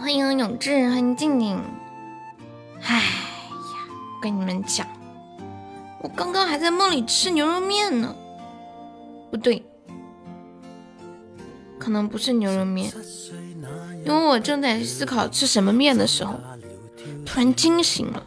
[0.00, 1.60] 欢迎永志，欢迎静静。
[2.82, 3.02] 哎呀，
[4.14, 4.86] 我跟你们讲，
[6.00, 8.14] 我刚刚还在梦里吃牛肉面呢。
[9.28, 9.60] 不对，
[11.80, 12.92] 可能不是牛肉面，
[14.06, 16.38] 因为我正在思考吃什么面的时候，
[17.26, 18.22] 突然惊醒了。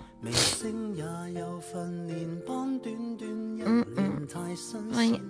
[3.64, 4.28] 嗯嗯，
[4.94, 5.22] 欢迎，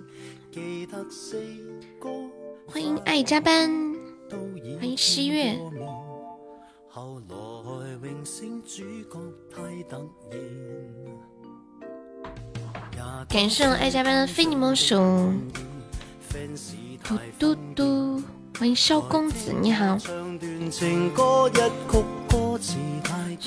[2.66, 3.81] 欢迎爱加班，
[13.42, 14.94] 感谢我爱加班的非你莫属，
[17.02, 18.22] 嘟嘟嘟，
[18.56, 19.98] 欢迎萧公子，你好。
[19.98, 20.12] 是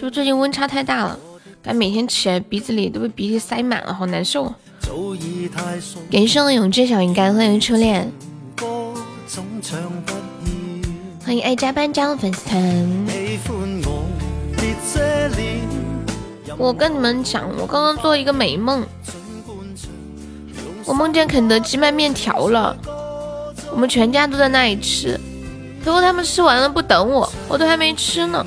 [0.02, 1.18] 不是最近温差太大了？
[1.63, 4.54] 感每天起来鼻子里都被鼻涕塞满了，好难受。
[6.12, 8.12] 感谢我永志小鱼干，欢迎初恋，
[11.24, 13.07] 欢迎爱加班加入粉丝团。
[16.57, 18.85] 我跟你们讲，我刚刚做一个美梦，
[20.86, 22.78] 我梦见肯德基卖面条了，
[23.72, 25.20] 我们全家都在那里吃，
[25.84, 28.46] 结果他们吃完了不等我，我都还没吃呢，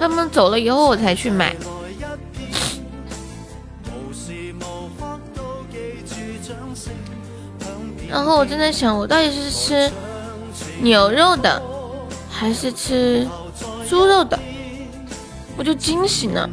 [0.00, 1.54] 他们走了以后我才去买。
[8.08, 9.92] 然后我正在想，我到底是吃
[10.80, 11.62] 牛肉的，
[12.30, 13.28] 还是吃
[13.88, 14.38] 猪肉的？
[15.56, 16.48] 我就惊醒了。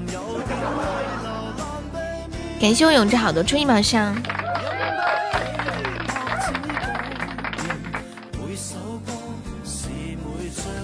[2.59, 4.15] 感谢我永志好多初一毛香，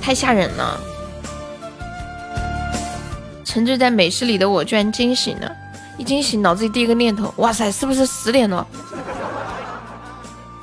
[0.02, 0.80] 太吓人了！
[3.46, 5.52] 沉醉在美食里的我居然惊醒了，
[5.98, 8.66] 一惊醒脑子里第一个念头，哇塞，是不是十点了？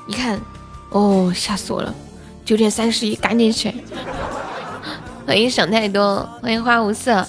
[0.06, 0.40] 一看，
[0.90, 1.94] 哦，吓死我了！
[2.44, 3.74] 九点三十一，赶紧起来！
[5.26, 7.26] 欢迎想太多，欢迎花无色。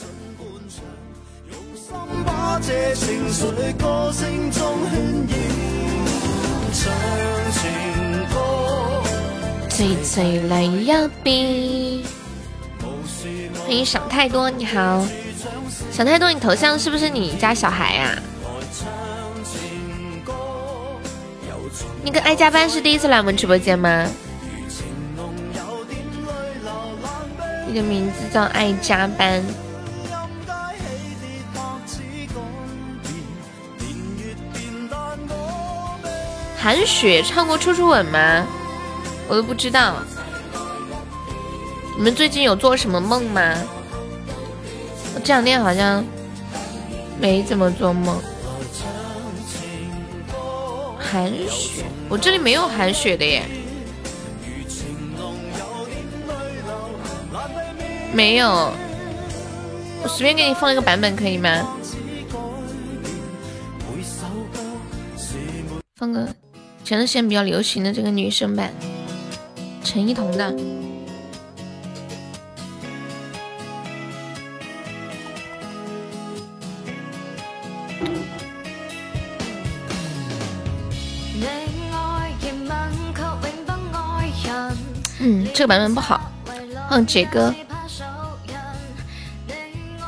[9.80, 12.04] 醉醉泪呀冰。
[13.64, 15.08] 欢迎想太多，你好，
[15.90, 18.22] 想太多，你头像是不是你家小孩呀？
[22.04, 24.06] 你跟爱加班是第一次来我们直播间吗？
[27.66, 29.42] 你的名字叫爱加班。
[36.58, 38.46] 韩雪唱过《处处吻》吗？
[39.30, 39.96] 我都不知道。
[41.96, 43.56] 你们最近有做什么梦吗？
[45.14, 46.04] 我这两天好像
[47.20, 48.20] 没怎么做梦。
[50.98, 53.44] 韩雪，我这里没有韩雪的耶。
[58.14, 58.72] 没有，
[60.02, 61.50] 我随便给你放一个版本可以吗？
[65.98, 66.28] 放个。
[66.86, 68.74] 前段时间比较流行的这个女生版，
[69.92, 70.56] 陈一彤的。
[85.22, 86.22] 嗯，这个版本不好，
[86.92, 87.52] 嗯杰哥。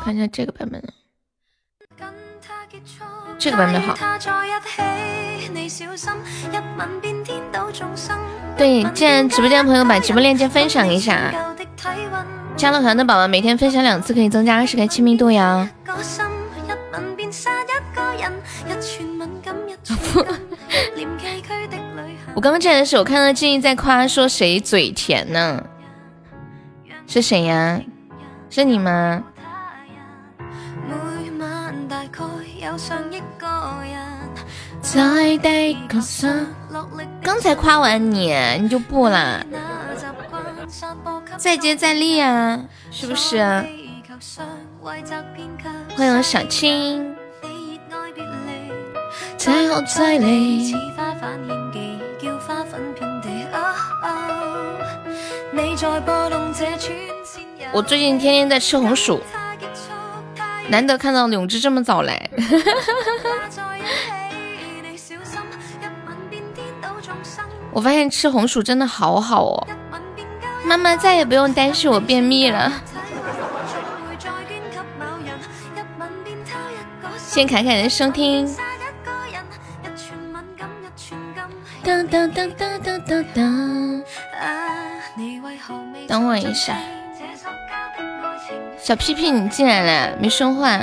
[0.04, 0.80] 看一下这个版本，
[3.40, 3.98] 这个版本好。
[8.58, 11.34] 对，既然直播间的朋友把直播链接分享一下，
[12.56, 15.70] 加了团的宝宝每天分享两次可以增加二十个亲密度呀。
[22.34, 25.64] 我刚刚进来的时候，我看到静怡在夸说谁嘴甜呢？
[27.08, 27.82] 是谁呀？
[28.50, 29.24] 是你吗？
[37.24, 39.42] 刚才夸完你，你就不啦？
[41.38, 42.60] 再接再厉啊，
[42.92, 43.40] 是不是？
[44.82, 47.16] 欢迎小青。
[57.74, 59.22] 我最近天天在吃红薯，
[60.68, 62.30] 难得看到永志这么早来。
[67.72, 69.68] 我发现吃红薯真的好好哦，
[70.66, 72.72] 妈妈再也不用担心我便秘了。
[77.18, 78.46] 谢谢凯凯的收听。
[81.84, 84.04] 当当当当当当当。
[86.08, 86.78] 等我一下。
[88.78, 90.78] 小屁屁，你进来了，没说话。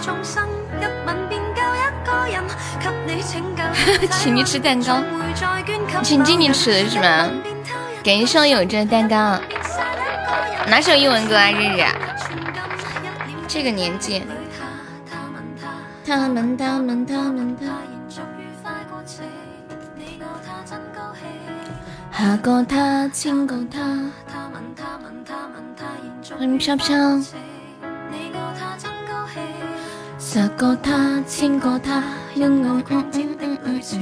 [4.10, 5.02] 请你吃蛋糕，
[6.02, 7.30] 请静静吃的是吗？
[8.02, 9.38] 感谢有这蛋糕，
[10.66, 11.50] 哪首英文歌啊？
[11.50, 11.84] 日日，
[13.46, 14.22] 这个年纪，
[16.06, 17.66] 他们他们他们他，
[22.18, 23.78] 下过他，亲过他，
[26.38, 26.96] 欢迎飘飘，
[30.32, 31.98] 下过他，亲过他，
[32.36, 33.98] 嗯嗯嗯嗯嗯嗯。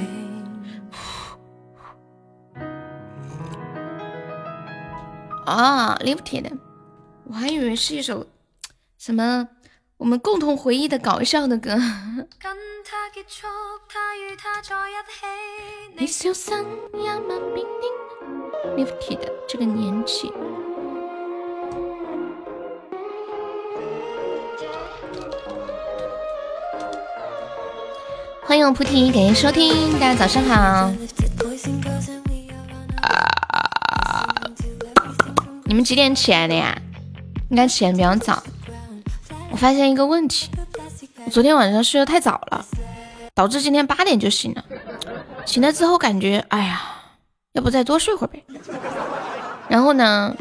[5.46, 6.52] 啊，lifted，
[7.24, 8.26] 我还以为是一首
[8.98, 9.48] 什么
[9.96, 11.70] 我们共同回忆的搞笑的歌。
[18.76, 20.30] lifted 这个年纪，
[28.48, 30.54] 欢迎我菩提，感谢收听，大家早上好。
[30.54, 30.90] 啊
[35.64, 36.74] 你们几点起来的呀？
[37.50, 38.42] 应该起来比较早。
[39.50, 40.48] 我发现一个问题，
[41.26, 42.64] 我昨天晚上睡得太早了，
[43.34, 44.64] 导致今天八点就醒了。
[45.44, 46.80] 醒了之后感觉，哎呀，
[47.52, 48.42] 要不再多睡会儿呗。
[49.68, 50.34] 然后呢，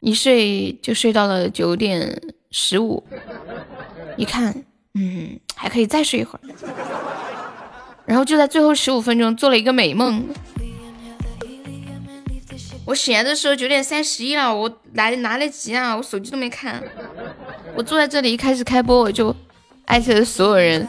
[0.00, 2.20] 一睡就睡到了九点
[2.50, 3.06] 十五，
[4.16, 4.64] 一看，
[5.02, 6.40] 嗯，还可以再睡一会儿。
[8.04, 10.28] 然后就在最后十五分钟做了一个美梦。
[12.84, 15.96] 我醒来的时候九点三十一了，我来来得及啊！
[15.96, 16.82] 我手机都没看，
[17.74, 19.34] 我坐在这里一开始开播我就
[19.86, 20.86] 艾特了所有人。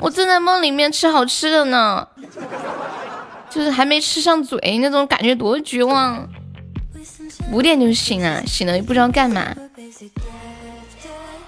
[0.00, 2.06] 我正在梦里面吃好吃的呢，
[3.48, 6.28] 就是还没吃上嘴那种感觉多绝望。
[7.52, 9.56] 五点就醒了，醒了也不知道干嘛。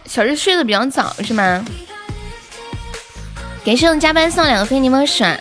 [0.09, 1.63] 小日睡得比较早是吗？
[3.65, 5.39] 感谢我们加班送两个飞柠檬水，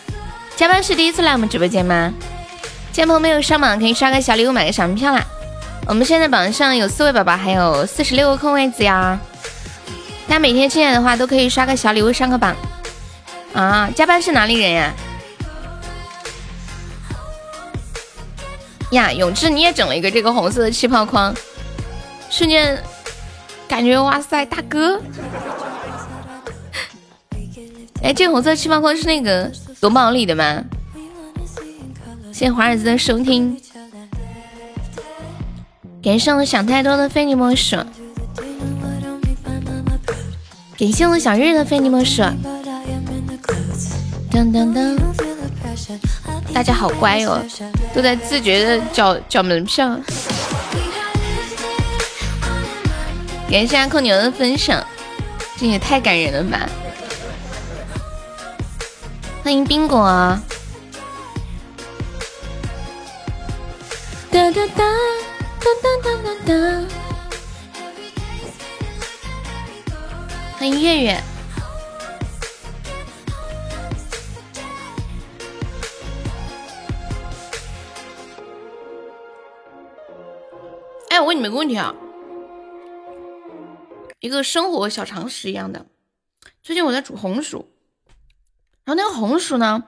[0.57, 2.13] 加班是第一次来我们直播间吗？
[2.91, 5.23] 现在朋友没有上榜，可以刷个小礼物，买个小门票啦。
[5.87, 9.17] 我们现在榜上有四位宝宝，还有四十六个空位子呀。
[10.27, 12.53] 大家每天进来的话，都可以刷个小礼物上个榜
[13.53, 13.89] 啊。
[13.95, 14.93] 加班是哪里人呀？
[18.91, 21.33] 呀，永志你也整了一个这个红色的气泡框，
[22.29, 22.77] 瞬间
[23.67, 24.99] 感觉哇塞，大哥！
[28.01, 30.63] 哎，这个红色气泡框是那个夺宝里的吗？
[32.31, 33.59] 谢谢华尔兹的收听，
[36.03, 37.75] 感谢我想太多的非你莫属，
[40.77, 42.21] 感谢我小日的非你莫属，
[44.31, 44.99] 噔噔噔，
[46.53, 47.41] 大家好乖哦，
[47.95, 50.00] 都在自觉的缴缴门票，
[53.50, 54.86] 感谢阿空牛的分享，
[55.58, 56.70] 这也太感人了吧，
[59.42, 59.98] 欢迎冰果。
[64.30, 64.84] 哒哒哒
[65.60, 65.66] 哒
[66.04, 66.54] 哒哒哒！
[70.60, 71.24] 欢迎月月。
[81.10, 81.96] 哎，我问你们个问题啊，
[84.27, 85.86] 一个生活小常识一样的。
[86.62, 87.72] 最近我在煮红薯，
[88.84, 89.86] 然后那个红薯呢，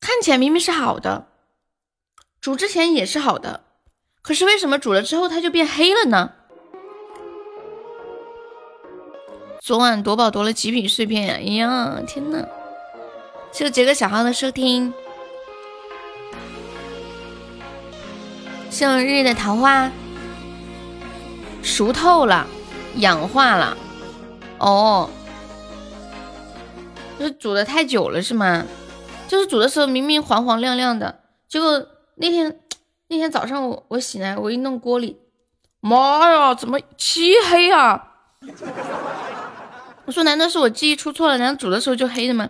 [0.00, 1.28] 看起来明明是好的。
[2.40, 3.62] 煮之前也是好的，
[4.20, 6.32] 可是为什么煮了之后它就变黑了呢？
[9.60, 11.34] 昨晚夺宝夺了极品碎片呀！
[11.36, 12.44] 哎呀，天呐！
[13.52, 14.92] 谢谢杰哥小号的收听，
[18.70, 19.88] 谢日日的桃花
[21.62, 22.44] 熟透了，
[22.96, 23.76] 氧化了。
[24.58, 25.10] 哦，
[27.18, 28.64] 就是煮的太久了是吗？
[29.28, 31.86] 就是煮的时候明明黄黄亮亮的，结果。
[32.16, 32.60] 那天
[33.08, 35.16] 那天早上我我醒来我一弄锅里，
[35.80, 38.10] 妈呀，怎么漆黑啊？
[40.04, 41.38] 我说难道是我记忆出错了？
[41.38, 42.48] 难道煮的时候就黑的吗？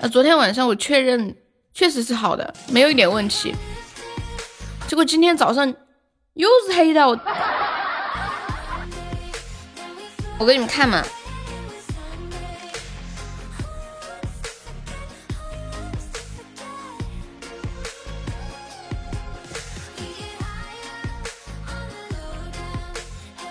[0.00, 1.36] 啊，昨天晚上我确认
[1.74, 3.54] 确实是好的，没有一点问题。
[4.88, 5.72] 结果今天早上
[6.32, 7.14] 又是黑的，我
[10.38, 11.02] 我给你们看嘛。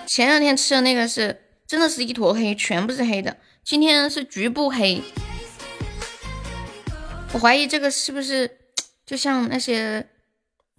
[0.06, 3.36] 前两天吃的那个是真的是一坨黑，全部是黑的。
[3.64, 5.02] 今天是局部黑，
[7.32, 8.58] 我怀疑这个是不是
[9.04, 10.06] 就像那些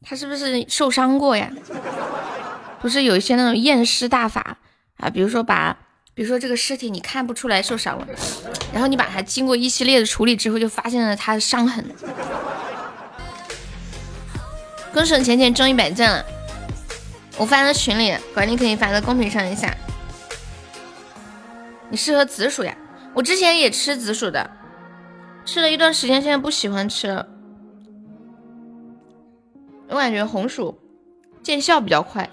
[0.02, 1.52] 他是不是受伤过呀？
[2.80, 4.60] 不是有一些那种验尸大法
[4.96, 5.78] 啊，比如说把，
[6.16, 8.08] 比如说这个尸体你看不出来受伤了，
[8.72, 11.86] 然后你把它经过一系列的处理之后，就发现了它的伤痕。
[14.94, 16.26] 恭喜浅浅中一百赞了。
[17.38, 19.76] 我发到群里，管理可以发到公屏上一下。
[21.90, 22.74] 你适合紫薯呀？
[23.14, 24.50] 我之前也吃紫薯的，
[25.44, 27.28] 吃了一段时间，现在不喜欢吃了。
[29.90, 30.80] 我感觉红薯
[31.44, 32.30] 见效比较快，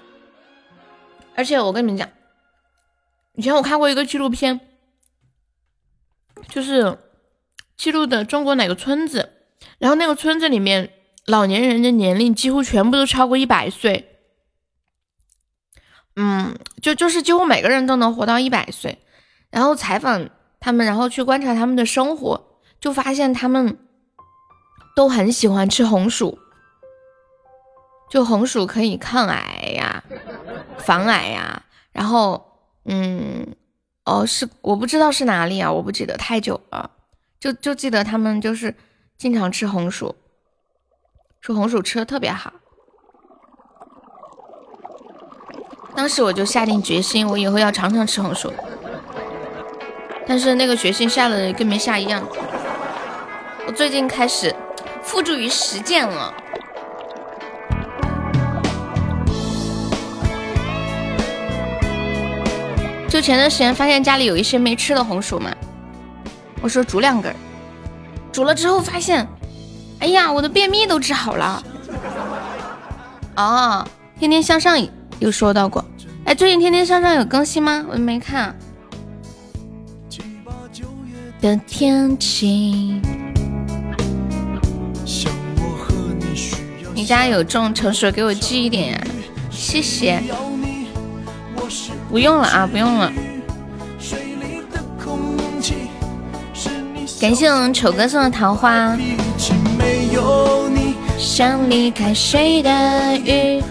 [1.35, 2.07] 而且我跟你们讲，
[3.35, 4.59] 以前我看过一个纪录片，
[6.49, 6.97] 就是
[7.75, 9.33] 记录的中国哪个村子，
[9.79, 10.91] 然后那个村子里面
[11.25, 14.09] 老年人的年龄几乎全部都超过一百岁。
[16.15, 18.99] 嗯，就就是几乎每个人都能活到一百岁，
[19.49, 23.79] 然后采访他们，然后去观察他们的生活，就发现他们
[24.95, 26.37] 都很喜欢吃红薯，
[28.11, 30.03] 就红薯可以抗癌呀、
[30.77, 31.65] 防癌呀。
[31.91, 32.52] 然后，
[32.85, 33.55] 嗯，
[34.05, 36.91] 哦，是我不知道是哪里啊，我不记得太久了，
[37.39, 38.75] 就就记得他们就是
[39.17, 40.15] 经常吃红薯，
[41.39, 42.51] 说红薯吃的特别好。
[45.95, 48.51] 当时我就下定决心，我以后要常常吃红薯。
[50.25, 52.25] 但是那个决心下了跟没下一样。
[53.67, 54.53] 我最近开始
[55.01, 56.33] 付诸于实践了。
[63.13, 65.55] 就前段时间发现家里有一些没吃的红薯嘛，
[66.63, 67.31] 我说煮两根，
[68.31, 69.27] 煮了之后发现，
[69.99, 71.63] 哎呀，我的便秘都治好了。
[73.35, 74.83] 哦，天天向上。
[75.19, 75.85] 有说到过，
[76.25, 77.85] 哎，最近天天向上有更新吗？
[77.87, 78.55] 我没看。
[81.39, 82.99] 的天气。
[86.95, 89.03] 你家有种成熟，给我寄一点呀，
[89.51, 90.23] 谢谢。
[92.09, 93.11] 不用了啊，不用了。
[97.19, 98.97] 感谢我们丑哥送的桃花。
[101.17, 103.61] 像离开水的鱼。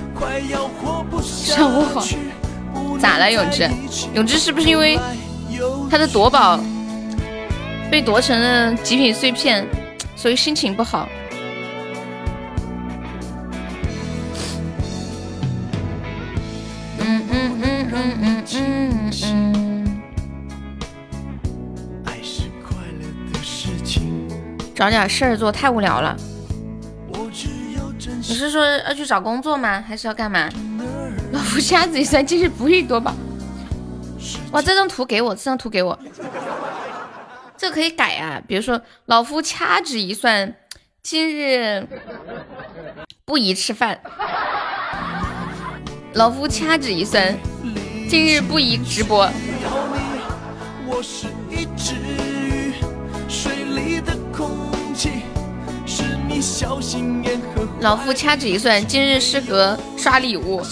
[1.23, 2.05] 上午好，
[2.99, 3.69] 咋了，永志？
[4.15, 4.99] 永志是不是因为
[5.91, 6.59] 他的夺宝
[7.91, 9.67] 被夺成了极品碎片，
[10.17, 11.07] 所以心情不好？
[18.03, 20.03] 嗯嗯嗯嗯。
[24.75, 26.17] 找点事儿做，太无聊了。
[28.05, 29.81] 你是说要去找工作吗？
[29.87, 30.49] 还是要干嘛？
[31.31, 33.15] 老夫掐指一算，今日不宜多宝。
[34.51, 35.97] 哇，这张图给我，这张图给我，
[37.57, 38.43] 这可以改啊。
[38.49, 40.53] 比如说，老夫掐指一算，
[41.03, 41.87] 今日
[43.25, 44.01] 不宜吃饭。
[46.15, 47.37] 老夫掐指一算，
[48.13, 49.27] 今日不宜直播。
[57.81, 60.63] 老夫掐指一算，今日适合刷礼物。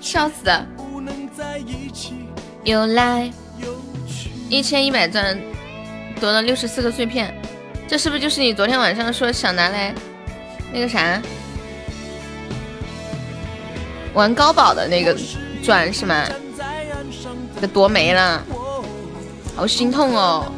[0.00, 0.48] 笑死！
[2.62, 3.28] 又来
[4.48, 5.36] 一千一百钻，
[6.20, 7.34] 得了六十四个碎片，
[7.88, 9.92] 这是不是就是你昨天晚上说想拿来
[10.72, 11.20] 那个啥
[14.14, 15.16] 玩高宝的那个
[15.62, 16.26] 钻是吗？
[17.60, 18.42] 给夺没了，
[19.54, 20.50] 好心痛哦！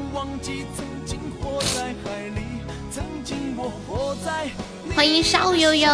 [4.95, 5.91] 欢迎邵悠悠。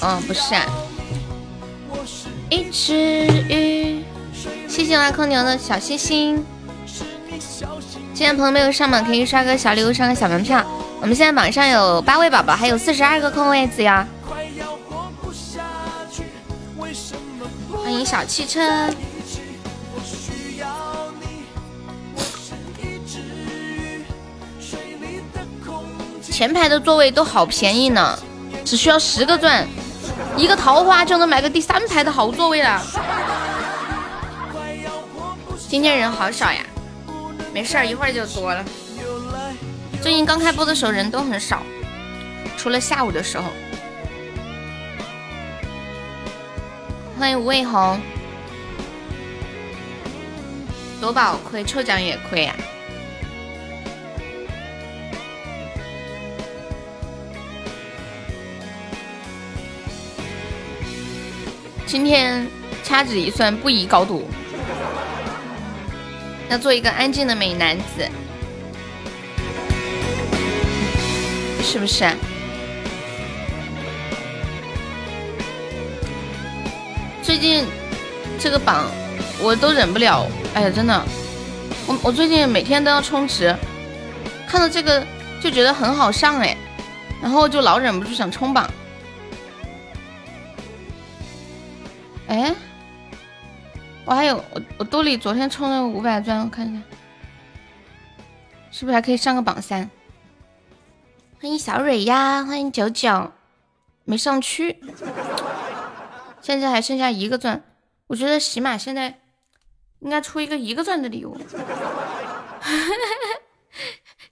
[0.00, 0.66] 哦，不是啊，
[2.50, 4.04] 一只鱼。
[4.68, 6.44] 谢谢挖空牛的小心心。
[8.12, 10.64] 今天朋友没有上榜，可以刷个小礼物，上个小门票。
[11.00, 14.06] 我们现在榜上有八位宝宝，还有四十二个空位子呀。
[18.02, 18.88] 小汽车。
[26.22, 28.18] 前排的座位都好便宜呢，
[28.64, 29.68] 只需要十个钻，
[30.36, 32.82] 一个桃花就能买个第三排的好座位了。
[35.68, 36.64] 今天人好少呀，
[37.52, 38.64] 没事儿，一会儿就多了。
[40.02, 41.62] 最近刚开播的时候人都很少，
[42.56, 43.44] 除了下午的时候。
[47.16, 48.00] 欢迎吴卫红。
[51.00, 52.54] 夺宝亏，抽奖也亏呀！
[61.86, 62.44] 今天
[62.82, 64.28] 掐指一算，不宜高度，
[66.50, 68.08] 要做一个安静的美男子，
[71.62, 72.04] 是不是？
[77.24, 77.66] 最近
[78.38, 78.84] 这个榜
[79.42, 80.26] 我都忍不了。
[80.52, 81.02] 哎呀，真的，
[81.86, 83.56] 我我最近每天都要充值，
[84.46, 85.04] 看到这个
[85.40, 86.54] 就觉得很好上哎，
[87.22, 88.70] 然后就老忍不住想冲榜。
[92.28, 92.54] 哎，
[94.04, 96.82] 我还有我我兜里昨天充了五百钻，我看一下，
[98.70, 99.90] 是不是还可以上个榜三？
[101.40, 103.32] 欢迎小蕊呀，欢迎九九，
[104.04, 104.78] 没上去，
[106.44, 107.64] 现在还剩下一个钻，
[108.06, 109.20] 我觉得起码现在。
[110.00, 111.34] 应该出一个一个钻的礼物，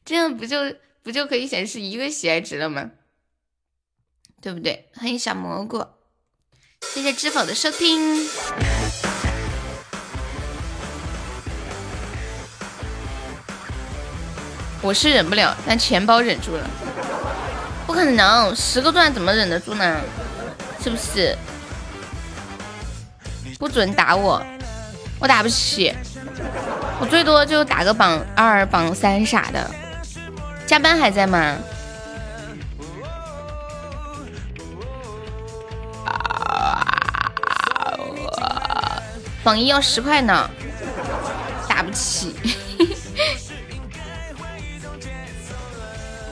[0.04, 0.58] 这样不就
[1.02, 2.90] 不就可以显示一个喜爱值了吗？
[4.42, 4.90] 对不对？
[4.94, 5.82] 欢迎小蘑菇，
[6.82, 8.28] 谢谢知否的收听。
[14.82, 16.68] 我是忍不了，但钱包忍住了。
[17.86, 20.02] 不可能，十个钻怎么忍得住呢？
[20.82, 21.34] 是不是？
[23.62, 24.44] 不准打我！
[25.20, 25.94] 我打不起，
[26.98, 29.70] 我最多就打个榜二、榜三啥的。
[30.66, 31.56] 加班还在吗？
[39.44, 40.50] 榜一要十块呢，
[41.68, 42.34] 打不起。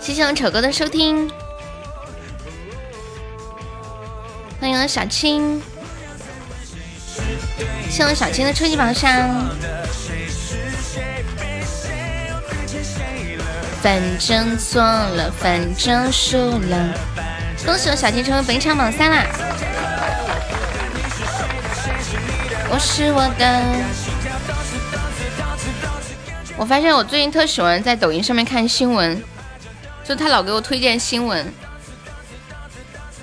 [0.01, 1.31] 谢谢我丑哥的收听，
[4.59, 5.63] 欢迎小青。
[7.91, 9.51] 谢我小青的初级榜上。
[13.83, 16.95] 反正错了，反正输了。
[17.65, 19.27] 恭喜我小青成为本场榜三啦！
[22.71, 23.63] 我是我的。
[26.57, 29.21] 我发现我最近特喜欢在抖音上面看新闻，
[30.05, 31.53] 就他老给我推荐新闻，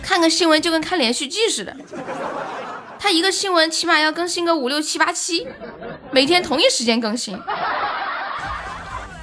[0.02, 1.76] 看个新闻就跟看连续剧似的。
[3.08, 5.48] 他一个新闻起码要更新个五六七八期，
[6.12, 7.42] 每天同一时间更新，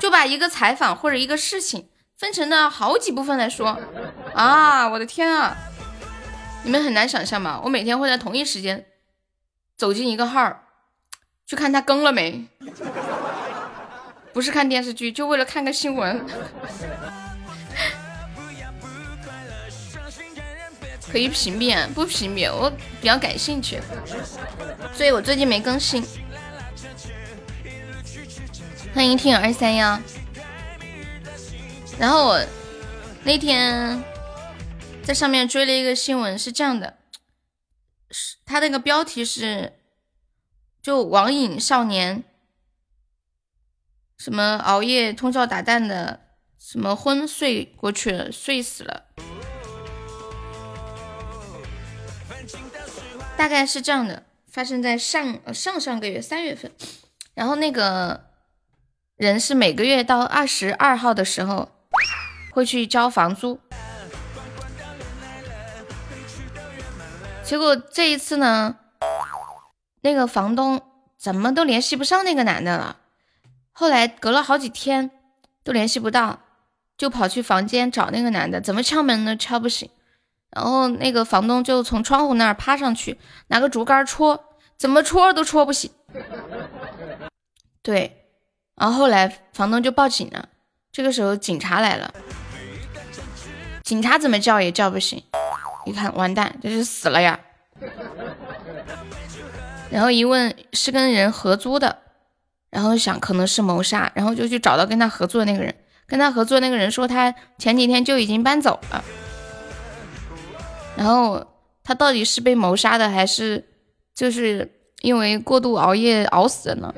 [0.01, 3.79] 就把一个采访或者一个事情分成了好几部分来说
[4.33, 4.89] 啊！
[4.89, 5.55] 我的天啊，
[6.63, 7.61] 你们很难想象吧？
[7.63, 8.87] 我每天会在同一时间
[9.77, 10.63] 走进一个号，
[11.47, 12.49] 去看他更了没，
[14.33, 16.25] 不是看电视剧，就为了看个新闻。
[21.15, 22.69] 可以屏蔽，不屏蔽，我
[23.01, 23.81] 比较感兴趣，
[24.93, 26.05] 所以我最近没更新。
[28.93, 29.97] 欢迎听友二三幺。
[32.01, 32.45] 然后我
[33.23, 34.03] 那天
[35.05, 36.99] 在上面追了一个新闻，是这样的，
[38.11, 39.75] 是他那个标题是，
[40.83, 42.25] 就网瘾少年，
[44.19, 46.23] 什么熬夜通宵达旦的，
[46.59, 49.05] 什么昏睡过去了，睡死了。
[53.37, 56.73] 大概是这样的，发生在上上上个月三月份，
[57.35, 58.31] 然后那个
[59.17, 61.71] 人是每个月到二十二号的时候
[62.53, 63.61] 会去交房租，
[67.43, 68.77] 结果这一次呢，
[70.01, 70.81] 那个房东
[71.19, 72.97] 怎么都联系不上那个男的了，
[73.73, 75.11] 后来隔了好几天
[75.63, 76.41] 都联系不到，
[76.97, 79.91] 就跑去房间找那个男的，怎么敲门都敲不醒。
[80.55, 84.39] 然后那个房东就从窗户那儿趴上去，拿个竹竿戳，
[84.79, 85.91] 怎么戳都戳不醒。
[87.83, 88.29] 对，
[88.77, 90.49] 然后后来房东就报警了。
[90.93, 92.15] 这个时候警察来了，
[93.83, 95.21] 警察怎么叫也叫不醒。
[95.87, 97.39] 一看完蛋，这是死了呀。
[99.91, 101.99] 然后一问是跟人合租的，
[102.71, 105.75] 然后想可能是谋杀，然后就去找到跟他合作的那个人，
[106.07, 109.05] 跟他合作那个人说他前几天就已经搬走了。
[110.97, 111.47] 然后
[111.83, 113.69] 他到底是被谋杀的，还是
[114.15, 114.71] 就是
[115.03, 116.95] 因为过度熬夜熬死的呢？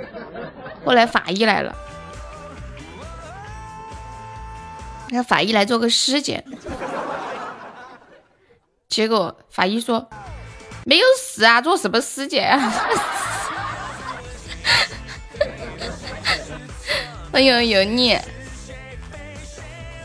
[0.85, 1.75] 后来法医来了，
[5.09, 6.45] 让法医来做个尸检，
[8.89, 10.09] 结果法医说
[10.85, 12.73] 没有死啊，做什么尸检啊？
[17.33, 18.17] 欢迎油腻，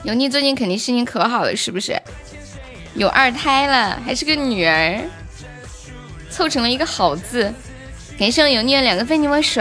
[0.03, 2.01] 油腻最近肯定心情可好了，是不是？
[2.93, 5.01] 有二胎了，还是个女儿。
[6.29, 7.53] 凑成了一个好字。
[8.17, 9.59] 感谢油腻的两个非你莫属。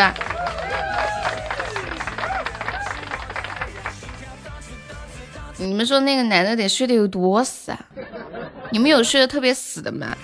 [5.56, 7.78] 你们说那个男的得睡得有多死啊？
[8.70, 10.16] 你们有睡得特别死的吗？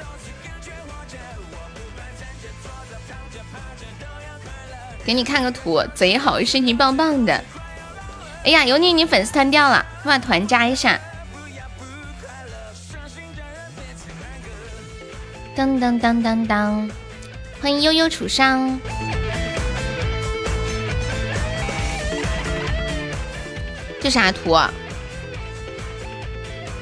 [5.04, 7.42] 给你看个图，贼好，心情棒棒的。
[8.44, 10.98] 哎呀，油腻，你粉丝团掉了，快把团加一下。
[15.56, 16.90] 当当当当当，
[17.62, 18.78] 欢迎悠悠楚商。
[23.98, 24.52] 这啥图？
[24.52, 24.70] 啊？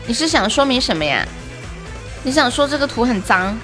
[0.09, 1.25] 你是想说明什么呀？
[2.25, 3.57] 你想说这个图很脏，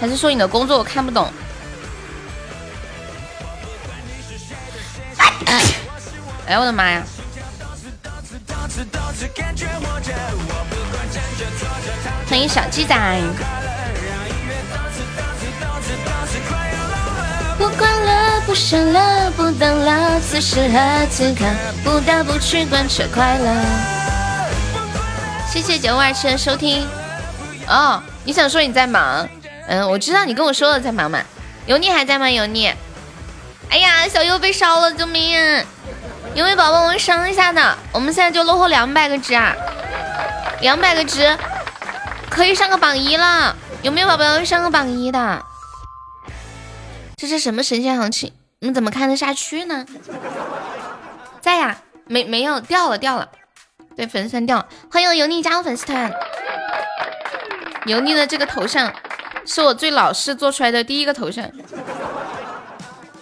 [0.00, 1.32] 还是说你的工作我看不懂？
[6.46, 7.06] 哎，我的妈呀！
[12.28, 13.20] 欢迎小鸡仔。
[17.58, 21.44] 不管了，不想了，不等了，此时和此刻，
[21.84, 23.64] 不得不去贯彻快乐。
[25.48, 26.88] 谢谢九五二七的收听。
[27.68, 29.28] 哦，你想说你在忙？
[29.68, 31.20] 嗯，我知道你跟我说了在忙嘛。
[31.66, 32.30] 油腻还在吗？
[32.30, 32.72] 油腻？
[33.68, 35.64] 哎呀，小优被烧了，救命！
[36.34, 37.76] 有没有宝宝我们上一下的？
[37.92, 39.54] 我们现在就落后两百个值啊，
[40.62, 41.36] 两百个值
[42.30, 43.54] 可以上个榜一了。
[43.82, 45.44] 有没有宝宝要上个榜一的？
[47.16, 48.32] 这是什么神仙行情？
[48.60, 49.84] 你们怎么看得下去呢？
[51.42, 53.28] 在呀，没没有掉了掉了。
[53.94, 56.10] 对，粉丝团掉，欢迎油腻加入粉丝团。
[57.84, 58.90] 油腻的这个头像
[59.44, 61.46] 是我最老式做出来的第一个头像。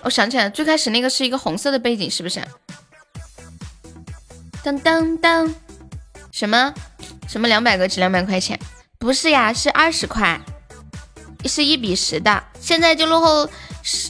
[0.02, 2.40] 我想起来，最开始那个是一个红色的背景，是不是？
[4.62, 5.54] 当当当，
[6.30, 6.74] 什么
[7.26, 8.58] 什么两百个值两百块钱？
[8.98, 10.40] 不是呀，是二十块，
[11.46, 12.44] 是一比十的。
[12.60, 13.48] 现在就落后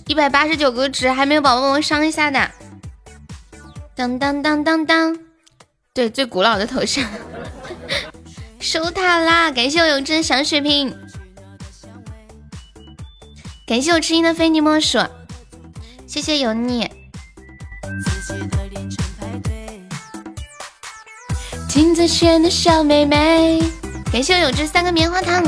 [0.06, 2.50] 一百八十九个值，还没有宝宝们上一下的。
[3.94, 5.18] 当当当当当。
[5.92, 7.08] 对，最古老的头像，
[8.58, 9.50] 收塔啦！
[9.50, 10.96] 感谢我永志的小血瓶，
[13.66, 14.98] 感谢我痴音的非你莫属，
[16.06, 16.90] 谢谢有你。
[21.70, 23.62] 镜子前的小妹妹，
[24.12, 25.40] 感谢我永志三个棉花糖，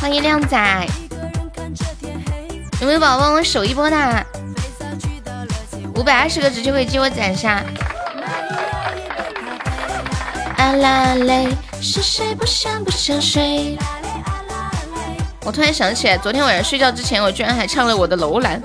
[0.00, 0.86] 欢迎靓仔，
[2.80, 4.26] 有没有宝宝帮我守一波的？
[5.94, 7.62] 五百二十个直就可以接我斩杀。
[10.56, 13.76] 阿拉蕾，是谁不想不想睡？
[15.44, 18.62] 我突然想起来，昨天晚上睡觉之前，我居然还唱了我的楼兰。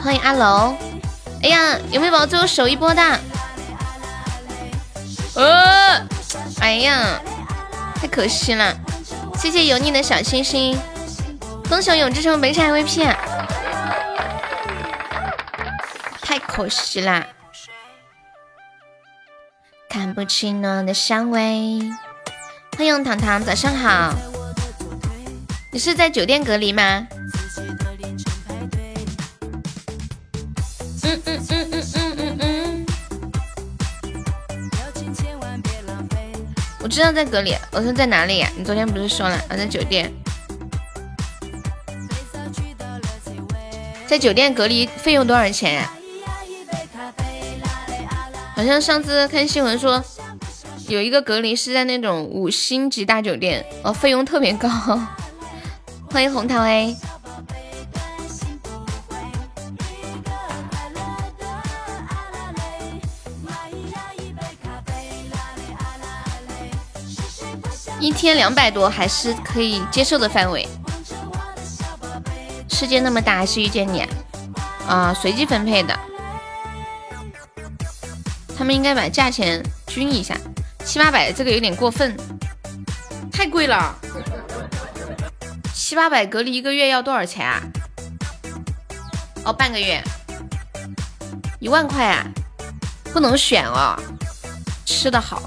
[0.00, 0.89] 欢迎阿龙。
[1.42, 3.02] 哎呀，有没有宝宝最后守一波的？
[5.34, 6.06] 呃，
[6.60, 7.20] 哎呀，
[7.94, 8.76] 太可惜了。
[9.38, 10.78] 谢谢油腻的小星星。
[11.68, 13.16] 恭喜永志成本场 MVP。
[16.22, 17.26] 太可惜啦！
[19.88, 21.80] 看不清我的香味。
[22.76, 24.14] 欢迎糖糖，早上好。
[25.72, 27.06] 你是在酒店隔离吗？
[36.90, 38.50] 知道在隔离，我说在哪里呀？
[38.58, 39.40] 你昨天不是说了？
[39.48, 40.12] 我在酒店。
[44.08, 45.92] 在酒店隔离费用多少钱呀？
[48.56, 50.02] 好像上次看新闻说，
[50.88, 54.68] 有一个隔离是在那种五星级大酒店，哦，费用特别高。
[56.10, 56.96] 欢迎红桃 A，
[68.00, 70.66] 一天两百多还是可以接受的范围。
[72.68, 74.02] 世界那么大，还是遇见你
[74.88, 75.12] 啊？
[75.12, 75.98] 随机分配的。
[78.56, 80.34] 他们应该把价钱均一下，
[80.84, 82.16] 七八百这个有点过分，
[83.30, 83.94] 太贵了。
[85.74, 87.60] 七八百隔离一个月要多少钱啊？
[89.44, 90.02] 哦，半个月，
[91.58, 92.26] 一万块啊？
[93.12, 93.94] 不能选哦，
[94.86, 95.42] 吃的好。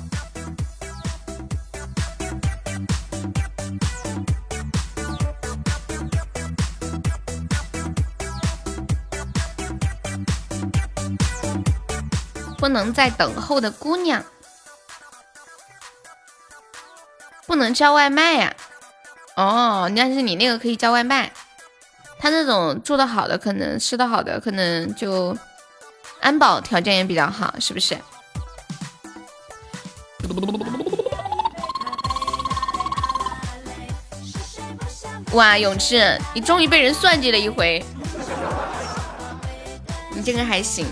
[12.63, 14.23] 不能再等候的姑娘，
[17.45, 18.55] 不能叫外卖呀！
[19.35, 21.29] 哦，那是你那个可以叫外卖，
[22.19, 25.37] 他那种住的好的，可能吃的好的，可能就
[26.21, 27.97] 安保条件也比较好，是不是？
[35.33, 37.85] 哇，永志，你终于被人算计了一回，
[40.11, 40.87] 你这个还行。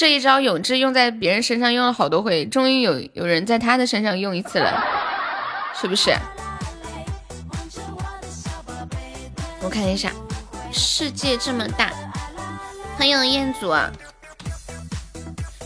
[0.00, 4.82] 这一招永志用在别人身上用了好多回，终于有有人在他的身上用一次了，
[5.78, 6.10] 是不是？
[9.60, 10.10] 我看一下，
[10.72, 11.90] 世界这么大，
[12.96, 13.92] 欢迎彦祖啊，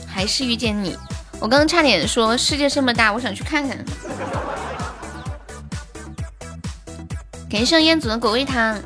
[0.05, 0.99] 还是遇见你。
[1.35, 3.79] 我刚刚差点说世界这么大，我想去看看。
[7.49, 8.83] 感谢彦祖的果味汤。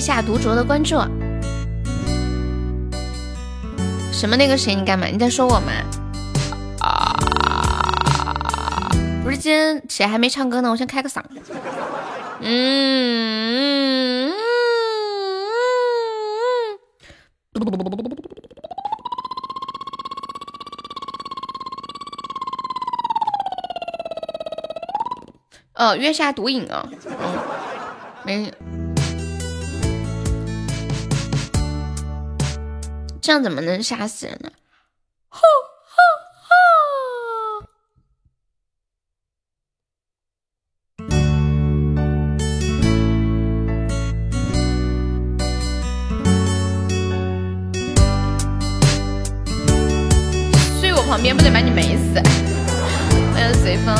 [0.00, 0.96] 下独酌的关注。
[4.10, 4.74] 什么那个谁？
[4.74, 5.06] 你干嘛？
[5.06, 5.70] 你在说我吗？
[9.22, 10.70] 不是，今天谁还没唱歌呢？
[10.70, 11.22] 我先开个嗓。
[12.40, 14.32] 嗯。
[25.74, 26.86] 哦，月下独饮啊。
[28.26, 28.52] 嗯，没。
[33.22, 34.50] 这样怎么能杀死人呢？
[35.28, 35.40] 吼
[35.84, 35.98] 吼
[36.48, 36.54] 吼！
[50.80, 52.14] 睡我旁边不得把你美死！
[53.34, 53.94] 欢迎随风。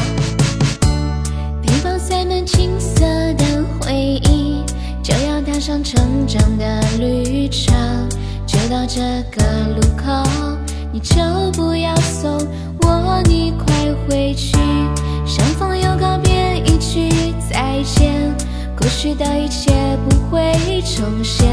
[1.60, 3.04] 背包塞满青涩
[3.34, 3.92] 的回
[4.24, 4.64] 忆，
[5.02, 8.08] 就要踏上成长的旅程。
[8.68, 9.42] 到这个
[9.74, 10.22] 路口，
[10.92, 11.16] 你就
[11.52, 12.38] 不要送
[12.82, 13.74] 我，你快
[14.08, 14.56] 回去。
[15.26, 17.08] 相逢又告别，一句
[17.50, 18.12] 再见，
[18.76, 19.72] 过去的一切
[20.08, 21.48] 不会重现。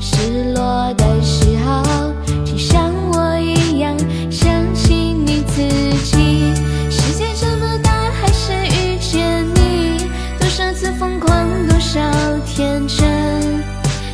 [0.00, 2.12] 失落的时候，
[2.44, 3.96] 请像我一样
[4.30, 5.62] 相信你自
[6.04, 6.54] 己。
[6.90, 10.08] 世界这么大，还是遇见你。
[10.38, 12.00] 多少次疯狂，多少
[12.46, 13.62] 天真，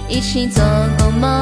[0.09, 0.63] 一起做
[0.99, 1.41] 过梦。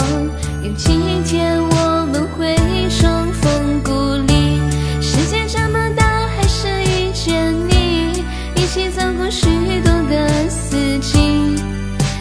[0.73, 0.91] 有几
[1.27, 2.57] 天我们会
[2.89, 3.91] 重逢故
[4.27, 4.59] 里，
[5.03, 8.25] 世界这么大，还是遇见你，
[8.57, 9.45] 一起走过许
[9.85, 11.61] 多个四季。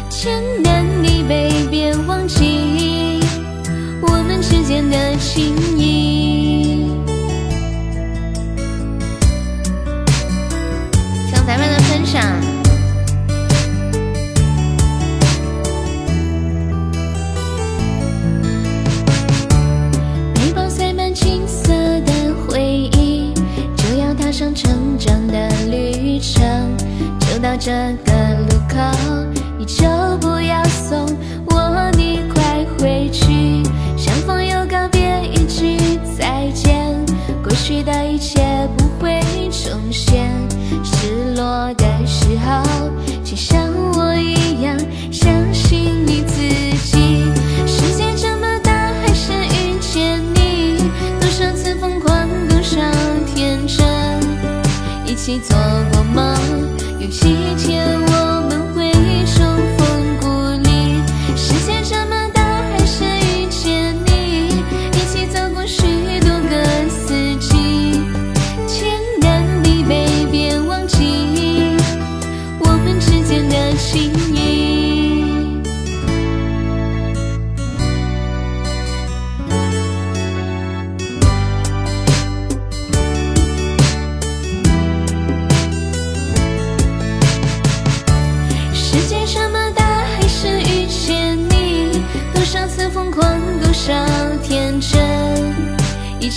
[0.10, 3.22] 天南地北，别忘记
[4.02, 6.71] 我们之间的情谊。
[27.52, 27.70] 到这
[28.06, 28.14] 个
[28.48, 28.78] 路口，
[29.60, 29.84] 你就
[30.22, 31.06] 不要送
[31.48, 33.62] 我，你快回去。
[33.98, 35.78] 相逢又告别，一句
[36.18, 36.98] 再见，
[37.44, 38.40] 过去的一切
[38.78, 40.32] 不会重现。
[40.82, 42.64] 失落的时候，
[43.22, 43.62] 请像
[43.96, 44.74] 我一样
[45.12, 46.38] 相信你自
[46.86, 47.34] 己。
[47.68, 52.80] 世界这么大，还是遇见你，多少次疯狂，多少
[53.36, 53.86] 天真。
[55.06, 55.58] 一起做
[55.92, 56.34] 过梦，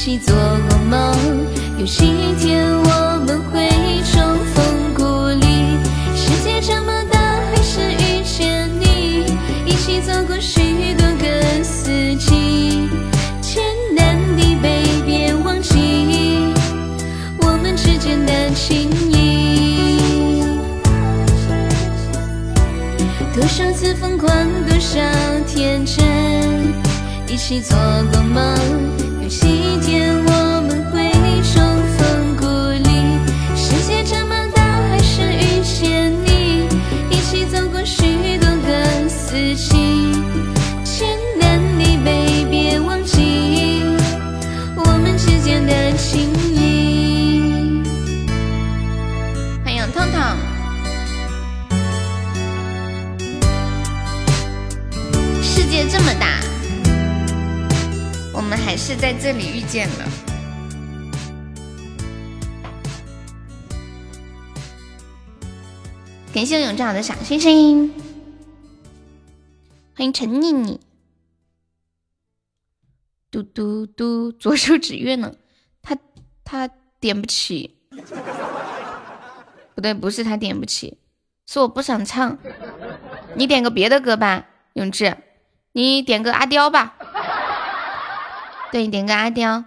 [0.05, 1.17] 一起做过梦，
[1.79, 3.67] 有几天我们会
[4.13, 5.79] 重逢故里。
[6.15, 9.25] 世界这么大，还是遇见你，
[9.65, 12.87] 一起走过许多个四季。
[13.41, 13.65] 天
[13.97, 16.53] 南地北，别忘记
[17.39, 19.99] 我们之间的情谊。
[23.35, 24.31] 多少次疯狂，
[24.69, 25.01] 多少
[25.47, 26.05] 天真。
[27.27, 27.75] 一起做
[28.13, 28.55] 过梦，
[29.35, 30.44] 有几天我
[58.77, 60.09] 是在这里遇见了。
[66.33, 67.93] 感谢永志的小星星，
[69.95, 70.81] 欢迎陈妮妮。
[73.31, 75.33] 嘟嘟嘟，左手指月呢？
[75.81, 75.97] 他
[76.45, 77.77] 他点不起，
[79.75, 80.99] 不对，不是他点不起，
[81.47, 82.37] 是我不想唱。
[83.37, 85.17] 你点个别的歌吧，永志，
[85.73, 86.97] 你点个阿刁吧。
[88.75, 89.63] 对，点个阿刁。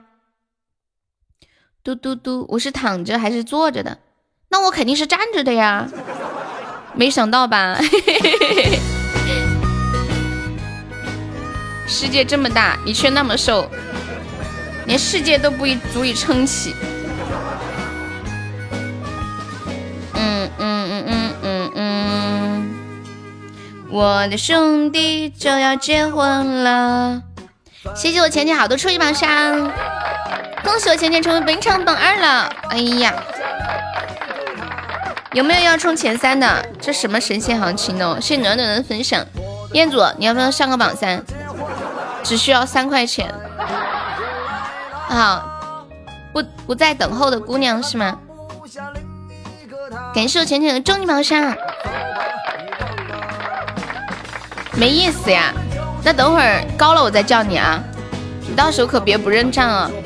[1.82, 4.00] 嘟嘟嘟，我是躺着还是坐着的？
[4.50, 5.88] 那我肯定是站着的呀。
[6.94, 7.80] 没想到吧？
[11.88, 13.72] 世界这么大，你却那么瘦，
[14.88, 16.76] 连世界都不足以撑起。
[20.16, 22.76] 嗯嗯嗯嗯嗯嗯，
[23.90, 27.24] 我的兄弟就要结婚了。
[27.96, 29.72] 谢谢我浅浅好多初级榜上，
[30.64, 32.54] 恭喜我浅浅成为本场榜二了。
[32.70, 33.14] 哎呀，
[35.32, 36.66] 有没有要冲前三的？
[36.80, 38.18] 这什么神仙行情哦！
[38.22, 39.26] 谢谢暖暖的分享，
[39.74, 41.24] 彦祖，你要不要上个榜三？
[42.24, 43.34] 只需要三块钱，
[45.08, 45.44] 好，
[46.34, 48.20] 不不在等候的姑娘是吗？
[50.14, 51.56] 感谢我浅浅的终极宝箱，
[54.74, 55.54] 没意思呀，
[56.04, 57.84] 那等会儿高了我再叫你啊，
[58.48, 59.92] 你到时候可别不认账啊。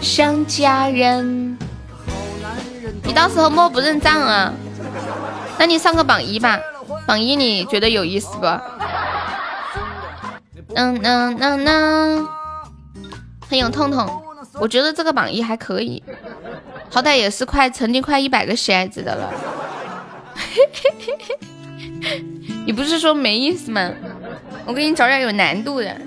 [0.00, 1.56] 想家人，
[3.02, 4.52] 你到时候莫不认账啊？
[5.58, 6.58] 那你上个榜一吧。
[7.06, 8.46] 榜一你觉得有意思不？
[10.74, 12.28] 嗯嗯嗯嗯，
[13.48, 14.22] 欢迎痛痛，
[14.54, 16.02] 我觉得这个榜一还可以，
[16.90, 19.32] 好歹也是快曾经快一百个喜爱值的了。
[22.66, 23.90] 你不是说没意思吗？
[24.66, 26.00] 我给你找点有难度的。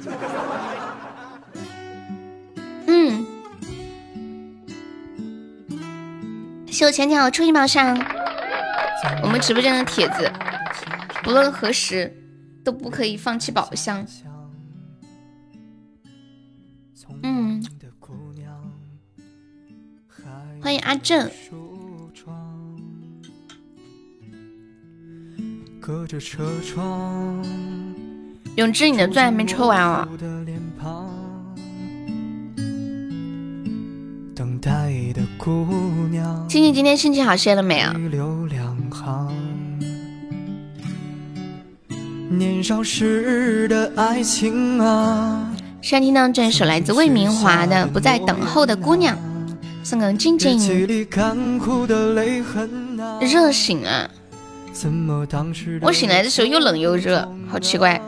[2.88, 3.26] 嗯，
[6.68, 7.98] 谢我浅浅我初一毛上，
[9.24, 10.30] 我们直播间的帖子。
[11.24, 12.14] 不论何时
[12.64, 14.06] 都不可以放弃宝箱。
[17.24, 17.64] 嗯，
[20.62, 21.30] 欢迎阿正。
[28.58, 30.08] 永志，你的钻还没抽完啊！
[36.48, 37.96] 青青今天心情好些了没啊？
[42.30, 45.52] 年少时的爱情啊！
[45.82, 49.18] 现在听到这首来自魏明华的《不再等候的姑娘》，
[49.84, 50.60] 送给静静。
[53.22, 54.08] 热醒啊！
[55.82, 58.02] 我醒来的时候又冷又热，好奇怪，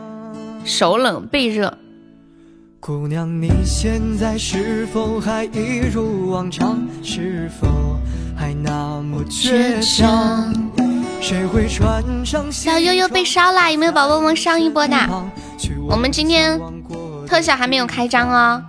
[0.64, 1.76] 手冷背热。
[2.80, 6.78] 姑娘，你现在是否还一如往常？
[7.02, 7.68] 是否
[8.36, 10.52] 还那么倔强？
[11.20, 14.96] 谁会穿上小悠悠被烧啦，有没有宝宝们上一波的？
[15.88, 16.60] 我们今天
[17.26, 18.62] 特效还没有开张哦。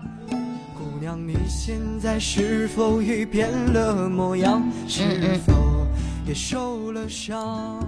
[6.25, 7.79] 也受了伤。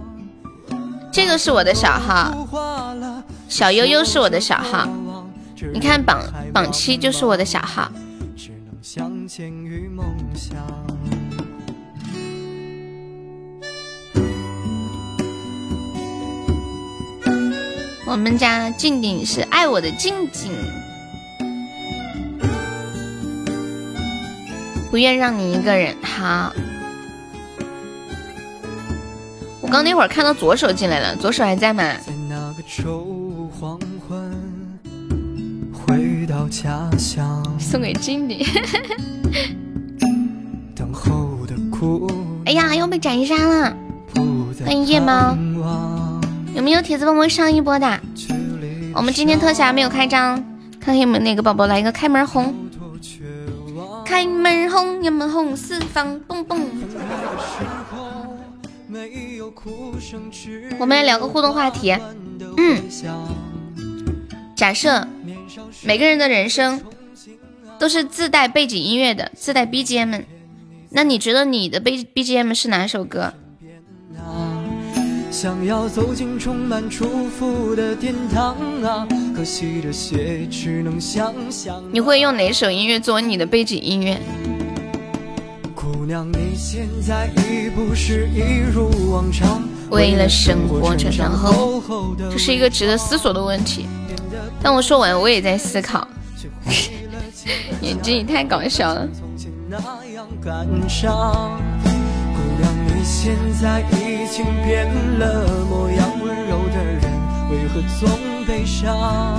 [1.11, 2.47] 这个是我的小号，
[3.47, 4.87] 小悠悠是我的小号。
[5.73, 6.21] 你看榜
[6.53, 7.89] 榜七就是我的小号。
[18.07, 20.51] 我们家静静是爱我的静静，
[24.91, 25.95] 不愿让你一个人。
[26.03, 26.53] 好，
[29.75, 31.83] 刚那会儿看到左手进来了，左手还在吗？
[37.59, 38.47] 送给经理。
[42.45, 43.75] 哎呀，又被斩杀了！
[44.63, 45.37] 欢迎夜猫。
[46.55, 47.99] 有没有铁子帮忙上一波的？
[48.93, 50.35] 我们今天特效还没有开张，
[50.79, 52.55] 看看有没有哪个宝宝来一个开门红。
[54.05, 56.61] 开门红，呀门红四方，蹦蹦。
[60.79, 61.95] 我们来聊个互动话题。
[62.57, 62.81] 嗯，
[64.55, 65.07] 假设
[65.83, 66.81] 每个人的人生
[67.77, 70.23] 都是自带背景音乐的，自带 BGM，
[70.89, 73.33] 那你觉得你的 B BGM 是哪首歌？
[75.31, 79.05] 想要走进充满祝福的殿堂啊！
[79.35, 81.83] 可惜这些只能想象。
[81.91, 84.17] 你会用哪首音乐作为你的背景音乐？
[85.85, 89.61] 姑娘，你现在已不是一如往常，
[89.91, 91.79] 为了生活成长后，
[92.31, 93.85] 这是一个值得思索的问题。
[94.63, 96.07] 当我说完，我也在思考。
[97.81, 99.07] 眼睛，也太搞笑了。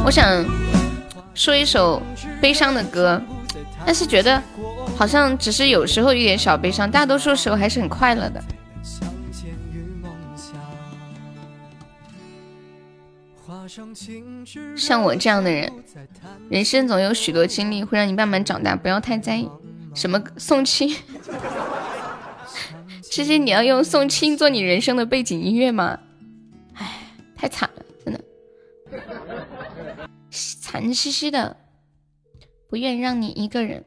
[0.04, 0.44] 我想
[1.34, 2.00] 说一首
[2.40, 3.20] 悲伤的歌，
[3.84, 4.40] 但是觉得
[4.96, 8.42] 好像只是有时候有点小悲伤，大多数时候还是很快乐的。
[14.76, 15.70] 像我这样的人，
[16.48, 19.50] 人生总有许多经历会让你慢慢长大，不要太在意。
[19.94, 20.94] 什么宋青？
[23.02, 25.98] 其实你要用宋青做你人生的背景音乐吗？
[26.74, 28.20] 唉，太惨了，真的，
[30.30, 31.56] 惨兮兮的，
[32.68, 33.84] 不愿让你一个人。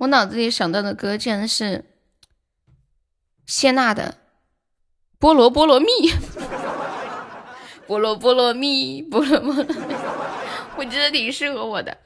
[0.00, 1.84] 我脑子里想到的歌竟然是
[3.46, 4.16] 谢娜的
[5.20, 5.86] 《菠萝菠萝蜜》，
[7.88, 9.66] 菠萝菠萝蜜，菠萝菠萝，
[10.76, 11.98] 我觉得挺适合我的。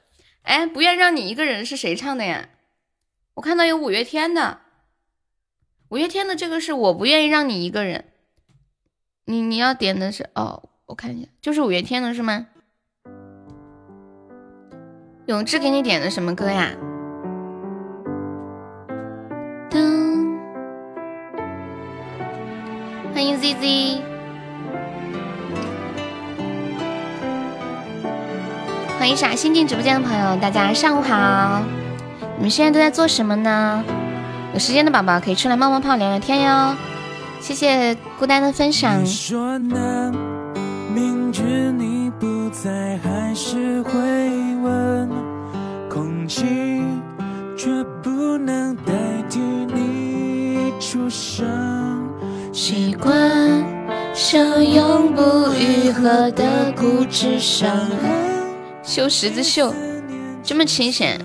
[0.42, 2.48] 哎，不愿让你一个人是谁唱的呀？
[3.34, 4.60] 我看到有五月天的，
[5.88, 8.06] 五月天的这个是我不愿意让你一个人。
[9.26, 12.46] 你你要点的是哦，我看一下，就是五月天的是吗？
[15.26, 16.74] 永志给你点的什么歌呀？
[23.22, 24.00] 欢迎 ZZ，
[28.98, 31.62] 欢迎傻新进直播间的朋友，大家上午好！
[32.36, 33.84] 你们现在都在做什么呢？
[34.52, 36.74] 有时间的宝宝可以出来冒冒泡聊聊天哟。
[37.38, 39.00] 谢谢孤单的分享。
[52.52, 53.64] 习惯
[54.12, 57.98] 像永不愈合的固执伤痕
[58.82, 59.74] 修十字绣，
[60.42, 61.18] 这么清闲。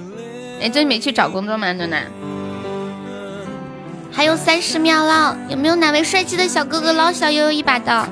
[0.61, 2.03] 哎，最近没去找工作吗，暖暖？
[4.09, 8.07] 还有三十秒了，有没有哪位帅气的小哥哥捞小悠悠一把的？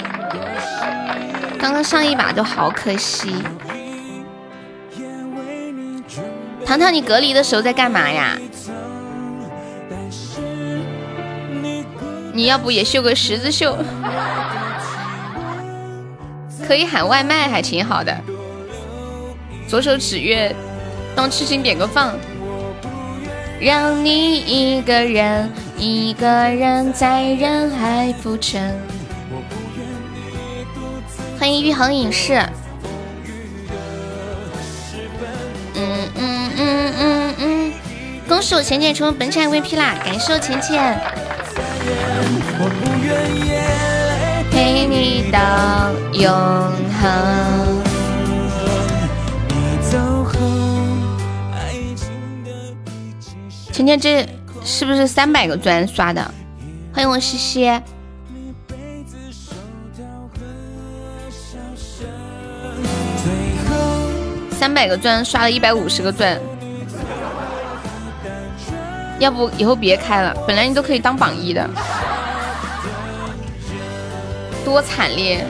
[1.58, 3.34] 刚刚上一把都好可惜。
[6.66, 8.38] 糖糖，你隔离的时候在干嘛呀？
[12.36, 13.78] 你要不也绣个十字绣，
[16.68, 18.14] 可以喊外卖，还挺好的。
[19.70, 20.54] 左手指月，
[21.16, 22.14] 当痴心点个放。
[23.58, 28.78] 让你一个人，一个人在人海浮沉。
[31.40, 32.34] 欢迎玉衡影视。
[35.74, 37.74] 嗯嗯嗯嗯嗯，
[38.28, 39.96] 恭喜我浅浅成为本场 VP 啦！
[40.04, 41.00] 感谢我浅浅。
[44.52, 46.32] 陪你到永
[47.02, 47.84] 恒。
[53.72, 54.28] 今天这
[54.64, 56.34] 是不是三百个钻刷的？
[56.94, 57.70] 欢迎我西西。
[64.50, 66.40] 三百个钻刷了一百五十个钻。
[69.18, 71.70] 要不以后别开了，本来你都可以当榜一的，
[74.66, 75.46] 多惨烈！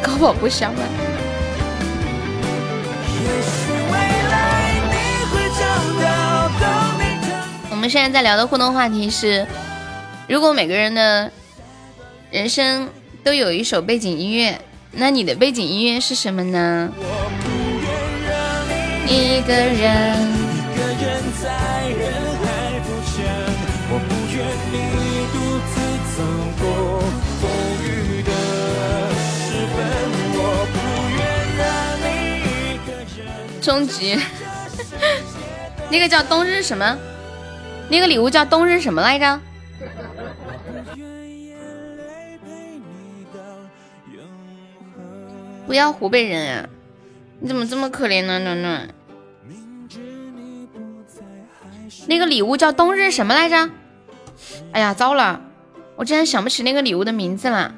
[0.00, 0.82] 高宝不香吗？
[7.70, 9.44] 我们现在在聊的互动话题是：
[10.28, 11.32] 如果每个人的
[12.30, 12.88] 人生。
[13.24, 14.60] 都有一首背景音乐，
[14.92, 16.92] 那你的背景音乐是什么呢？
[19.08, 20.44] 一个人。
[33.62, 34.18] 终极，
[35.88, 36.98] 那个叫冬日什么？
[37.88, 39.40] 那个礼物叫冬日什么来着？
[45.66, 46.68] 不要湖北人呀！
[47.40, 48.88] 你怎么这么可怜呢，暖暖？
[52.06, 53.70] 那个礼物叫冬日什么来着？
[54.72, 55.40] 哎呀，糟了，
[55.96, 57.74] 我竟然想不起那个礼物的名字了。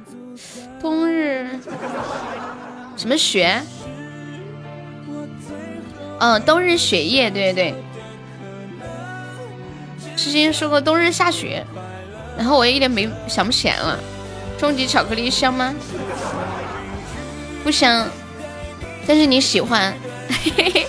[0.80, 1.48] 冬日
[2.96, 3.62] 什么雪？
[6.18, 7.74] 嗯，冬日雪夜，对对对。
[10.16, 11.64] 之前说过冬日下雪，
[12.36, 13.98] 然后我也一点没想不起来了。
[14.58, 15.74] 终极巧克力香吗？
[17.66, 18.08] 不香，
[19.08, 19.92] 但是你喜欢。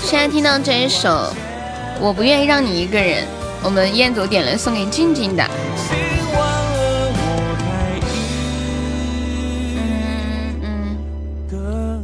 [0.00, 1.08] 现在听到这一首
[2.00, 3.22] 《我不愿意让你一个人》，
[3.62, 5.44] 我们彦祖点了送给静静的。
[10.64, 10.98] 嗯
[11.52, 12.02] 嗯，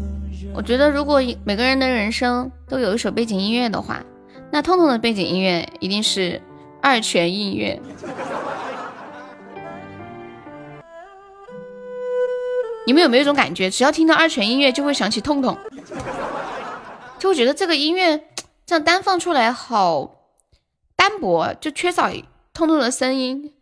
[0.54, 4.00] 我觉得如果每个人的人生都有一首背景音乐的话，
[4.50, 6.40] 那痛痛的背景音乐一定是
[6.80, 7.80] 二泉映月。
[12.86, 15.58] 你们有没有一种感觉，只要听到二泉音乐，就会想起痛痛？
[17.18, 18.24] 就会觉得这个音乐
[18.64, 20.10] 这样单放出来好
[20.96, 22.10] 单薄，就缺少
[22.54, 23.52] 痛痛的声音。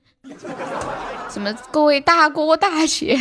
[1.29, 3.19] 什么各位大哥大姐，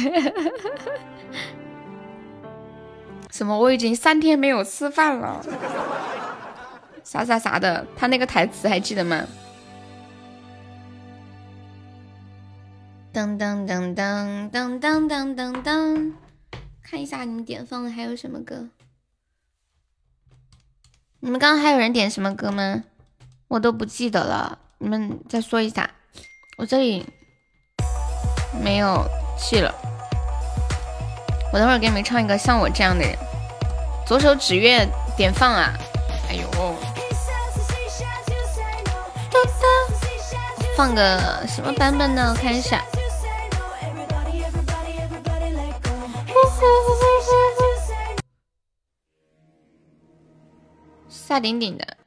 [3.32, 5.44] 什么我已经三天没有吃饭了，
[7.16, 9.26] 啥啥啥的，他那个台词还记得吗？
[13.14, 16.12] 噔噔噔噔噔噔噔噔噔，
[16.84, 18.68] 看一下你们点放的还有什么歌。
[21.22, 22.84] 你们刚刚还有人点什么歌吗？
[23.48, 25.90] 我都不记得了，你们再说一下。
[26.58, 27.06] 我这里
[28.62, 29.06] 没有
[29.38, 29.74] 气了，
[31.54, 33.18] 我等会儿给你们唱一个像我这样的人。
[34.06, 34.86] 左手指月
[35.16, 35.74] 点放啊！
[36.28, 36.76] 哎呦，
[40.78, 42.32] 放个什么版本呢？
[42.32, 42.84] 我看一下。
[51.08, 51.98] 萨顶顶的，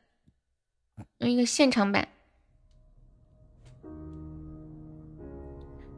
[1.19, 2.07] 用一个现场版，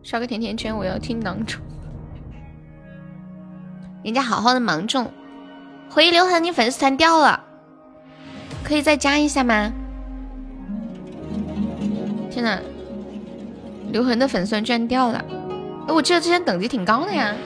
[0.03, 1.61] 刷个甜甜圈，我要听囊中。
[4.03, 5.12] 人家好好的芒种，
[5.91, 7.45] 回忆刘恒，你粉丝团掉了，
[8.64, 9.70] 可以再加一下吗？
[12.41, 12.59] 天呐，
[13.93, 15.22] 刘恒的粉丝团居然掉了！
[15.86, 17.36] 哎，我记得之前等级挺高的呀。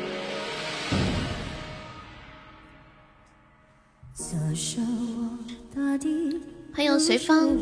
[6.72, 7.58] 欢迎随风。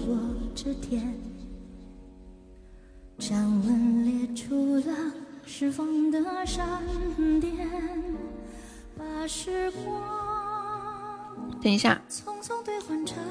[11.62, 11.99] 等一下，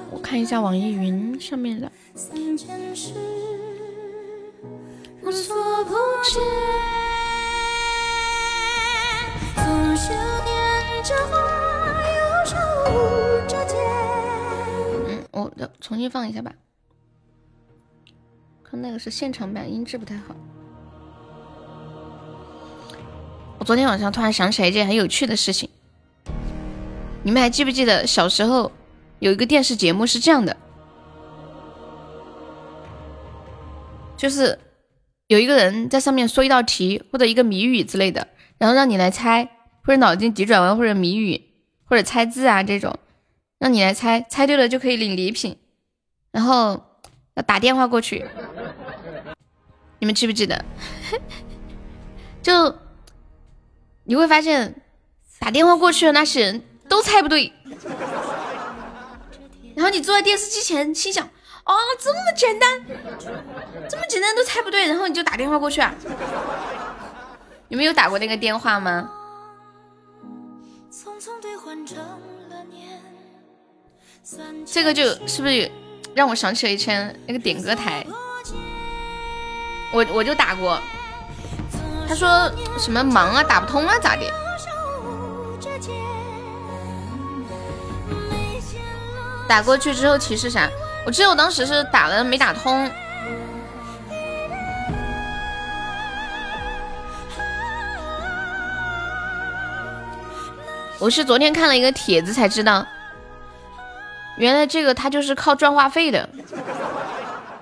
[0.10, 1.92] 我看一下网易云上面的。
[5.24, 5.32] 我
[15.80, 16.52] 重新放一下吧，
[18.64, 20.36] 看那个是现场版，音质不太好。
[23.60, 25.70] 我昨天晚上突然想起来一件很有趣的事情，
[27.24, 28.72] 你们还记不记得小时候
[29.20, 30.58] 有一个电视节目是这样的，
[34.18, 34.58] 就是
[35.32, 38.28] 有一个人在上面说一道题或者一个谜语之类的，
[38.58, 39.48] 然后让你来猜，
[39.82, 41.42] 或者脑筋急转弯，或者谜语，
[41.86, 42.94] 或者猜字啊这种。
[43.58, 45.56] 让你来猜，猜对了就可以领礼品，
[46.34, 46.98] 然后
[47.36, 48.26] 要打电话过去。
[50.00, 50.66] 你们记不记得？
[52.42, 52.76] 就
[54.04, 54.82] 你会发现，
[55.40, 57.54] 打电话过去的那些人都猜不对。
[59.76, 61.30] 然后你坐在电视机前，心想：
[61.66, 62.82] 哦，这么简单，
[63.90, 64.88] 这么简单都猜不对。
[64.88, 65.94] 然后你就打电话过去啊。
[67.68, 69.10] 你们有打过那个电话吗？
[74.66, 75.72] 这个就是不是
[76.14, 78.06] 让我想起了以前那个点歌台？
[79.94, 80.80] 我我就打过，
[82.08, 84.24] 他说什么忙啊，打不通啊，咋的？
[89.48, 90.70] 打过去之后提示啥？
[91.06, 92.90] 我记得我当时是打了没打通。
[101.00, 102.86] 我是昨天看了一个帖子才知道。
[104.38, 106.30] 原来这个他就是靠赚话费的，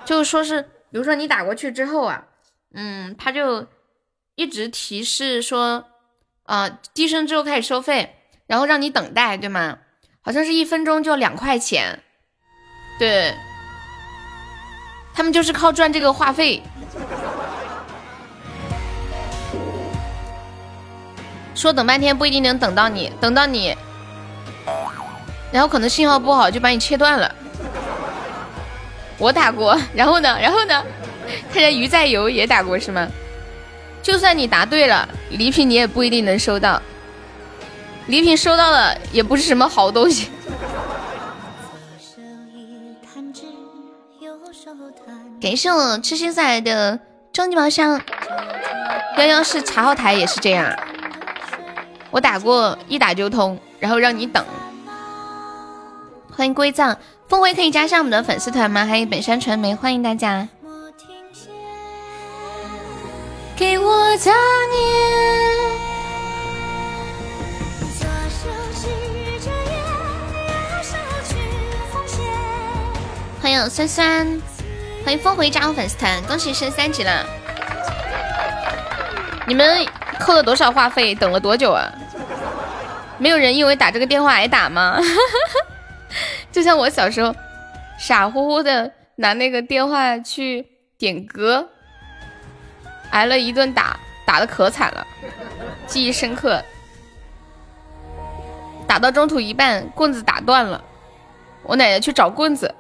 [0.06, 2.26] 就说是，比如说你打过去之后啊，
[2.74, 3.66] 嗯，他就
[4.36, 5.86] 一直提示说，
[6.44, 9.80] 啊，低声之后开始收费，然后让你等待，对吗？
[10.22, 12.04] 好像是一分钟就两块钱，
[13.00, 13.34] 对，
[15.14, 16.62] 他们就是靠赚这个话费，
[21.56, 23.76] 说等半天不一定能等到你，等到你。
[25.52, 27.34] 然后可能信号不好就把你切断了。
[29.18, 30.38] 我打过，然后呢？
[30.40, 30.84] 然后呢？
[31.54, 33.08] 看见鱼在游也打过是吗？
[34.04, 36.82] 就算你答对了，礼品你也不一定能收到。
[38.08, 40.30] 礼品收到了也不是什么好东西。
[45.42, 47.00] 感谢我痴心仔的
[47.32, 48.00] 终极宝箱。
[49.18, 50.78] 幺幺是查号台也是这样，
[52.12, 54.46] 我打过一打就通，然后让你等。
[56.36, 58.86] 欢迎归藏，峰回可以加上我们的粉丝团吗？
[58.86, 60.48] 还有本山传媒，欢迎大家。
[63.56, 65.00] 给我杂念。
[73.42, 74.42] 欢迎酸酸，
[75.10, 77.26] 欢迎峰回加入粉丝团，恭喜升三级了！
[79.48, 79.84] 你们
[80.20, 81.16] 扣了多少话费？
[81.16, 81.92] 等了多久啊？
[83.18, 85.00] 没有人因为打这个电话挨打吗？
[86.54, 87.36] 就像我小时候
[87.98, 90.64] 傻乎乎的拿那个电话去
[90.96, 91.68] 点歌，
[93.10, 95.08] 挨了一顿打，打的可惨了，
[95.88, 96.64] 记忆深刻。
[98.86, 100.80] 打到中途一半，棍子打断了，
[101.64, 102.76] 我奶奶去找棍子。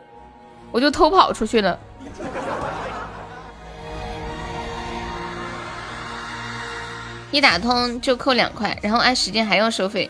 [0.72, 1.80] 我就偷跑出去了，
[7.32, 10.10] 一打通就扣两块，然后按时间还要收费，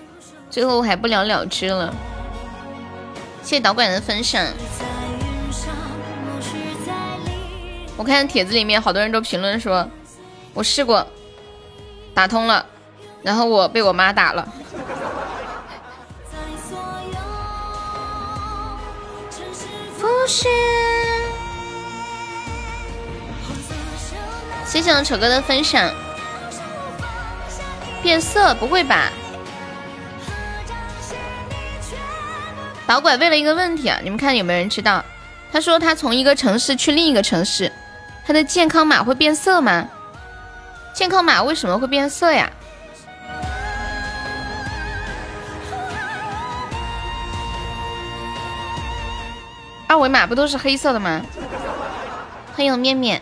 [0.50, 1.94] 最后还不了了之了。
[3.44, 4.46] 谢谢导管的分享。
[7.98, 9.86] 我看帖子里面好多人都评论说，
[10.54, 11.06] 我试过
[12.14, 12.66] 打通了，
[13.22, 14.48] 然后我被我妈打了。
[24.70, 25.92] 谢谢我丑哥的分享。
[28.04, 29.10] 变色不会吧？
[32.86, 35.04] 导拐问了一个问题啊，你们看有没有人知道？
[35.52, 37.72] 他说他从一个城市去另一个城市，
[38.24, 39.88] 他的健康码会变色吗？
[40.94, 42.48] 健康码为什么会变色呀？
[49.88, 51.22] 二维码不都是黑色的吗？
[52.56, 53.20] 欢迎面面。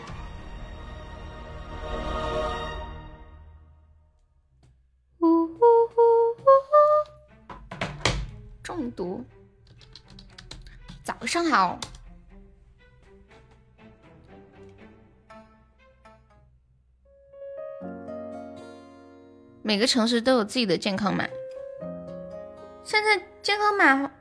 [8.91, 9.23] 读。
[11.03, 11.79] 早上好。
[19.61, 21.27] 每个城市都有自己的健康码。
[22.83, 24.11] 现在健康码，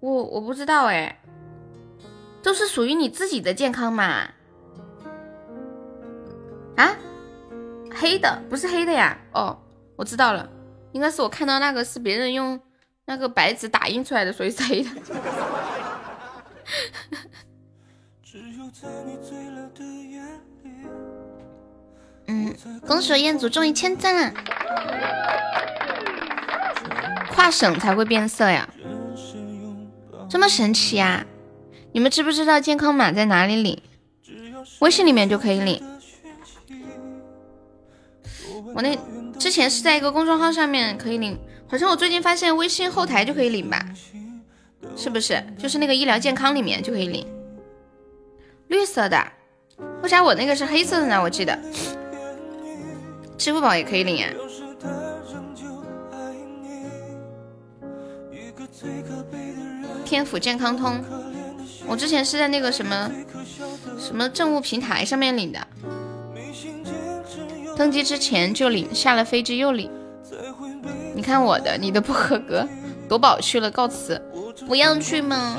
[0.00, 1.18] 我我不知道哎。
[2.42, 4.30] 都是属于你自己的健康码
[6.76, 6.96] 啊，
[7.92, 9.18] 黑的不是黑的呀？
[9.32, 9.58] 哦，
[9.96, 10.48] 我知道了，
[10.92, 12.60] 应该是我看到那个是别人用
[13.06, 14.84] 那个白纸打印出来的，所以才的。
[22.28, 22.52] 嗯，
[22.86, 24.34] 恭喜彦祖终于签赞了，
[27.30, 28.68] 跨省才会变色呀，
[30.28, 31.24] 这么神奇呀？
[31.92, 33.80] 你们知不知道健康码在哪里领？
[34.80, 35.80] 微信里面就可以领。
[38.74, 38.98] 我那
[39.38, 41.38] 之前是在一个公众号上面可以领，
[41.68, 43.84] 好像我最近发现微信后台就可以领吧？
[44.96, 45.42] 是不是？
[45.58, 47.26] 就是那个医疗健康里面就可以领。
[48.68, 49.32] 绿色的，
[50.02, 51.20] 为啥我那个是黑色的呢？
[51.22, 51.58] 我记得
[53.36, 54.28] 支付宝也可以领呀。
[60.04, 61.04] 天府健康通。
[61.88, 63.10] 我之前是在那个什么
[63.98, 65.66] 什么政务平台上面领的，
[67.76, 69.90] 登机之前就领，下了飞机又领。
[71.26, 72.64] 你看我的，你的不合格，
[73.08, 74.22] 夺宝去了，告辞。
[74.68, 75.56] 不要去吗？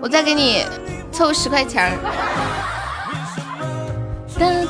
[0.00, 0.64] 我再给你
[1.12, 1.90] 凑十块钱儿。
[4.38, 4.66] 嗯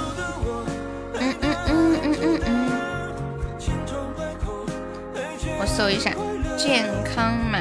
[1.20, 2.68] 嗯嗯嗯嗯嗯。
[5.60, 6.10] 我搜一下
[6.56, 7.60] 健康码。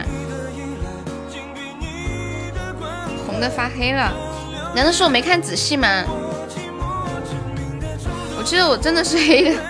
[3.40, 4.12] 的发黑了，
[4.76, 6.04] 难道是我没看仔细吗？
[8.38, 9.62] 我记得我真的是黑的，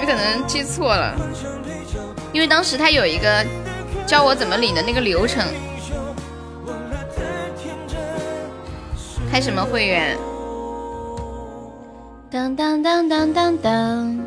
[0.00, 1.14] 我可能记错了，
[2.32, 3.44] 因为当时他有一个
[4.06, 5.44] 教我怎么领的那个流程。
[9.30, 10.16] 开什么会员？
[12.30, 14.26] 当当当当当当！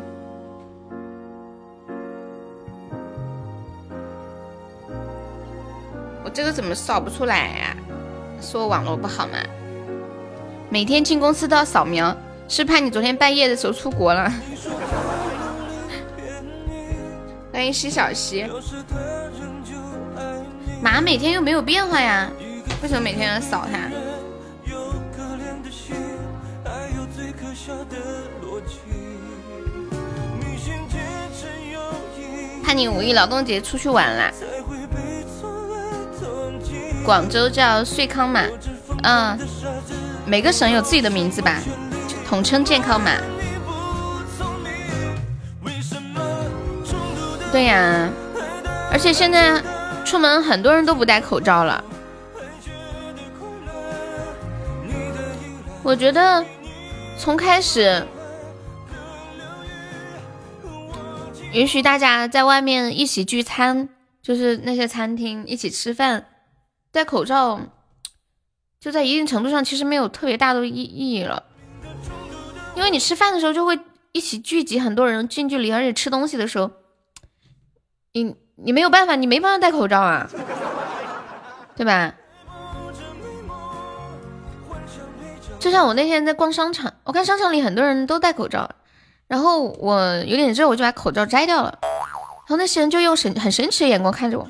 [6.24, 7.76] 我这个怎么扫不出来呀？
[8.40, 9.32] 是我网络不好吗？
[10.70, 12.16] 每天进公司都要扫描，
[12.48, 14.32] 是怕你昨天半夜的时候出国了。
[17.54, 18.44] 欢迎西小西，
[20.82, 22.28] 码每天又没有变化呀？
[22.82, 23.78] 为什么每天要扫它？
[32.64, 34.32] 看你五一劳动节出去玩啦。
[37.04, 38.42] 广州叫穗康码，
[39.04, 39.38] 嗯，
[40.26, 41.60] 每个省有自己的名字吧，
[42.26, 43.12] 统称健康码。
[47.54, 48.10] 对呀，
[48.90, 49.62] 而且现在
[50.04, 51.84] 出门很多人都不戴口罩了。
[55.84, 56.44] 我觉得
[57.16, 58.04] 从开始
[61.52, 63.88] 允许大家在外面一起聚餐，
[64.20, 66.26] 就是那些餐厅一起吃饭。
[66.90, 67.60] 戴口罩，
[68.80, 71.44] 就在一定程度上其实没有特别大的意意义了，
[72.74, 73.78] 因为你吃饭的时候就会
[74.10, 76.68] 一起聚集很多人近距离，而且吃东西的时候，
[78.14, 80.30] 你你没有办法，你没办法戴口罩啊，
[81.74, 82.14] 对吧？
[85.58, 88.70] 就像我那天在逛商场，我看商场里很多人都戴口罩，
[89.26, 94.46] 然后我有点热，我就把口罩摘掉了，然后那些人就用神很神奇的眼光看着我。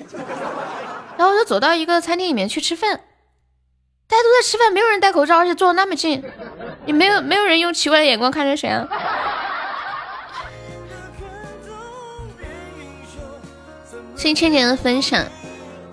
[1.16, 3.00] 然后我就走到一个餐厅里面去吃饭，
[4.06, 6.22] 大家都在吃饭，没有人戴口罩，而且坐的那么近，
[6.84, 8.86] 也没有没有人用奇怪的眼光看着谁啊？
[14.16, 15.24] 谢谢倩倩的分享，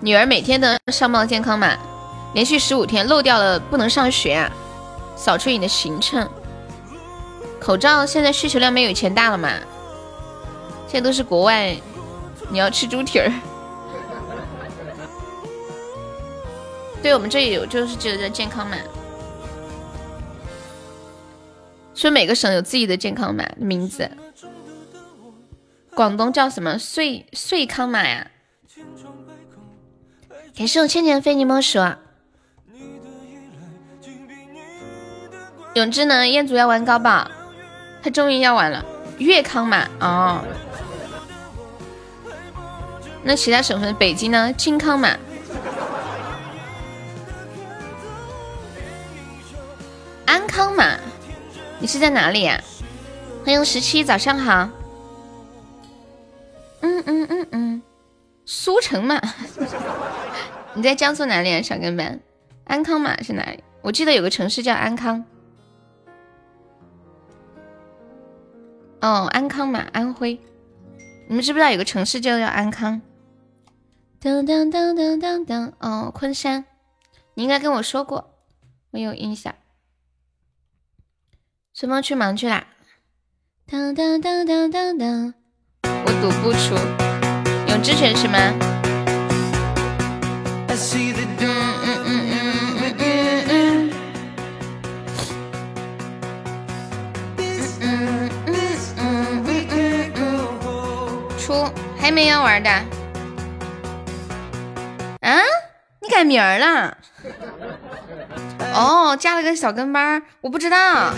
[0.00, 1.76] 女儿每天的上报健康码，
[2.34, 4.50] 连续十五天漏掉了不能上学啊！
[5.16, 6.26] 扫出你的行程，
[7.60, 9.50] 口罩现在需求量没有以前大了嘛？
[10.86, 11.76] 现在都是国外，
[12.48, 13.30] 你要吃猪蹄儿。
[17.02, 18.76] 对我们这里有，就是这个叫健康码，
[21.94, 24.08] 说每个省有自己的健康码名字。
[25.94, 26.78] 广东叫什么？
[26.78, 28.28] 穗穗康码呀？
[30.56, 31.78] 感谢我千年非你莫属。
[35.74, 36.26] 永志呢？
[36.26, 37.30] 彦祖要玩高宝，
[38.02, 38.84] 他终于要玩了。
[39.18, 40.42] 粤康码哦。
[43.22, 44.52] 那其他省份，北京呢？
[44.54, 45.16] 金康码。
[50.24, 50.98] 安康码，
[51.78, 52.60] 你是在哪里呀？
[53.44, 54.68] 欢迎十七，早上好。
[56.82, 57.82] 嗯嗯嗯嗯，
[58.44, 59.20] 苏城嘛，
[60.74, 62.20] 你在江苏哪里啊，小跟班？
[62.64, 63.62] 安康嘛是哪里？
[63.82, 65.24] 我记得有个城市叫安康。
[69.00, 70.38] 哦，安康嘛，安徽。
[71.28, 73.00] 你们知不知道有个城市叫安康？
[74.20, 76.64] 噔噔噔噔噔噔，哦，昆山。
[77.34, 78.34] 你应该跟我说过，
[78.90, 79.54] 我有印象。
[81.72, 82.66] 随风去忙去啦！
[83.66, 85.34] 当当当当当当，
[86.04, 86.74] 我赌不出，
[87.68, 88.38] 永志成是吗？
[101.38, 102.70] 出还没要玩的
[105.20, 105.40] 啊？
[106.00, 106.96] 你改名了？
[108.74, 111.12] 哦，加了个小跟班，我不知道。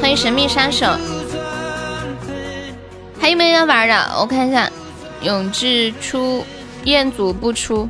[0.00, 0.86] 欢迎神秘杀手，
[3.20, 3.94] 还有没有要玩的？
[4.18, 4.68] 我看一下，
[5.20, 6.44] 永志出，
[6.84, 7.86] 彦祖不出。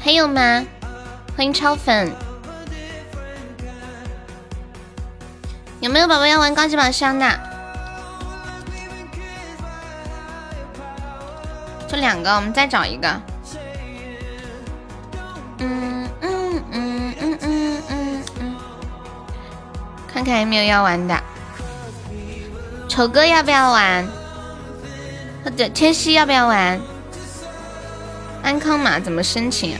[0.00, 0.64] 还有吗？
[1.36, 2.10] 欢迎超粉，
[5.80, 7.40] 有没有宝宝要玩高级宝箱的？
[11.86, 13.20] 就两个，我们再找一个。
[15.58, 18.56] 嗯嗯嗯嗯嗯嗯嗯，
[20.12, 21.22] 看看有没有要玩的。
[22.88, 24.06] 丑哥要不要玩？
[25.44, 26.80] 或者千玺要不要玩？
[28.42, 29.76] 安康码怎么申请？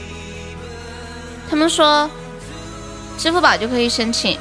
[1.49, 2.09] 他们说，
[3.17, 4.37] 支付宝就可以申请，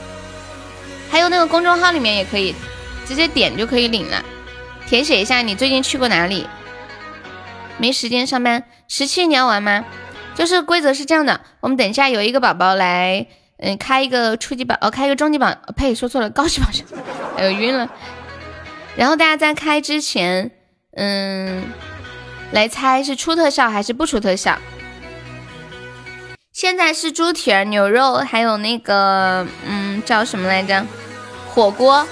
[1.10, 2.54] 还有那个公众号里面也可以，
[3.06, 4.22] 直接点就可以领了。
[4.86, 6.46] 填写一下你最近去过哪里。
[7.78, 9.84] 没时间上班，十七你要玩吗？
[10.38, 13.26] 就是规则是这样的，我们等一下有一个宝宝来，
[13.56, 16.86] 嗯，开一个初级宝，哦，开一个中级宝，呸，说错了，高级宝箱，
[17.36, 17.90] 哎呦晕了。
[18.94, 20.52] 然后大家在开之前，
[20.92, 21.64] 嗯，
[22.52, 24.56] 来猜是出特效还是不出特效。
[26.52, 30.86] 现在是猪蹄儿、牛肉，还有那个，嗯，叫什么来着？
[31.48, 32.06] 火锅。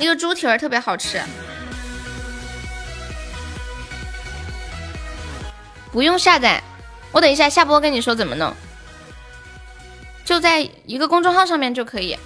[0.00, 1.20] 那个猪蹄儿特别好吃。
[5.92, 6.60] 不用下载，
[7.12, 8.54] 我等一下下播跟你说怎么弄。
[10.24, 12.16] 就在一个公众号上面就可以。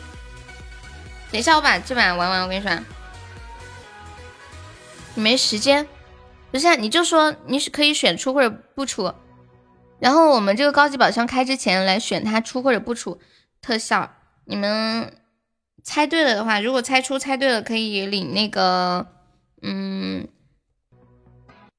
[1.31, 2.79] 等一下我把这把玩完，我跟你说。
[5.15, 5.87] 你没时间，
[6.51, 6.77] 不是？
[6.77, 9.13] 你就说你是可以选出或者不出，
[10.01, 13.21] 然后我们这个高级宝箱开之前来选它出或者不出
[13.61, 14.11] 特效。
[14.47, 15.15] 你们
[15.85, 19.07] 猜对了的话，如果猜出猜对了，可以领那个，
[19.63, 20.27] 嗯，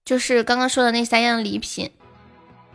[0.05, 1.91] 就是刚刚说的那三样礼品。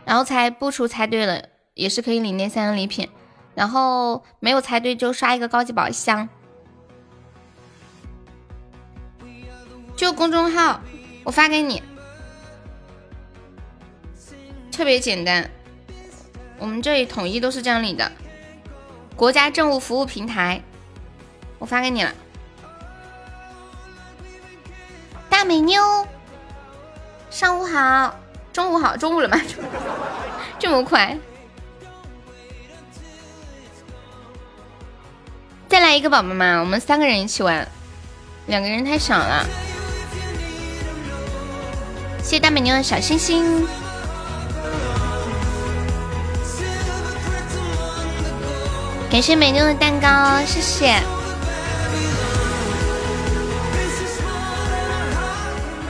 [0.09, 1.39] 然后猜不出猜对了，
[1.75, 3.07] 也是可以领那三样礼品。
[3.53, 6.27] 然后没有猜对就刷一个高级宝箱。
[9.95, 10.81] 就公众号，
[11.23, 11.83] 我发给你，
[14.71, 15.47] 特别简单。
[16.57, 18.11] 我们这里统一都是这样领的。
[19.15, 20.59] 国家政务服务平台，
[21.59, 22.11] 我发给你了。
[25.29, 26.07] 大美妞，
[27.29, 28.15] 上午好，
[28.59, 29.39] 中午好，中午了吗？
[30.59, 31.17] 这么快？
[35.69, 36.59] 再来一个宝宝们？
[36.59, 37.65] 我们三个人一起玩，
[38.47, 39.45] 两个人太少了。
[42.21, 43.65] 谢谢大美妞的小星星，
[49.09, 51.01] 感谢美妞的蛋糕，谢谢，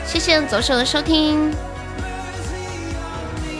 [0.05, 1.51] 谢谢左手的收听。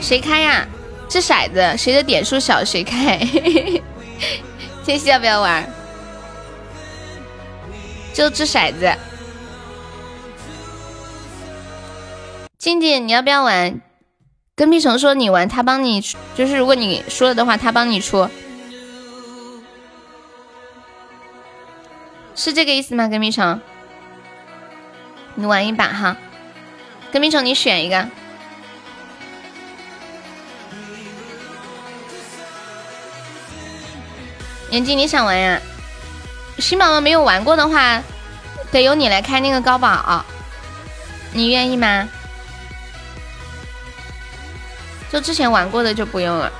[0.00, 0.66] 谁开呀？
[1.08, 3.18] 掷骰子，谁的点数小谁开。
[4.84, 5.68] 天熙要不要玩？
[8.14, 8.92] 就掷骰子。
[12.58, 13.80] 静静，你要不要玩？
[14.54, 16.00] 跟屁虫说你玩，他帮你，
[16.36, 18.28] 就是如果你输了的话，他帮你出，
[22.34, 23.08] 是这个意思吗？
[23.08, 23.60] 跟屁虫，
[25.34, 26.16] 你玩一把哈。
[27.10, 28.06] 跟屁虫，你选一个。
[34.70, 35.60] 眼睛，你想玩呀？
[36.58, 38.02] 新宝宝没有玩过的话，
[38.70, 40.24] 得由你来开那个高宝，
[41.32, 42.08] 你愿意吗？
[45.10, 46.52] 就之前玩过的就不用了。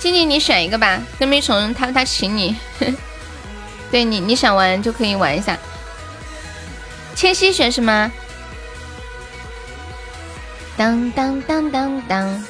[0.00, 0.98] 静静，你选一个吧。
[1.18, 2.56] 跟蜜虫他他请你，
[3.90, 5.58] 对你你想玩就可以玩一下。
[7.14, 8.10] 千玺选什么？
[10.76, 12.46] 当当当当当，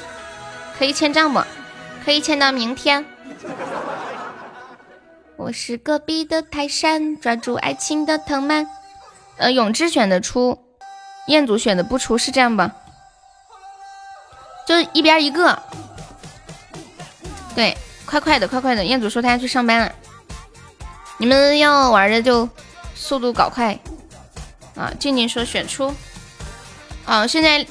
[0.78, 1.42] 可以签账不？
[2.08, 3.04] 可以签到明天。
[5.36, 8.66] 我是隔壁的泰山，抓住爱情的藤蔓。
[9.36, 10.58] 呃，永志选的出，
[11.26, 12.74] 彦祖选的不出，是这样吧？
[14.66, 15.62] 就一边一个，
[17.54, 18.82] 对，快快的，快快的。
[18.86, 19.92] 彦祖说他要去上班了，
[21.18, 22.48] 你们要玩的就
[22.94, 23.78] 速度搞快
[24.74, 24.90] 啊！
[24.98, 25.94] 静静说选出，
[27.04, 27.66] 啊，现在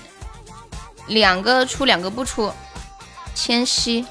[1.07, 2.53] 两个出，两个不出。
[3.33, 4.03] 千玺，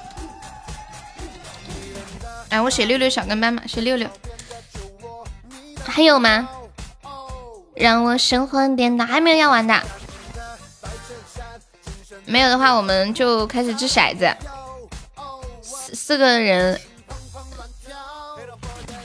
[2.57, 4.09] 哎，我写六六小跟班嘛，写六六。
[5.85, 6.49] 还有吗？
[7.75, 9.79] 让我神魂颠倒，还没有要玩的。
[12.25, 14.35] 没有的话，我们就开始掷骰子。
[15.61, 16.81] 四四个人，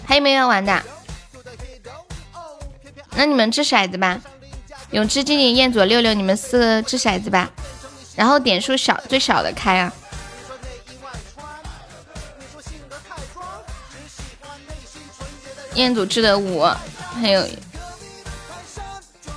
[0.06, 0.82] 还有没有要玩的？
[3.18, 4.22] 那你们掷骰子吧。
[4.92, 7.52] 永志、静静、彦祖、六六，你们四个掷骰子吧。
[8.16, 9.92] 然后点数小最小的开啊。
[15.76, 16.64] 彦祖掷的五，
[17.22, 17.48] 还有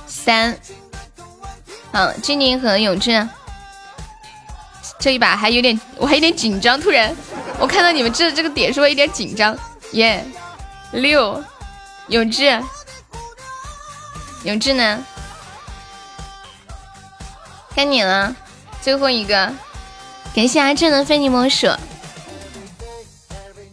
[0.07, 0.57] 三。
[1.91, 3.27] 好，静静和永志。
[4.99, 6.79] 这一把还有点，我还有点紧张。
[6.79, 7.15] 突然，
[7.59, 9.55] 我看到你们掷的这个点是不是有点紧张。
[9.91, 10.25] 耶，
[10.91, 11.43] 六，
[12.07, 12.61] 永志，
[14.43, 15.05] 永志呢？
[17.75, 18.35] 该你了，
[18.81, 19.53] 最后一个。
[20.33, 21.67] 感谢阿正的非你莫属。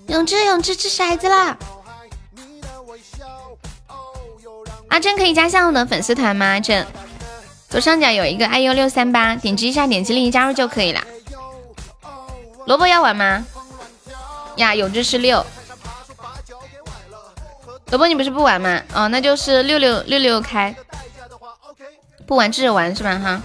[0.09, 1.57] 永志，永志掷骰子啦！
[4.93, 6.45] 阿珍可以加下我的粉丝团吗？
[6.45, 6.87] 阿珍，
[7.71, 11.03] 左上角有一个 iu 六三八，点击一下，点击立即加入就可以了。
[12.67, 13.47] 萝卜要玩吗？
[14.57, 15.43] 呀，永志是六。
[17.87, 18.83] 萝卜你不是不玩吗？
[18.93, 20.77] 哦，那就是六六六六开。
[22.27, 23.19] 不玩智者玩是吧？
[23.19, 23.41] 哈，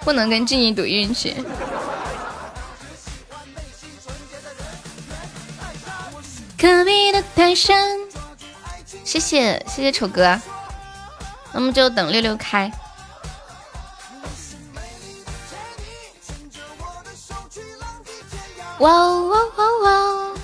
[0.00, 1.36] 不能跟静怡赌运气。
[6.58, 7.96] 隔壁的泰山，
[9.04, 10.40] 谢谢谢谢丑哥，
[11.52, 12.72] 那么就等六六开。
[18.78, 20.34] 哇哇哇哇！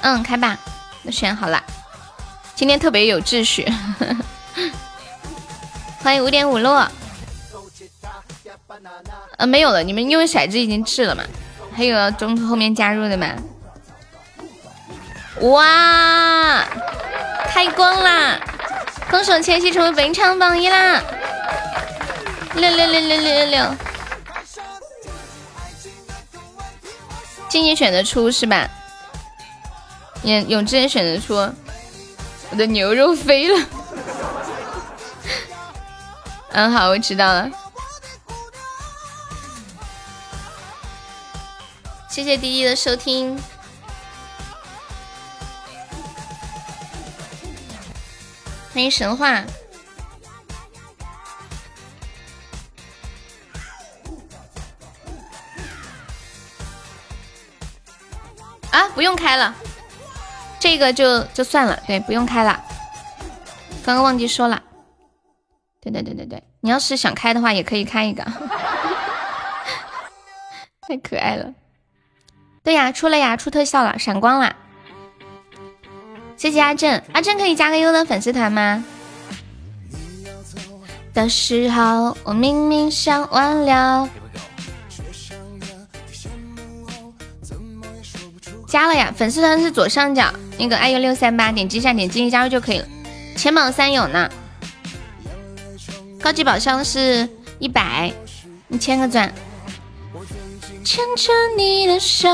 [0.00, 0.58] 嗯，开吧，
[1.02, 1.62] 那选好了。
[2.56, 3.70] 今天特别有秩序。
[6.02, 6.88] 欢迎五点五落。
[9.36, 11.22] 呃，没有了，你们因为骰子已经掷了嘛？
[11.74, 13.28] 还有中途后面加入的吗？
[15.40, 16.64] 哇，
[17.48, 18.40] 开光啦！
[19.10, 21.02] 恭喜千玺成为本场榜一啦！
[22.54, 23.74] 六六六六六六六，
[27.48, 28.68] 静静选的出是吧？
[30.22, 31.34] 永永志也选的出，
[32.50, 33.66] 我的牛肉飞了。
[36.50, 37.48] 嗯，好，我知道了。
[42.08, 43.40] 谢谢滴滴的收听。
[48.78, 49.44] 欢迎神话。
[58.70, 59.52] 啊，不用开了，
[60.60, 62.64] 这个就就算了，对，不用开了。
[63.84, 64.62] 刚刚忘记说了。
[65.80, 68.22] 对对对对对，你要是想开的话，也可以开一个。
[70.86, 71.52] 太可爱了。
[72.62, 74.54] 对呀，出了呀，出特效了，闪光了。
[76.38, 78.84] 谢谢阿正，阿正可以加个优的粉丝团吗？
[81.12, 84.08] 的时候，我明明想忘了。
[88.68, 92.86] 加了呀，粉丝团是左上角那个 iu 六三八，点击一下，点击进加入就可以了。
[93.34, 94.30] 前榜三有呢，
[96.20, 97.28] 高级宝箱是
[97.58, 98.12] 一百，
[98.68, 99.34] 你签个钻。
[100.84, 102.28] 牵着你的手。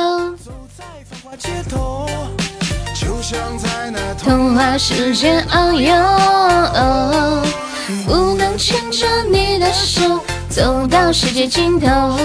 [4.18, 7.42] 童话世界遨游，
[8.04, 10.20] 不能牵着你的手
[10.50, 12.18] 走到世界尽头，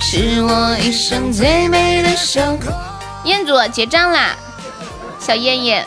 [0.00, 2.72] 是我一生最美的守候。
[3.24, 4.36] 彦祖结账啦，
[5.18, 5.86] 小燕燕，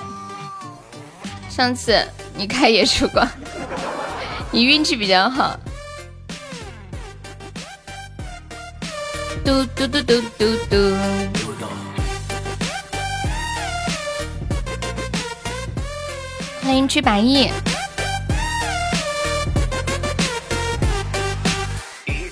[1.47, 2.03] 上次
[2.35, 3.27] 你开野曙光，
[4.49, 5.55] 你运气比较好。
[9.45, 11.40] 嘟嘟嘟嘟嘟嘟。
[16.63, 17.49] 欢迎去百亿，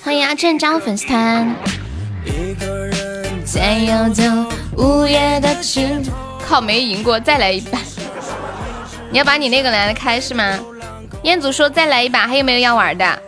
[0.04, 1.56] 欢迎阿正加入粉丝团。
[6.48, 7.80] 靠，没赢过，再来一把。
[9.10, 10.60] 你要把你那个拿来开是吗？
[11.24, 13.22] 彦祖说再来一把，还有没有要玩的？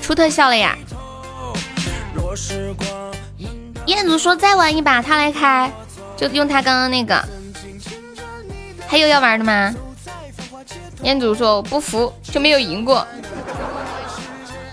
[0.00, 0.76] 出特效了呀！
[3.86, 5.70] 彦祖说再玩一把，他来开，
[6.16, 7.41] 就用他刚刚那个。
[8.92, 9.74] 还有要玩的吗？
[11.02, 13.06] 彦祖说不服就没有赢过，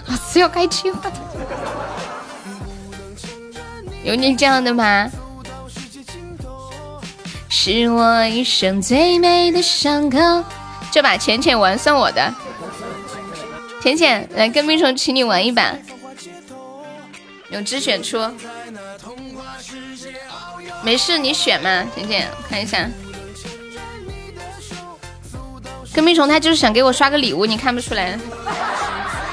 [0.08, 1.14] 老子要开计划的。
[4.04, 5.10] 有你这样的吗？
[7.48, 10.20] 是我一生最美的伤口。
[10.92, 12.36] 这把浅浅玩算我的，
[13.82, 15.74] 浅浅来跟冰虫，请你玩一把。
[17.52, 18.20] 永志选出，
[20.84, 22.86] 没事你选嘛，浅浅看一下。
[25.94, 28.18] 跟屁虫他就是想给我刷个礼物，你看不出来？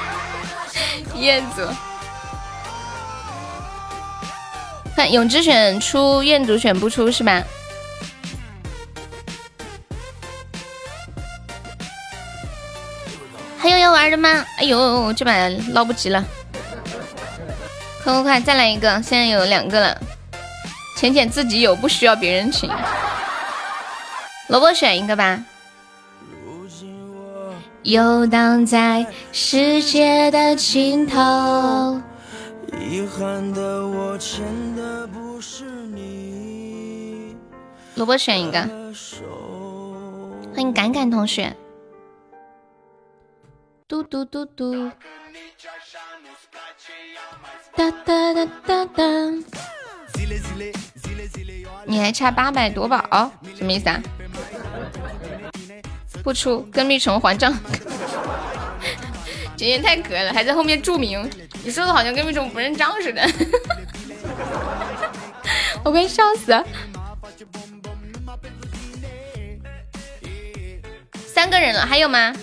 [1.15, 1.69] 燕子，
[4.95, 7.43] 看永之选出，彦祖选不出是吧？
[13.59, 14.45] 还有要玩的吗？
[14.59, 15.33] 哎呦，这把
[15.73, 16.25] 捞不及了！
[18.05, 19.03] 快快快，再来一个！
[19.03, 20.01] 现在有两个了。
[20.97, 22.71] 浅浅自己有，不需要别人请。
[24.49, 25.43] 萝卜选一个吧。
[27.87, 32.03] 游荡在世界的尽头。
[37.95, 38.59] 萝卜选一个，
[40.53, 41.55] 欢迎敢敢同学。
[43.87, 44.91] 嘟嘟嘟嘟。
[47.77, 49.05] 哒哒哒哒哒。
[51.85, 54.03] 你还差八百夺宝，什么意思啊？
[56.27, 57.57] 不出跟蜜虫还账，
[59.57, 61.31] 姐姐太可爱了，还在后面注明，
[61.63, 63.23] 你说的好像跟蜜虫不认账似的，
[65.85, 66.65] 我快笑死！
[71.29, 72.35] 三个人了，还有吗？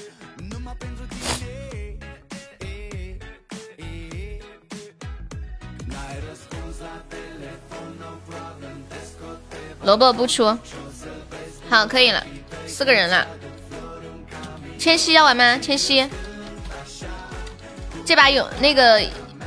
[9.81, 10.57] 萝卜不出，
[11.69, 12.25] 好，可以了，
[12.65, 13.27] 四个人了。
[14.83, 15.57] 千玺要玩吗？
[15.59, 16.05] 千玺，
[18.05, 19.01] 这把有那个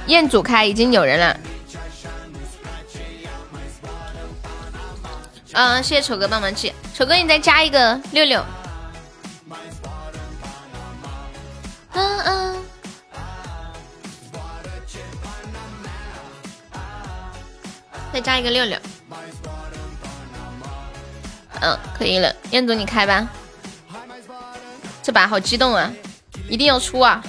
[0.06, 1.38] 彦祖开，已经有人了。
[5.52, 8.42] 嗯，谢谢丑哥帮忙记，丑哥你再加一个六六。
[11.92, 12.64] 嗯嗯，
[18.10, 18.78] 再加一个六六。
[21.60, 23.28] 嗯，可以了，彦祖你开吧。
[25.06, 25.88] 这把好激动啊！
[26.48, 27.22] 一定要出啊！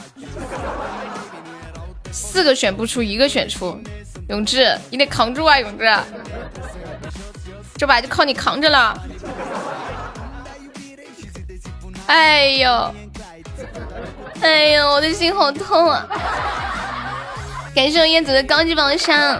[2.11, 3.79] 四个选不出，一个选出。
[4.29, 5.87] 永志，你得扛住啊，永志！
[7.77, 8.99] 这把就靠你扛着了。
[12.07, 12.93] 哎呦，
[14.41, 16.07] 哎呦，我的心好痛啊！
[17.75, 19.39] 感谢我燕子的高级宝箱。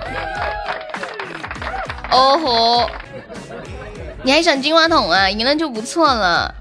[2.12, 2.90] 哦吼，
[4.22, 5.28] 你还想金话筒啊？
[5.28, 6.54] 赢了就不错了。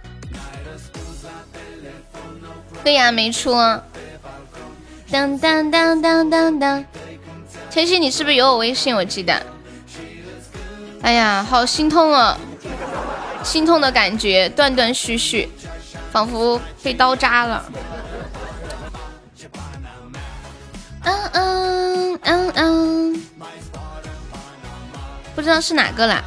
[2.87, 3.51] 对呀，没出。
[5.11, 6.85] 当当当当当当。
[7.69, 8.95] 千玺，你是不是有我微信？
[8.95, 9.43] 我记得。
[11.03, 12.39] 哎呀，好心痛啊！
[13.43, 15.49] 心痛的感觉，断断续续，
[16.13, 17.65] 仿佛被刀扎了。
[21.03, 23.23] 嗯嗯嗯嗯。
[25.35, 26.23] 不知道是哪个啦？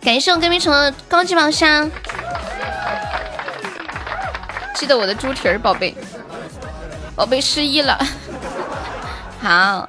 [0.00, 1.90] 感谢我隔壁虫的高级宝箱，
[4.74, 5.94] 记得我的猪蹄儿，宝贝，
[7.14, 7.98] 宝贝失忆了。
[9.40, 9.88] 好，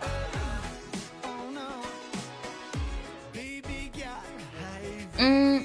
[5.17, 5.63] 嗯，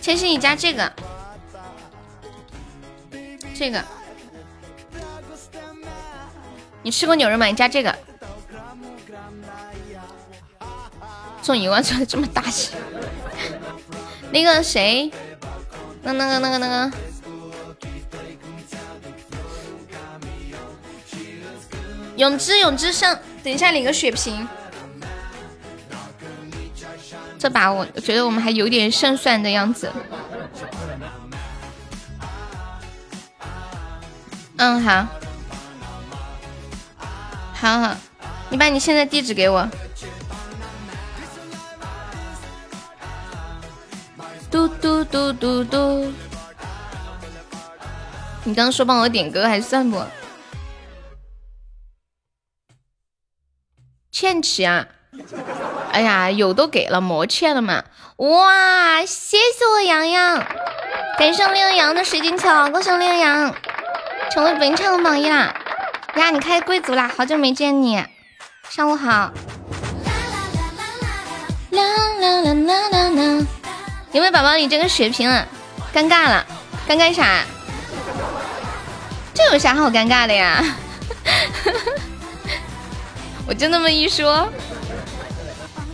[0.00, 0.92] 千玺，你加这个，
[3.54, 3.84] 这个，
[6.82, 7.46] 你吃过牛肉吗？
[7.46, 7.94] 你加这个。
[11.42, 12.74] 送一万出来这么大气，
[14.34, 15.08] 那个谁，
[16.02, 16.90] 那那个那个那个，
[22.16, 24.48] 永之永之上，等一下领个血瓶。
[27.38, 29.92] 这把我觉得我们还有点胜算的样子。
[34.56, 35.06] 嗯，好，
[37.54, 37.96] 好好，
[38.50, 39.68] 你把你现在地址给我。
[44.54, 46.12] 嘟嘟嘟嘟嘟！
[48.44, 50.00] 你刚刚说帮我点歌还算不？
[54.12, 54.86] 欠起啊！
[55.90, 57.82] 哎呀，有都给了，莫欠了嘛！
[58.18, 60.38] 哇，谢谢我洋洋，
[61.18, 63.52] 感谢烈阳的水晶球，恭喜烈阳
[64.30, 65.52] 成为本场榜一啦！
[66.14, 68.04] 呀，你开贵族啦，好久没见你，
[68.70, 69.32] 上午好。
[71.72, 71.82] 啦
[72.20, 73.46] 啦啦啦啦啦！
[73.50, 73.53] 有
[74.20, 75.44] 没有宝宝你这个血瓶啊？
[75.92, 76.46] 尴尬了，
[76.88, 77.42] 尴尬啥？
[79.34, 80.64] 这有啥好尴尬的呀？
[83.46, 84.48] 我就那么一说，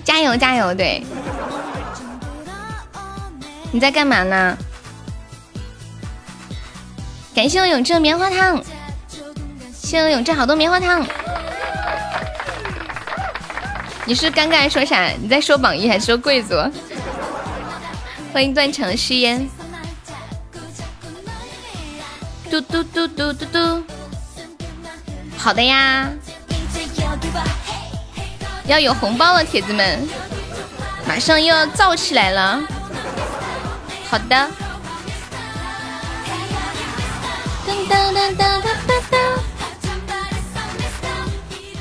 [0.04, 0.74] 加油加油！
[0.74, 1.02] 对，
[3.72, 4.56] 你在干嘛呢？
[7.34, 8.62] 感谢我永志棉花糖，
[9.72, 11.04] 谢我永志好多棉花糖。
[14.04, 15.08] 你是尴尬说啥？
[15.20, 16.54] 你在说榜一还是说贵族？
[18.32, 19.48] 欢迎断肠誓言，
[22.48, 23.82] 嘟嘟嘟嘟嘟嘟，
[25.36, 26.08] 好的呀，
[28.66, 30.08] 要有红包了，铁子们，
[31.08, 32.62] 马上又要造起来了，
[34.08, 34.48] 好的。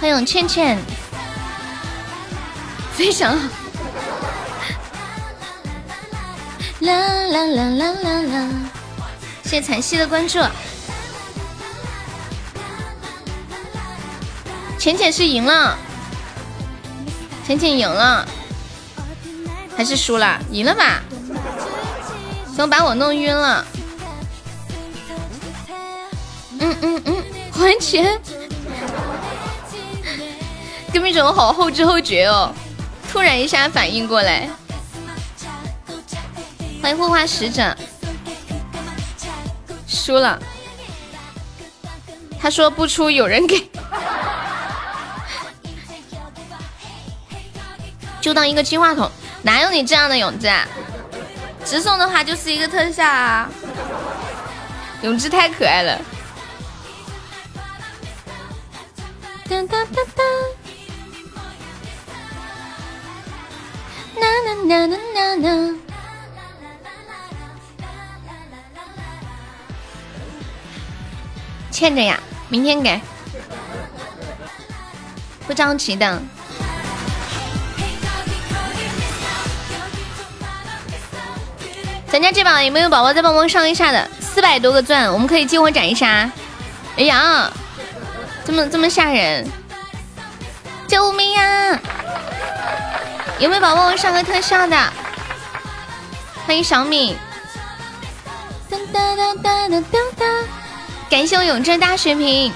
[0.02, 0.80] 欢迎倩倩，
[2.94, 3.59] 非常好。
[6.80, 6.96] 啦
[7.28, 8.50] 啦啦啦啦啦！
[9.44, 10.40] 谢谢彩曦的关注。
[14.78, 15.78] 浅浅是赢了，
[17.46, 18.26] 浅浅赢了，
[19.76, 20.40] 还是输了？
[20.52, 21.02] 赢了吧？
[22.56, 23.66] 怎么把我弄晕了？
[26.60, 28.20] 嗯嗯嗯，还钱！
[30.94, 32.54] 隔壁种好后知后觉哦，
[33.12, 34.50] 突然一下反应过来。
[36.82, 37.76] 欢迎护花使者，
[39.88, 40.42] 输了。
[42.42, 43.70] 他说不出，有人给，
[48.22, 49.12] 就当一个金话筒。
[49.42, 50.50] 哪有你这样的永志？
[51.66, 53.50] 直送的话就是一个特效啊！
[55.02, 56.02] 永志太可爱了。
[59.50, 60.24] 哒哒哒哒。
[64.16, 65.76] 啦啦啦啦啦啦。
[71.80, 72.20] 欠着呀，
[72.50, 73.00] 明天给，
[75.48, 76.22] 不着急的。
[82.12, 84.10] 咱家这把有没有宝宝再帮忙上一下的？
[84.20, 86.30] 四百多个钻，我们可以激活斩一下。
[86.98, 87.50] 哎呀，
[88.44, 89.48] 这么这么吓人！
[90.86, 91.80] 救命呀！
[93.40, 94.76] 有没有宝宝上个特效的？
[96.46, 97.18] 欢迎小敏。
[98.70, 99.34] 哒哒哒
[99.70, 99.82] 哒哒
[100.18, 100.26] 哒！
[101.10, 102.54] 感谢我永志大血瓶。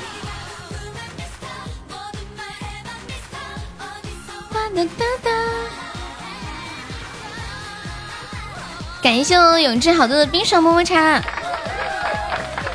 [9.02, 11.22] 感谢我永志好多的冰爽么么茶。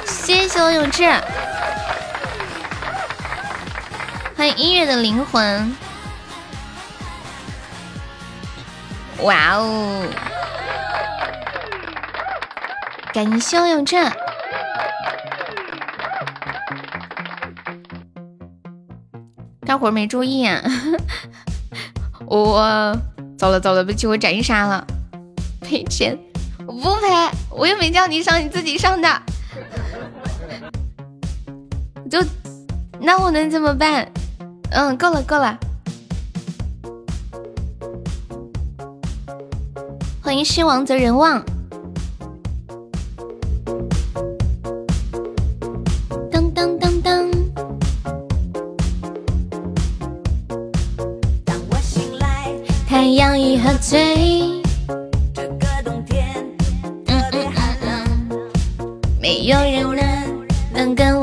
[0.04, 1.04] 谢谢我永志。
[4.36, 5.76] 欢迎音乐的灵魂。
[9.20, 10.06] 哇哦！
[13.12, 13.96] 感谢我永志。
[19.68, 20.48] 刚会儿没注意，
[22.24, 22.98] 我
[23.36, 24.82] 糟了糟了，被机会斩杀了，
[25.60, 26.18] 赔钱！
[26.66, 27.06] 我不赔，
[27.50, 29.22] 我又没叫你上，你自己上的。
[32.10, 32.18] 就
[32.98, 34.10] 那我能怎么办？
[34.70, 35.58] 嗯，够了够了。
[40.22, 41.44] 欢迎新王则人旺。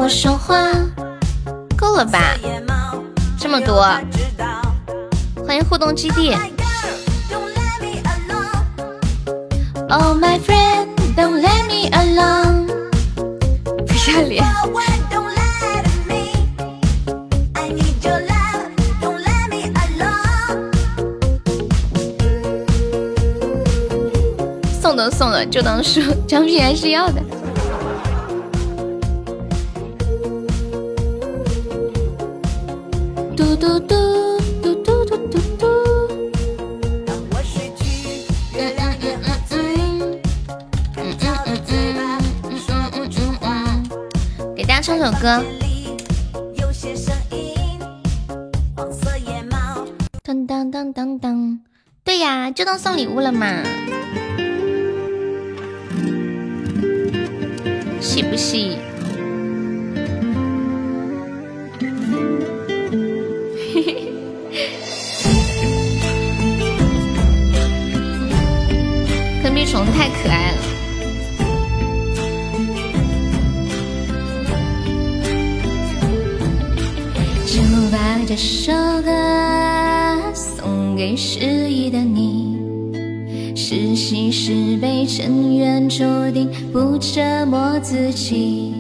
[0.06, 0.72] 我说话。
[1.76, 2.38] 够了吧？
[3.40, 3.82] 这么多。
[5.44, 6.32] 欢迎互动基地。
[9.90, 12.68] Oh my friend, don't let me alone。
[13.66, 14.46] 不要脸。
[24.80, 27.20] 送都送了，就当是奖品还是要的。
[45.06, 45.46] 首歌。
[50.24, 51.60] 当当当当当，
[52.04, 53.62] 对呀，就当送礼物了嘛，
[58.02, 58.56] 是不是？
[63.76, 64.12] 嘿嘿，
[69.44, 70.55] 坑屁虫太可爱了。
[78.28, 78.72] 这首
[79.04, 79.12] 歌
[80.34, 82.58] 送给失意的你，
[83.56, 88.74] 是喜是悲，尘缘注定不折磨自己。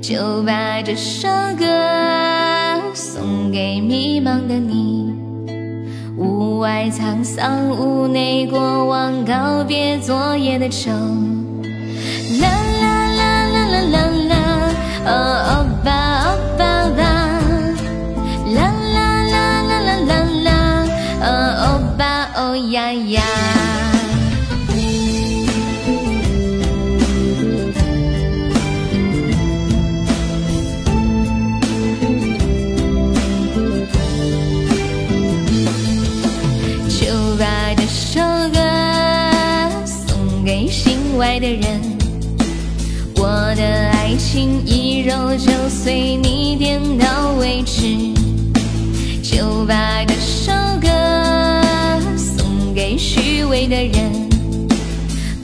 [0.00, 1.66] 就把这首歌
[2.94, 5.12] 送给迷茫的你，
[6.16, 10.90] 屋外沧桑，屋内过往，告别昨夜的愁。
[12.40, 12.48] 啦
[12.80, 13.98] 啦啦啦啦啦
[14.30, 14.34] 啦，
[15.04, 15.90] 哦哦吧
[16.24, 16.37] 哦吧
[43.58, 48.14] 的爱情一揉就碎，你点到为止。
[49.20, 50.88] 就把这首歌
[52.16, 52.72] 送。
[52.72, 54.28] 给虚伪的人，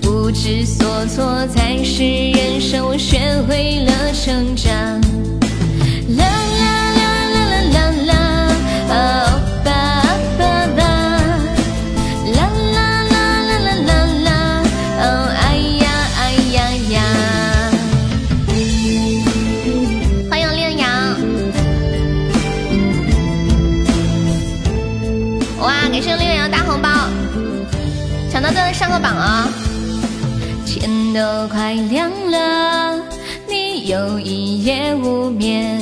[0.01, 2.87] 不知所措才是人生。
[2.87, 3.19] 我学
[3.49, 4.94] 会了成长。
[31.15, 33.01] 都快亮了，
[33.49, 35.81] 你又一夜无眠。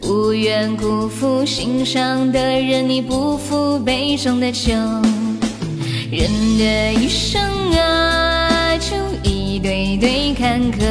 [0.00, 4.72] 不愿辜负心上的人，你不负杯中的酒。
[6.12, 7.42] 人的一生
[7.72, 8.94] 啊，就
[9.28, 10.84] 一堆堆坎坷。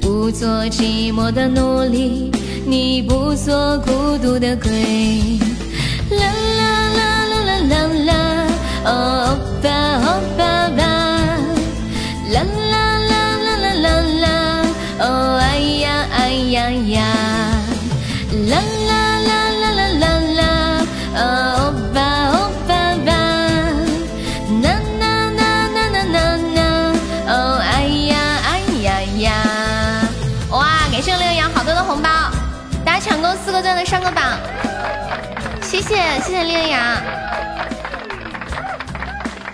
[0.00, 2.30] 不做寂寞的奴隶，
[2.64, 4.70] 你不做孤独的鬼。
[6.16, 6.24] 啦
[6.56, 6.62] 啦
[6.96, 8.12] 啦啦啦啦啦。
[8.84, 9.68] 哦吧
[10.04, 10.08] 哦
[10.38, 10.82] 吧吧，
[15.00, 17.02] 哦哎呀哎呀呀！
[18.48, 18.92] 啦啦
[19.26, 20.04] 啦啦啦啦
[20.36, 20.42] 啦！
[21.16, 21.18] 哦
[21.94, 21.98] 吧
[22.28, 22.70] 哦吧
[23.06, 23.08] 吧！
[24.60, 24.64] 啦
[25.00, 25.02] 啦
[25.38, 25.40] 啦
[25.72, 26.16] 啦啦啦
[26.54, 26.60] 啦！
[27.28, 27.32] 哦
[27.64, 27.72] 哎
[28.10, 28.12] 呀
[28.44, 29.28] 哎呀呀！
[30.50, 30.58] 哇，
[30.92, 32.10] 感谢烈阳好多的红包，
[32.84, 34.38] 大家抢够四个钻的上个榜，
[35.62, 36.82] 谢谢谢谢烈阳，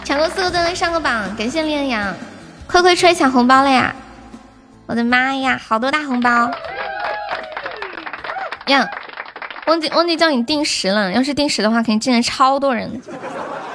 [0.04, 2.12] 抢够四个钻的上个榜，感谢烈阳，
[2.66, 3.94] 快快出来抢红包了呀！
[4.86, 6.50] 我的妈呀，好多大红包
[8.68, 8.88] 呀！
[9.66, 13.00] 忘记忘记叫你定时了，要是定时的话，肯定进来超多人，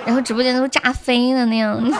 [0.06, 1.80] 然后直播间都炸飞了那样。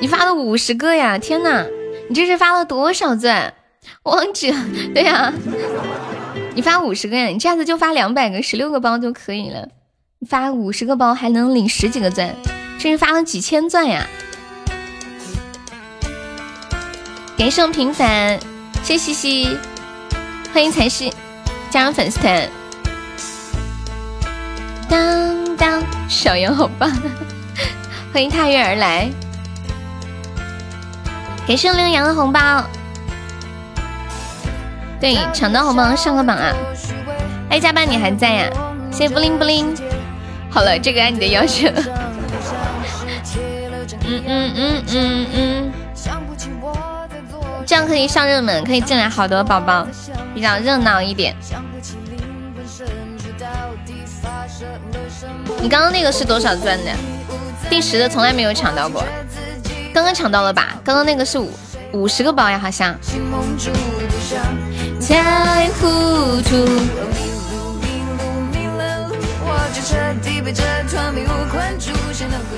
[0.00, 1.16] 你发了五十个呀！
[1.16, 1.64] 天哪，
[2.08, 3.54] 你这是发了多少钻？
[4.02, 4.52] 忘记，
[4.92, 5.32] 对呀，
[6.54, 9.68] 你发五十个呀，你这样子就发两百个，十六个包就可以了。
[10.18, 12.34] 你发五十个包还能领十几个钻，
[12.78, 14.04] 这是发了几千钻呀！
[17.38, 18.36] 感谢平凡，
[18.82, 19.56] 谢谢西西，
[20.52, 21.08] 欢迎才是
[21.70, 22.48] 加入粉丝团。
[24.88, 26.90] 当当，小杨好棒！
[28.12, 29.08] 欢迎踏月而来，
[31.46, 32.64] 感谢羚羊的红包。
[35.00, 36.52] 对，抢到红包上个榜啊！
[37.50, 38.50] 哎加班你还在呀？
[38.90, 39.72] 谢谢布灵布灵。
[40.50, 41.68] 好了，这个按你的要求。
[44.02, 45.72] 嗯嗯嗯嗯嗯。
[47.68, 49.86] 这样可以上热门，可以进来好多宝宝，
[50.34, 51.36] 比较热闹一点。
[55.60, 56.90] 你刚刚那个是多少钻的？
[57.68, 59.04] 第十的从来没有抢到过，
[59.92, 60.78] 刚刚抢到了吧？
[60.82, 61.52] 刚刚那个是五
[61.92, 62.96] 五十个包呀，好像。
[65.06, 66.66] 太糊涂。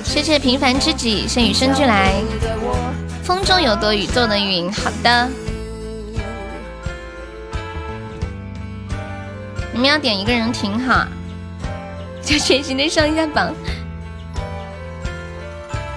[0.05, 2.13] 谢谢平凡知己，谢与生俱来。
[3.23, 4.71] 风中有朵宇宙的云。
[4.73, 5.29] 好的，
[9.71, 11.05] 你们要点一个人挺好，
[12.21, 13.53] 就全新的上一下榜。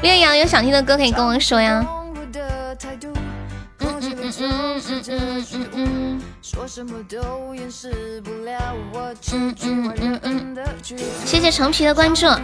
[0.02, 1.84] 烈阳有想听的歌可以跟我说呀。
[3.80, 5.00] 嗯嗯嗯嗯
[9.32, 10.56] 嗯嗯嗯嗯。
[11.24, 12.26] 谢谢橙皮的关注。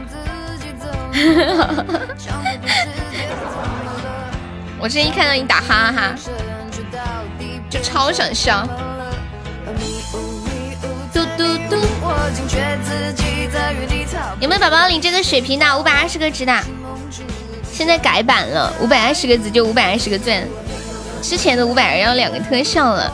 [4.80, 6.14] 我之前一看到你打哈哈，
[7.68, 8.66] 就超想笑。
[11.12, 11.76] 嘟嘟嘟。
[14.40, 15.78] 有没有宝宝领这个血瓶的？
[15.78, 16.64] 五百二十个值的。
[17.70, 20.42] 现在改版了，五百二十个值就五百二十个钻。
[21.20, 23.12] 之前的五百二要两个特效了。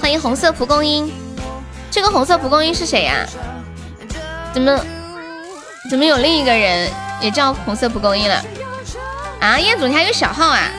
[0.00, 1.12] 欢迎红色蒲公英。
[1.90, 3.26] 这个红色蒲公英是谁呀？
[4.54, 4.80] 怎么
[5.90, 6.90] 怎么有另一个人
[7.20, 8.42] 也叫红色蒲公英了？
[9.40, 10.70] 啊，彦祖你还有小号啊？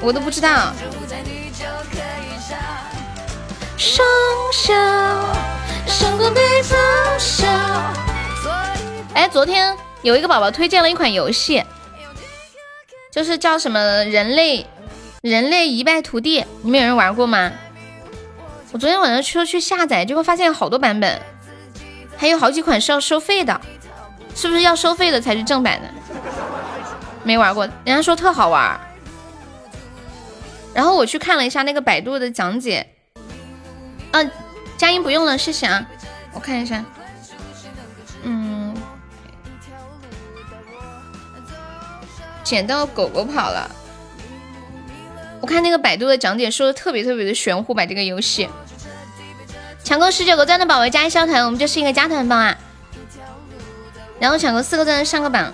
[0.00, 0.72] 我都不知道。
[3.76, 4.06] 双
[4.52, 4.72] 手
[5.86, 6.78] 胜过被放
[7.18, 7.46] 手。
[9.14, 11.64] 哎，昨天有一个宝宝推荐了一款游戏，
[13.10, 14.66] 就是叫什么人类
[15.22, 17.50] 人类一败涂地，你们有人玩过吗？
[18.72, 21.20] 我昨天晚上说去下载，结果发现好多版本，
[22.18, 23.58] 还有好几款是要收费的，
[24.34, 25.88] 是不是要收费的才是正版的？
[27.22, 28.78] 没玩过，人家说特好玩，
[30.72, 32.86] 然后我去看了一下那个百度的讲解，
[34.12, 34.30] 嗯，
[34.76, 35.84] 佳音不用了，谢谢啊，
[36.32, 36.84] 我看一下，
[38.22, 38.74] 嗯，
[42.44, 43.68] 捡到狗狗跑了，
[45.40, 48.48] 我看那个百度的讲解说的特别特别的玄乎，把这个游戏。
[49.82, 52.56] 抢够十九个钻的宝宝加一小团，我们就是一个加团榜啊，
[54.18, 55.52] 然后抢够四个钻上个榜。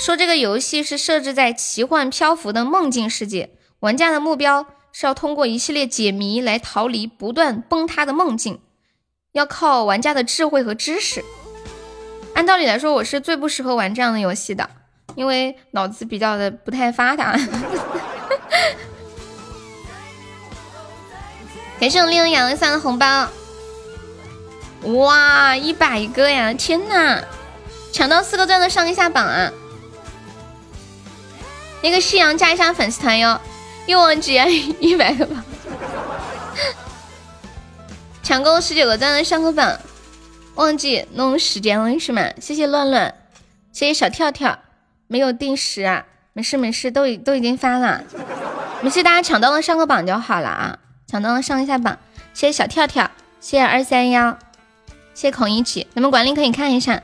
[0.00, 3.50] 说这个游戏是设置在奇幻漂浮的梦境世界，
[3.80, 8.62] 玩家的目标是要通过一系列解谜来逃离不断崩塌的梦境，
[9.32, 11.22] 要靠玩家的智慧和知识。
[12.32, 14.70] 按道理来说，我是最不适合玩这样的游戏的，
[15.16, 17.38] 因为脑子比较的不太发达。
[21.78, 23.28] 感谢我烈阳三的红包，
[24.94, 26.54] 哇，一百个呀！
[26.54, 27.22] 天呐，
[27.92, 29.52] 抢到四个钻的上一下榜啊！
[31.82, 33.40] 那个夕阳加一下粉丝团哟，
[33.86, 34.34] 又忘记
[34.80, 35.42] 一百个榜，
[38.22, 39.78] 抢够十九个赞的上个榜，
[40.56, 42.22] 忘记弄时间了是吗？
[42.40, 43.14] 谢谢乱乱，
[43.72, 44.58] 谢谢小跳跳，
[45.06, 46.04] 没有定时啊，
[46.34, 48.04] 没事没事，都已都已经发了，
[48.82, 51.98] 没事大家抢到了上个榜就好了啊，抢到了上一下榜，
[52.34, 54.38] 谢谢小跳跳，谢谢二三幺，
[55.14, 57.02] 谢谢孔一起，咱们管理可以看一下，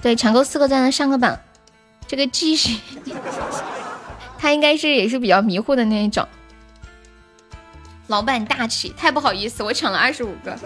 [0.00, 1.40] 对，抢够四个赞的上个榜。
[2.10, 2.76] 这个继续，
[4.36, 6.26] 他应该是也是比较迷糊的那一种。
[8.08, 10.58] 老板大气，太不好意思，我抢了二十五个，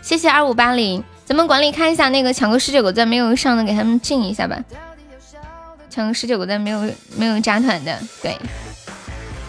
[0.00, 1.04] 谢谢二五八零。
[1.26, 4.58] 咱们管理看一下那个抢个十九个赞没有上的，给他们进一下吧。
[5.90, 8.34] 抢个十九个赞没有没有加团的，对。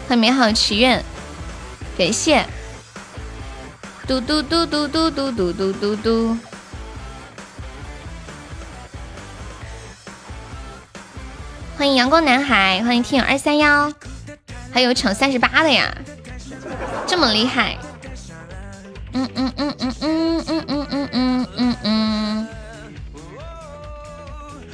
[0.09, 1.01] 很美好祈愿，
[1.97, 2.45] 感谢。
[4.05, 6.37] 嘟嘟嘟嘟嘟嘟嘟嘟嘟嘟。
[11.77, 13.93] 欢迎阳光男孩，欢迎听友二三幺，
[14.73, 15.95] 还有抢三十八的呀，
[17.05, 17.77] 这么厉害。
[19.13, 22.47] 嗯嗯嗯嗯嗯嗯嗯嗯嗯嗯嗯，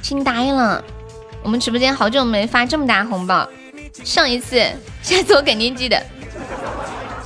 [0.02, 0.82] 惊呆了！
[1.44, 3.46] 我们直播间好久没发这么大红包，
[4.06, 4.66] 上一次，
[5.02, 6.02] 下次我肯定记得。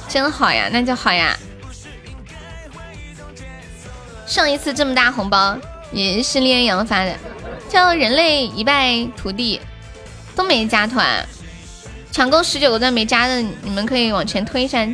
[0.09, 1.37] 真好呀，那就好呀。
[4.25, 5.55] 上一次这么大红包
[5.91, 7.15] 也是烈阳发的，
[7.69, 9.61] 叫人类一败涂地，
[10.35, 11.25] 都没加团，
[12.11, 14.87] 抢够十九个赞没加的，你们可以往前推一下。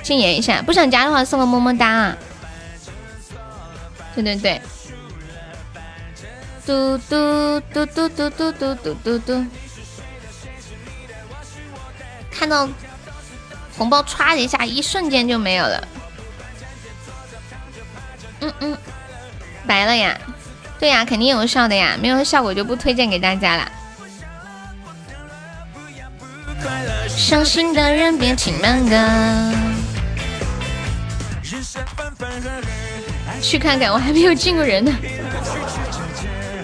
[0.00, 2.16] 禁言一下，不想加的话送个么么哒啊！
[4.14, 4.62] 对对对，
[6.64, 9.46] 嘟嘟嘟嘟嘟嘟嘟嘟嘟嘟，
[12.30, 12.66] 看到
[13.76, 15.88] 红包歘的一下，一瞬间就没有了。
[18.40, 18.78] 嗯嗯，
[19.66, 20.18] 白了呀？
[20.78, 23.72] 对呀，肯定有效的呀，没有效果就不推荐给大家了。
[27.08, 28.96] 伤心的人别听慢歌。
[33.40, 34.92] 去看看，我还没有进过人呢。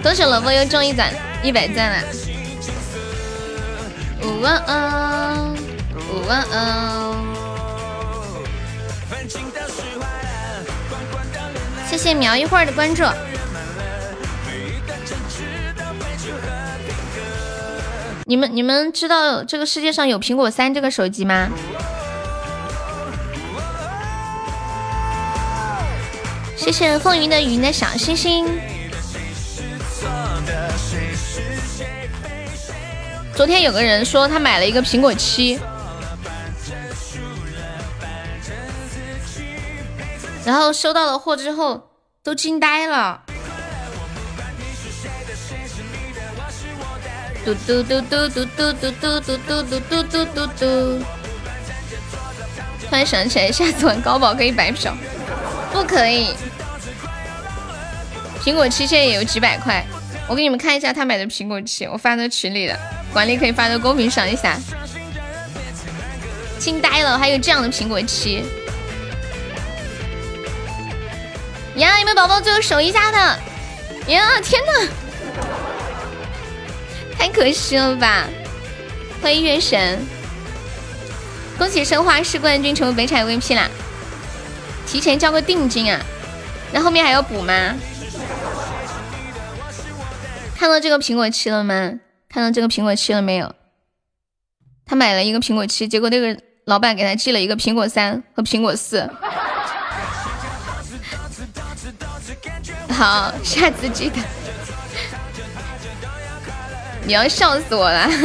[0.01, 1.11] 恭喜萝卜又中一钻，
[1.43, 1.97] 一百钻了。
[4.21, 5.55] 五万哦，
[6.09, 7.15] 五万哦。
[11.89, 13.03] 谢谢苗一会儿的关注。
[18.27, 21.47] 你们你们知道这个世界上有苹果三这个手机吗？
[26.57, 28.47] 谢谢风云的云的小星星。
[33.35, 35.59] 昨天有个人说他买了一个苹果七，
[40.43, 41.91] 然后收到了货之后
[42.23, 43.24] 都惊呆了。
[47.45, 50.99] 嘟嘟嘟嘟嘟嘟嘟嘟嘟嘟嘟嘟嘟。
[52.89, 54.95] 突然想起来，下次玩高宝可以白嫖，
[55.71, 56.33] 不可以。
[58.43, 59.85] 苹果七现在也有几百块，
[60.27, 62.75] 我给你们看一下他买的苹果七，我发到群里了，
[63.13, 64.57] 管理可以发到公屏上一下。
[66.57, 68.43] 惊呆了，还有这样的苹果七！
[71.75, 73.17] 呀，有没有宝宝最后守一下的？
[74.11, 74.87] 呀，天哪，
[77.17, 78.27] 太可惜了吧！
[79.21, 80.05] 欢迎月神，
[81.57, 83.69] 恭喜生化师冠军成为北彩 VP 啦！
[84.85, 85.99] 提前交个定金啊，
[86.71, 87.75] 那后面还要补吗？
[90.55, 91.99] 看到这个苹果七了吗？
[92.29, 93.53] 看到这个苹果七了没有？
[94.85, 99.09] 他买了一个苹果七，结果那个老板给他寄了一个苹果三和苹果四。
[102.93, 104.19] 好，下次记得。
[107.05, 108.09] 你要笑死我了！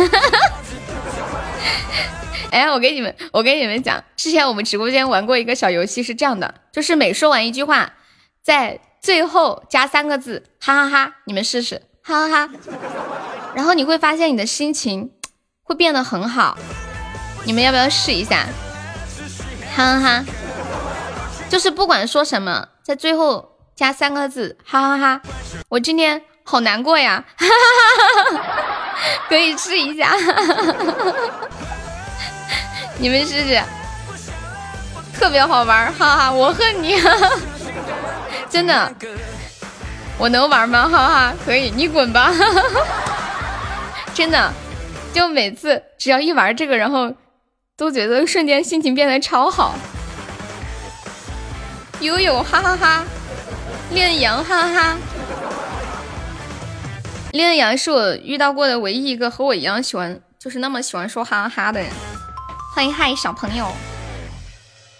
[2.50, 7.92] 哎，我给你们，我给你们讲，之前我们直播间玩过一个小游戏，是这样的，就是每说完一句话，
[8.42, 11.12] 在最后加三个字，哈哈哈！
[11.26, 11.82] 你们试试。
[12.02, 12.52] 哈哈哈，
[13.54, 15.12] 然后你会发现你的心情
[15.62, 16.58] 会变得很好，
[17.44, 18.46] 你们要不要试一下？
[19.76, 20.24] 哈哈哈，
[21.48, 25.22] 就是不管说什么，在最后加三个字，哈哈哈。
[25.68, 28.42] 我今天好难过呀，哈哈哈哈哈，
[29.28, 30.12] 可以试一下，
[32.98, 33.62] 你们试试，
[35.18, 37.30] 特别好玩，哈哈，我恨你，哈哈，
[38.50, 38.94] 真的。
[40.18, 40.86] 我能玩吗？
[40.86, 42.30] 哈哈，可以，你滚吧！
[44.12, 44.52] 真的，
[45.14, 47.14] 就每次只要一玩这个，然后
[47.74, 49.74] 都觉得瞬间心情变得超好。
[52.00, 53.04] 悠悠，哈哈哈！
[53.92, 54.96] 恋羊，哈哈哈！
[57.32, 61.88] 恋羊是我遇到过的唯一一个和我一样喜欢，就是那么喜欢说哈哈的人。
[62.74, 63.66] 欢迎嗨小朋友，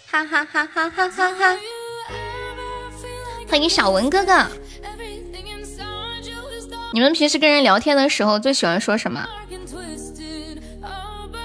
[0.09, 1.57] 哈哈哈哈哈哈哈！
[3.49, 4.47] 欢迎小文哥哥。
[6.93, 9.27] 你们平时跟人聊天的时候最喜欢说什么？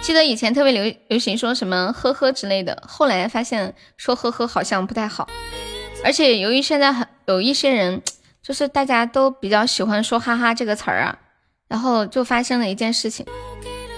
[0.03, 5.29] 记得以前特别流流行说什么呵呵之类的，后来发现说呵呵好像不太好。
[6.05, 8.03] 而且由于现在很有一些人，
[8.47, 11.19] 就是大家都比较喜欢说哈哈这个词儿啊，
[11.67, 13.27] 然后就发生了一件事情，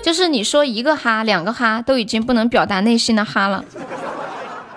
[0.02, 3.62] 就是你说一个哈、两个哈都已经不能表达内心的哈了，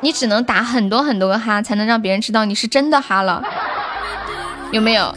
[0.01, 3.41] 你只能打很多很多个哈才能让别人知道你是真的哈了，
[4.73, 5.15] 有没有？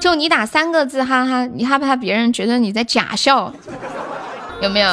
[0.00, 3.54] 就你打三个字哈哈，你害怕别人觉得你在假笑，
[4.60, 4.92] 有没有？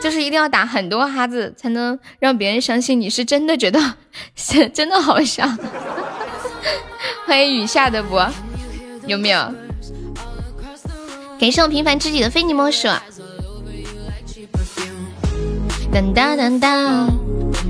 [0.00, 3.94] 就是一定要打很多哈子，才能让别人相信你是真的觉得
[4.36, 5.44] 是 真的好笑。
[7.26, 8.20] 欢迎雨下的不，
[9.06, 9.52] 有没有？
[11.38, 12.88] 感谢我平凡知己的非你莫属。
[15.92, 17.06] 当当当当，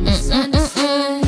[0.04, 1.22] 嗯嗯嗯嗯。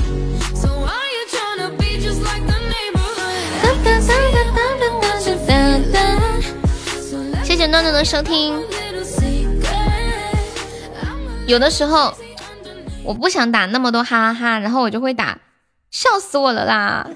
[7.43, 8.61] 谢谢暖暖的收听。
[11.47, 12.13] 有的时候
[13.05, 15.39] 我不想打那么多哈哈哈，然后我就会打，
[15.91, 17.07] 笑死我了啦！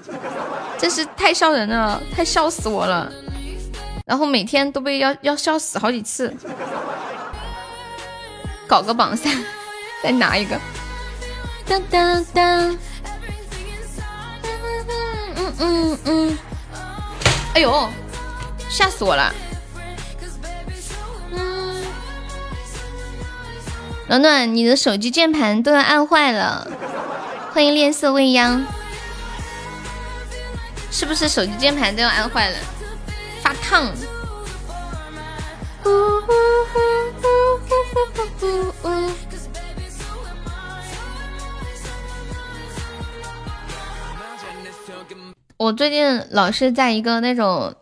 [0.79, 3.13] 真是太笑人了，太笑死我了。
[4.07, 6.35] 然后每天都被要要笑死好几次。
[8.67, 9.45] 搞个榜三，
[10.03, 10.59] 再拿一个。
[11.67, 12.79] 当当当。
[15.37, 16.39] 嗯嗯嗯。
[17.55, 17.89] 哎呦，
[18.69, 19.35] 吓死我了！
[24.07, 26.67] 暖暖，你的手机键盘都要按坏了。
[27.53, 28.65] 欢迎恋色未央，
[30.90, 32.56] 是不是手机键盘都要按坏了？
[33.43, 33.93] 发烫。
[45.56, 47.74] 我最近老是在一个那种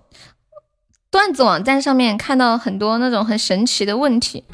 [1.11, 4.45] 段子网站上面看到很多那种很神奇的问题。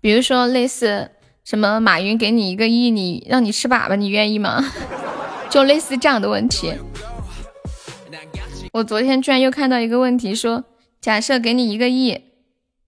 [0.00, 1.10] 比如说，类似
[1.44, 4.64] 什么马云给你一个亿，你让你吃粑粑，你愿意吗？
[5.48, 6.74] 就类似这样的问题。
[8.78, 10.64] 我昨天居然又看到一个问题，说
[11.00, 12.20] 假设给你一个亿，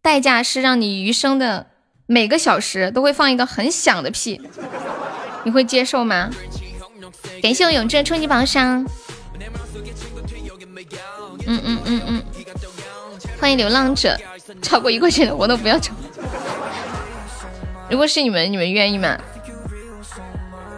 [0.01, 1.67] 代价是让你余生的
[2.07, 4.41] 每个小时都会放一个很响的屁，
[5.45, 6.31] 你会接受吗？
[7.43, 8.87] 感谢我永志冲击榜上。
[11.47, 12.23] 嗯嗯嗯嗯，
[13.41, 14.17] 欢迎流浪者，
[14.63, 15.93] 超过一块钱的我都不要抽。
[17.91, 19.19] 如果是你们，你们愿意吗？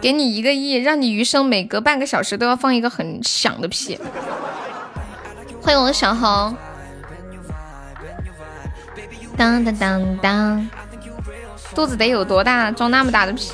[0.01, 3.99] 给你一个亿，让你余生每隔半个小时都要放一个很响的屁。
[5.63, 6.57] 欢迎我的小红。
[9.37, 10.69] 当当当当，
[11.73, 13.53] 肚子得有多大，装那么大的屁？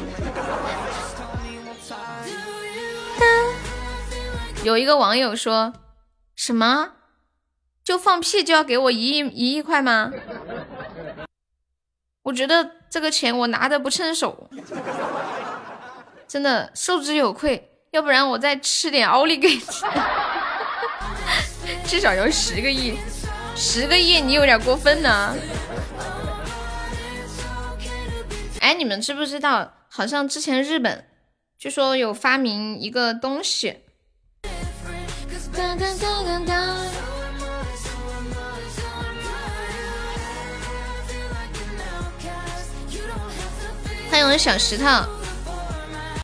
[4.64, 5.74] 有一个网友说
[6.34, 6.92] 什么？
[7.84, 10.10] 就放屁就要给我一亿一亿块吗？
[12.22, 14.48] 我觉得这个钱我拿的不趁手，
[16.26, 17.70] 真的受之有愧。
[17.90, 19.48] 要不然我再吃点奥利给，
[21.88, 22.98] 至少要十个亿，
[23.56, 25.34] 十个亿你有点过分呢。
[28.60, 29.72] 哎，你们知不知道？
[29.88, 31.06] 好像之前日本
[31.58, 33.78] 据说有发明一个东西。
[44.10, 44.84] 欢迎我小石头，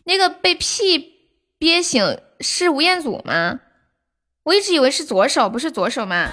[0.03, 3.61] 那个被屁憋醒是吴彦祖吗？
[4.45, 6.29] 我一直以为是左手，不是左手吗？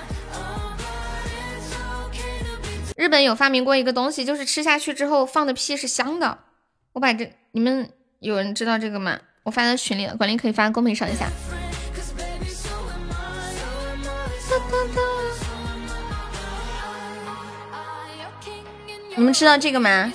[2.95, 6.39] 日本有发明过一个东西，就是吃下去之后放的屁是香的。
[6.93, 9.19] 我把这，你们有人知道这个吗？
[9.45, 11.27] 我发到群里了，管理可以发公屏上一下。
[19.17, 20.13] 你们知道这个吗？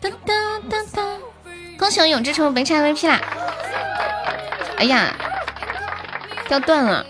[0.00, 1.20] 当当当当！
[1.78, 3.20] 恭喜我永志成为本场 MVP 啦！
[4.78, 5.16] 哎呀，
[6.48, 7.04] 掉断了。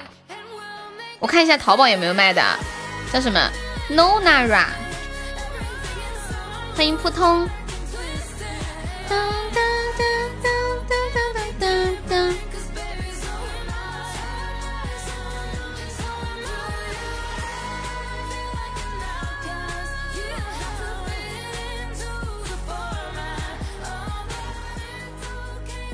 [1.19, 2.43] 我看一下淘宝有没有卖的，
[3.13, 3.41] 叫什么
[3.91, 4.67] Nonara。
[6.75, 7.49] 欢迎扑通。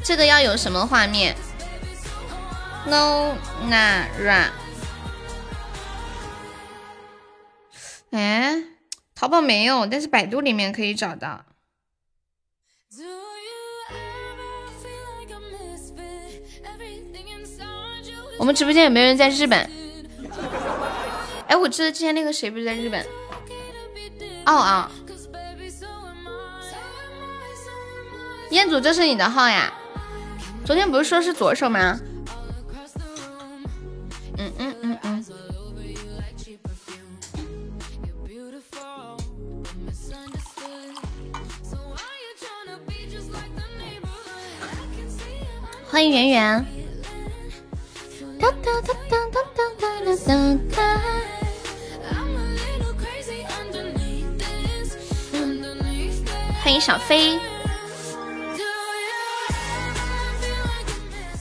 [0.04, 1.34] 这个要有什么画面
[2.86, 3.36] ？No
[3.68, 4.50] na ra。
[8.10, 8.62] 哎，
[9.14, 11.44] 淘宝没有，但是百度里面可以找到。
[18.38, 19.70] 我们直播间有没有人在日本？
[21.46, 23.00] 哎，我记得之前那个谁不是在日本？
[24.44, 24.90] 哦哦，
[28.50, 29.72] 彦祖，这是你的号呀？
[30.64, 32.00] 昨天不是说是左手吗？
[34.38, 35.24] 嗯嗯嗯。
[45.90, 46.66] 欢迎圆圆。
[56.62, 57.38] 欢迎小飞。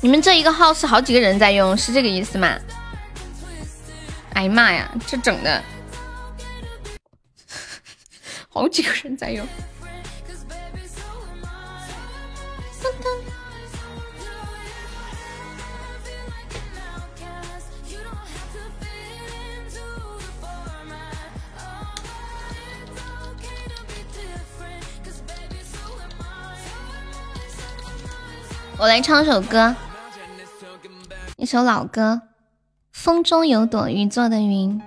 [0.01, 2.59] 你们这一个号是好几个人在用，是这个意思吗？
[4.41, 5.63] 哎妈呀，这整的，
[8.49, 9.47] 好几个人在用。
[28.79, 29.75] 我来唱首歌。
[31.37, 32.19] 一首老歌，
[33.01, 34.79] 《风中有朵雨做的云。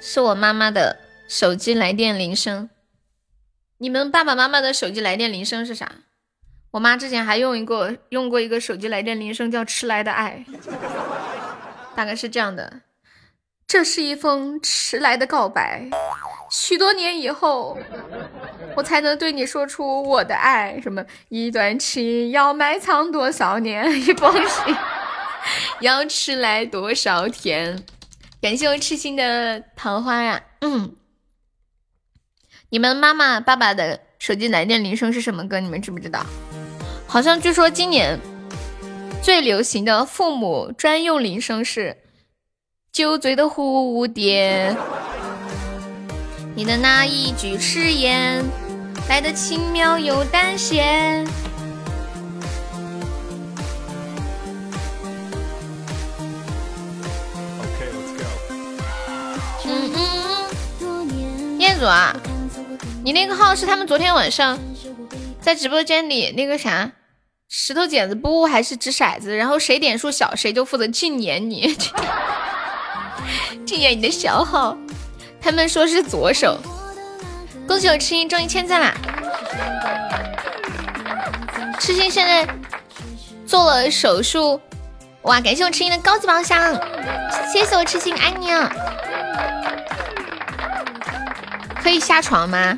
[0.00, 2.70] 是我妈妈的手机来电铃声，
[3.78, 5.90] 你们爸爸妈妈的手机来电铃声是啥？
[6.70, 10.44] 我妈之前还用一个用过一个手机来电铃声，叫“迟来的爱”，
[11.98, 12.82] 大概是这样的。
[13.66, 15.90] 这是一封迟来的告白，
[16.48, 17.76] 许多年以后，
[18.76, 20.80] 我才能对你说出我的爱。
[20.80, 21.04] 什么？
[21.28, 23.90] 一段情要埋藏多少年？
[23.90, 24.76] 一封信
[25.80, 27.84] 要迟来多少天？
[28.40, 30.40] 感谢我痴心的桃花呀！
[30.60, 30.94] 嗯，
[32.68, 35.58] 你们妈妈爸爸的手机来电铃声是什么歌？
[35.58, 36.24] 你们知不知道？
[37.08, 38.16] 好像据说今年
[39.22, 41.96] 最流行的父母专用铃声是
[42.90, 44.74] 酒醉的蝴蝶。
[46.54, 48.44] 你的那一句誓言
[49.08, 50.82] 来的轻描又淡写。
[59.64, 59.92] 嗯
[60.80, 62.16] 嗯，彦祖啊，
[63.04, 64.58] 你那个号是他们昨天晚上
[65.40, 66.90] 在直播间里那个啥？
[67.48, 71.74] 石头剪子布还是掷骰子，然后谁点数小，谁就负责禁言你，
[73.64, 74.76] 禁言你的小号。
[75.40, 76.58] 他们说是左手。
[77.66, 78.94] 恭喜我痴心中一千赞啦！
[81.78, 82.46] 痴心现在
[83.46, 84.60] 做了手术，
[85.22, 85.40] 哇！
[85.40, 86.74] 感谢我痴心的高级宝箱，
[87.52, 88.70] 谢谢我痴心，爱你啊！
[91.82, 92.76] 可以下床吗？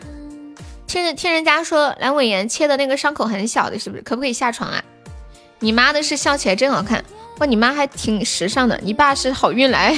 [0.91, 4.03] 听人听人家说阑尾炎切的那个伤口很小的，是不是？
[4.03, 4.83] 可不可以下床啊？
[5.61, 7.05] 你妈的是笑起来真好看，
[7.39, 7.47] 哇！
[7.47, 8.77] 你妈还挺时尚的。
[8.83, 9.95] 你爸是好运来，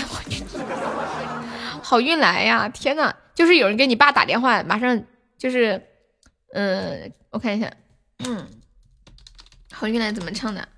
[1.82, 2.68] 好运来呀！
[2.68, 5.02] 天呐，就是有人给你爸打电话，马上
[5.38, 5.82] 就是，
[6.52, 7.72] 嗯，我看一下，
[8.26, 8.46] 嗯，
[9.72, 10.68] 好运来怎么唱的？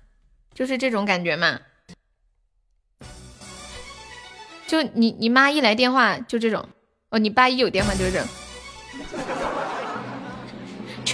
[0.53, 1.59] 就是这种感觉嘛。
[4.65, 6.69] 就你你妈一来电话就这种，
[7.09, 8.25] 哦，你爸一有电话就是这种。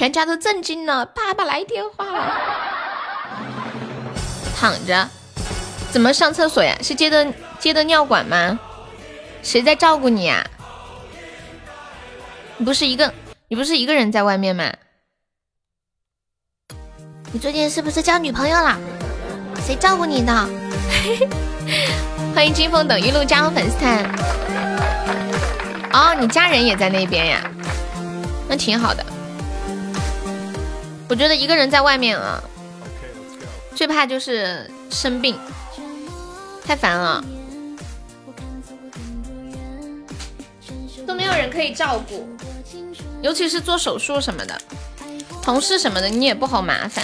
[0.01, 2.35] 全家都震惊了，爸爸来电话了。
[4.59, 5.07] 躺着，
[5.91, 6.75] 怎么上厕所呀？
[6.81, 8.59] 是接的接的尿管吗？
[9.43, 10.43] 谁在照顾你呀？
[12.57, 13.13] 你不是一个，
[13.47, 14.73] 你不是一个人在外面吗？
[17.31, 18.79] 你最近是不是交女朋友了？
[19.63, 20.33] 谁照顾你的？
[22.33, 24.03] 欢迎金风等一路加入粉丝团。
[25.93, 27.51] 哦，你家人也在那边呀？
[28.49, 29.05] 那挺好的。
[31.11, 32.41] 我觉得一个人在外面啊，
[33.75, 35.37] 最怕就是生病，
[36.63, 37.21] 太烦了，
[41.05, 42.29] 都没有人可以照顾，
[43.21, 44.61] 尤其是做手术什么的，
[45.43, 47.03] 同事什么的你也不好麻烦，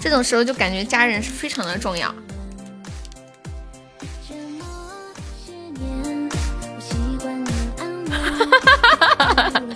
[0.00, 2.14] 这种时候就感觉家人是非常的重要。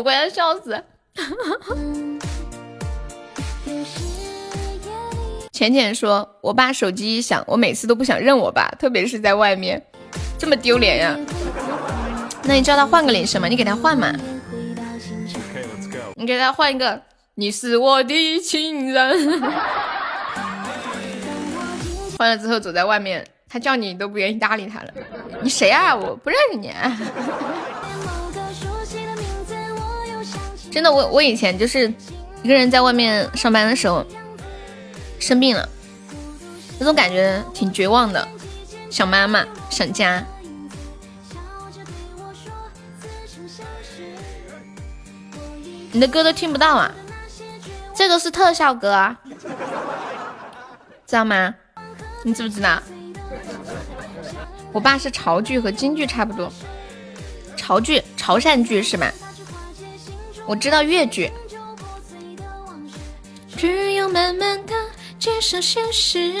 [0.00, 0.82] 我快要笑死！
[5.52, 9.84] 浅浅说：“我爸手机一响，我每次都不想认我爸，特别是在外面，
[10.38, 11.14] 这么丢脸呀。
[12.44, 14.10] ”那你叫他换个铃声嘛，你给他换嘛。
[16.14, 17.02] 你给他换一个，
[17.34, 19.42] 你是我的情人。
[22.16, 24.88] 换了之后走在外面，他叫你都不愿意搭理他了。
[25.42, 25.94] 你谁啊？
[25.94, 26.72] 我不认识你。
[30.70, 31.92] 真的，我我以前就是
[32.42, 34.06] 一个人在外面上班的时候
[35.18, 35.68] 生病了，
[36.78, 38.26] 那种感觉挺绝望的，
[38.90, 40.24] 想妈妈，想家。
[45.92, 46.92] 你的歌都听不到啊，
[47.96, 49.18] 这个是特效歌啊，
[51.04, 51.52] 知道吗？
[52.24, 52.80] 你知不知道？
[54.72, 56.52] 我爸是潮剧和京剧差不多，
[57.56, 59.10] 潮剧潮汕剧是吗？
[60.46, 61.30] 我知道越剧。
[63.56, 64.74] 只有慢慢的
[65.18, 66.34] 接受现实。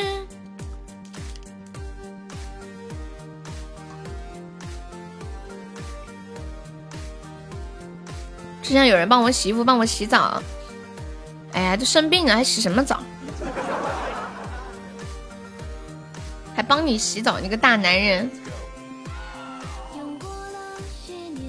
[8.62, 10.42] 之前有人帮我洗衣服，帮我洗澡。
[11.52, 13.02] 哎呀，都生病了，还洗什么澡？
[16.54, 18.30] 还帮你洗澡，你个大男人！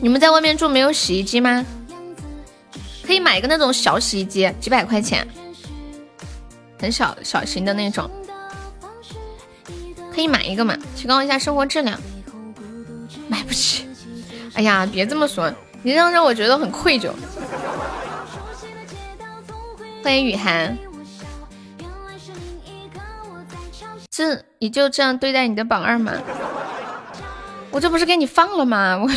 [0.01, 1.63] 你们在外面住没有洗衣机吗？
[3.05, 5.27] 可以买一个那种小洗衣机，几百块钱，
[6.79, 8.09] 很小小型的那种，
[10.13, 11.99] 可以买一个嘛，提高一下生活质量。
[13.27, 13.85] 买不起，
[14.53, 15.51] 哎呀，别这么说，
[15.83, 17.11] 你这样让我觉得很愧疚。
[20.03, 20.77] 欢迎雨涵，
[24.09, 26.13] 这你就这样对待你的榜二吗？
[27.71, 28.97] 我这不是给你放了吗？
[28.97, 29.07] 我。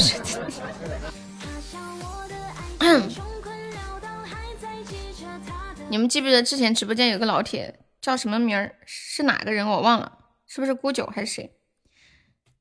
[5.90, 8.74] 你们记不记得之前直播间有个老铁叫什么名儿？
[8.84, 11.56] 是哪个人我忘了，是不是孤九还是谁？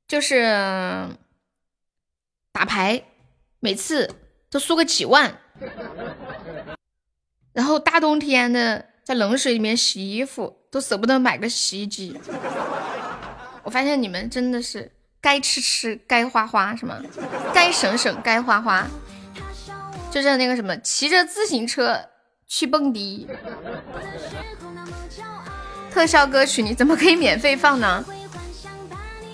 [0.08, 0.44] 就是
[2.52, 3.04] 打牌，
[3.60, 4.14] 每次
[4.50, 5.40] 都输个几万，
[7.54, 12.20] 然后大冬天的在冷水里面洗衣服，都舍不得买个洗衣机。
[13.64, 17.02] 我发现你们真的是该吃吃，该花花，是吗？
[17.54, 18.88] 该省省，该花花。
[20.12, 22.10] 就是那个什么，骑着自行车
[22.56, 23.28] 去蹦迪，
[25.92, 28.06] 特效歌曲你怎么可以免费放呢？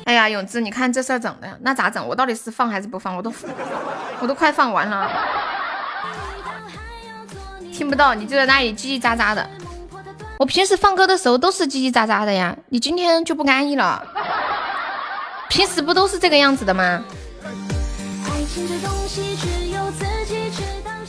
[0.06, 2.08] 哎呀，永志，你看这事儿整的，那咋整？
[2.08, 3.18] 我到底是放还是不放？
[3.18, 3.30] 我都
[4.22, 5.12] 我都快放完了，
[7.74, 9.46] 听不到，你就在那里叽叽喳喳的。
[10.38, 14.02] 我平时放歌的时候都是叽叽喳喳的呀，你今天就不安逸了？
[15.50, 17.04] 平时不都是这个样子的吗？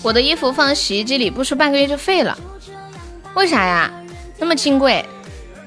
[0.02, 2.36] 我的衣服放洗衣机里不出半个月就废了，
[3.34, 3.90] 为啥呀？
[4.38, 5.04] 那么金贵，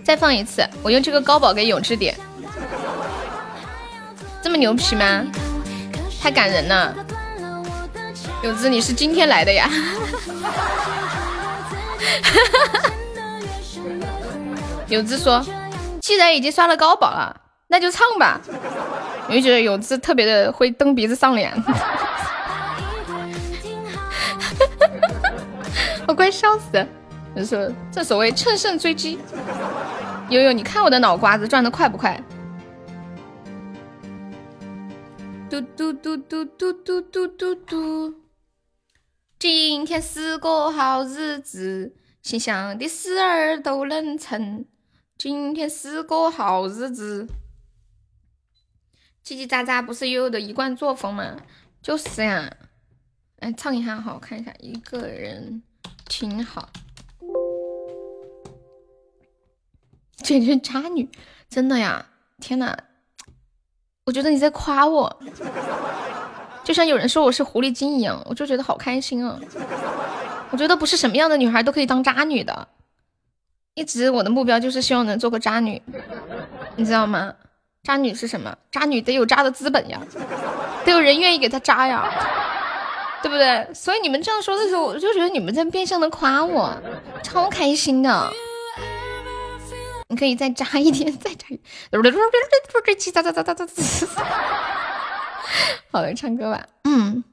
[0.04, 2.18] 再放一次，我用这个高保给永志点，
[4.42, 5.24] 这么牛皮吗？
[6.20, 6.96] 太感人了，
[8.42, 9.70] 永志你是今天来的呀？
[14.90, 15.46] 永志说，
[16.02, 17.36] 既然已经刷了高保了，
[17.68, 18.42] 那就唱吧。
[19.28, 21.54] 我就觉得永志特别的会蹬鼻子上脸。
[26.08, 26.88] 我快笑死了！
[27.36, 29.18] 你说正所谓乘胜追击，
[30.30, 32.22] 悠悠，你看我的脑瓜子转的快不快？
[35.50, 38.14] 嘟嘟嘟嘟嘟嘟嘟嘟嘟。
[39.40, 44.66] 今天是个好日子，心想的事儿都能成。
[45.18, 47.28] 今天是个好日子。
[49.26, 51.38] 叽叽喳喳不是悠悠的一贯作风吗？
[51.82, 52.52] 就是呀。
[53.44, 55.62] 来唱一下哈，我看一下，一个人
[56.06, 56.70] 挺好。
[60.16, 61.10] 简直渣女，
[61.50, 62.06] 真的呀！
[62.40, 62.74] 天呐，
[64.06, 65.20] 我觉得你在夸我，
[66.64, 69.38] 就像有人说我是狐狸精一样，我就觉得好开心啊！
[70.52, 72.70] 我觉得不是什么样的女孩都可以当渣女的，
[73.74, 75.82] 一直我的目标就是希望能做个渣女，
[76.78, 77.36] 你知道吗？
[77.84, 78.58] 渣女是什么？
[78.72, 80.00] 渣女得有渣的资本呀，
[80.86, 82.10] 得有人愿意给她渣呀。
[83.24, 83.74] 对不对？
[83.74, 86.78] 所以你们这样说的时候，我就觉得你们在变相的夸我，
[87.24, 88.30] 超开心的。
[90.10, 91.48] 你可以再扎一点，再扎。
[95.90, 96.68] 好了，唱歌吧。
[96.84, 97.24] 嗯，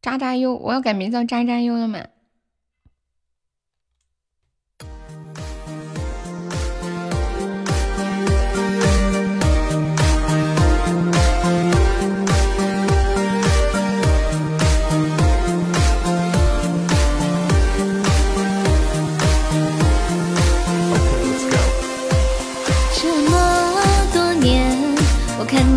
[0.00, 1.98] 渣渣优，我要改名叫渣渣优了吗？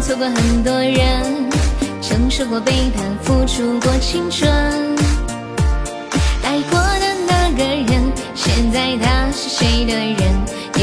[0.07, 1.49] 错过很多人，
[2.01, 4.49] 承受过背叛，付出过青春。
[6.43, 10.17] 爱过的那个人，现在他是谁的人？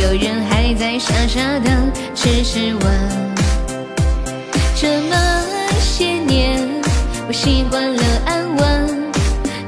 [0.02, 1.70] 有人还在傻傻的
[2.14, 2.84] 只是问。
[4.76, 5.16] 这么
[5.80, 6.60] 些年，
[7.26, 9.10] 我习惯了安稳，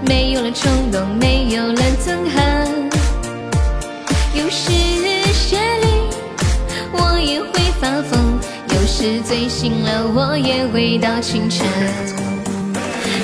[0.06, 2.45] 没有了冲动，没有了憎恨。
[9.06, 11.64] 是醉醒了，我也回到清晨。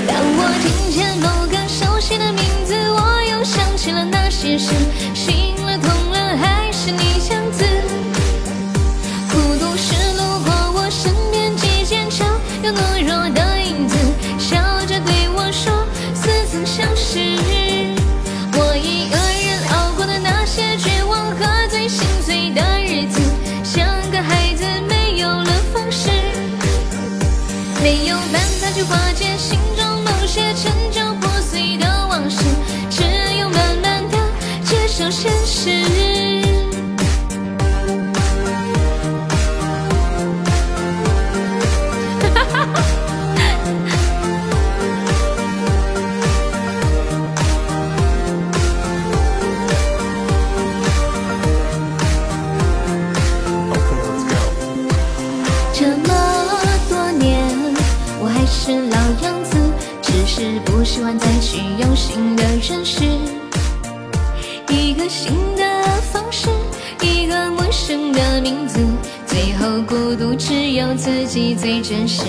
[0.07, 4.73] 当我听见某个熟悉的名字，我又想起了那些事。
[69.93, 72.23] 孤独只有自己最真实。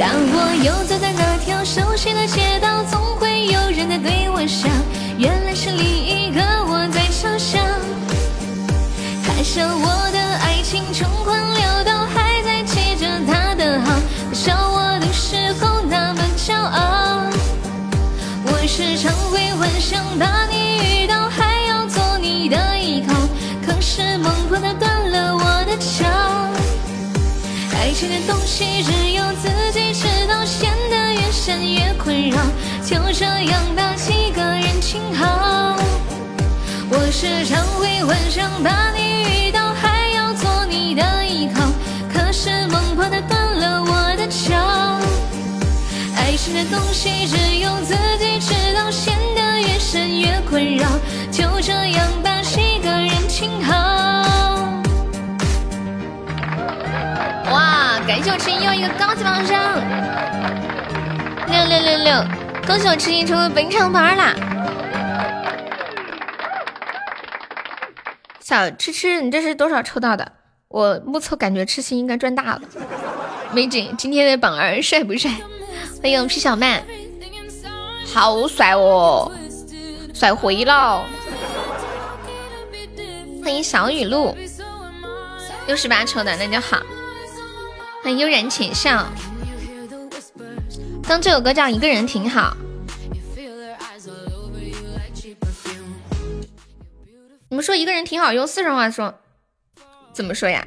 [0.00, 3.00] 当我又走在那条熟悉的街道，总。
[3.22, 4.68] 会有人在对我笑，
[5.16, 7.60] 原来是另一个我在嘲笑。
[9.22, 10.01] 他笑我
[28.02, 32.36] 情的东西只有自己知道，陷得越深越困扰。
[32.84, 35.76] 就这样把几个人请好。
[36.90, 41.62] 我时常会幻想把你遇到，还要做你的依靠。
[42.12, 44.98] 可是梦破它断了我的桥。
[46.16, 50.88] 爱情的东西只有自己知道，陷得越深越困扰。
[51.30, 53.72] 就这样把几个人请好。
[57.52, 57.81] 哇，
[58.12, 59.80] 感谢我痴心又一个高级榜上，
[61.46, 62.22] 六六六六，
[62.66, 64.34] 恭喜我痴心成为本场榜二啦！
[68.38, 70.30] 小吃吃，你这是多少抽到的？
[70.68, 72.60] 我目测感觉痴心应该赚大了。
[73.50, 75.30] 美景，今天的榜二帅不帅？
[76.02, 76.82] 欢迎皮小曼，
[78.12, 79.32] 好帅哦，
[80.12, 81.06] 帅回了。
[83.42, 84.36] 欢迎小雨露，
[85.66, 86.76] 六十八抽的那就好。
[88.02, 89.06] 欢迎悠然浅笑。
[91.06, 92.56] 刚这首歌叫《一个人挺好》。
[97.48, 99.14] 你们说一个人挺好，用四川话说
[100.12, 100.66] 怎么说呀？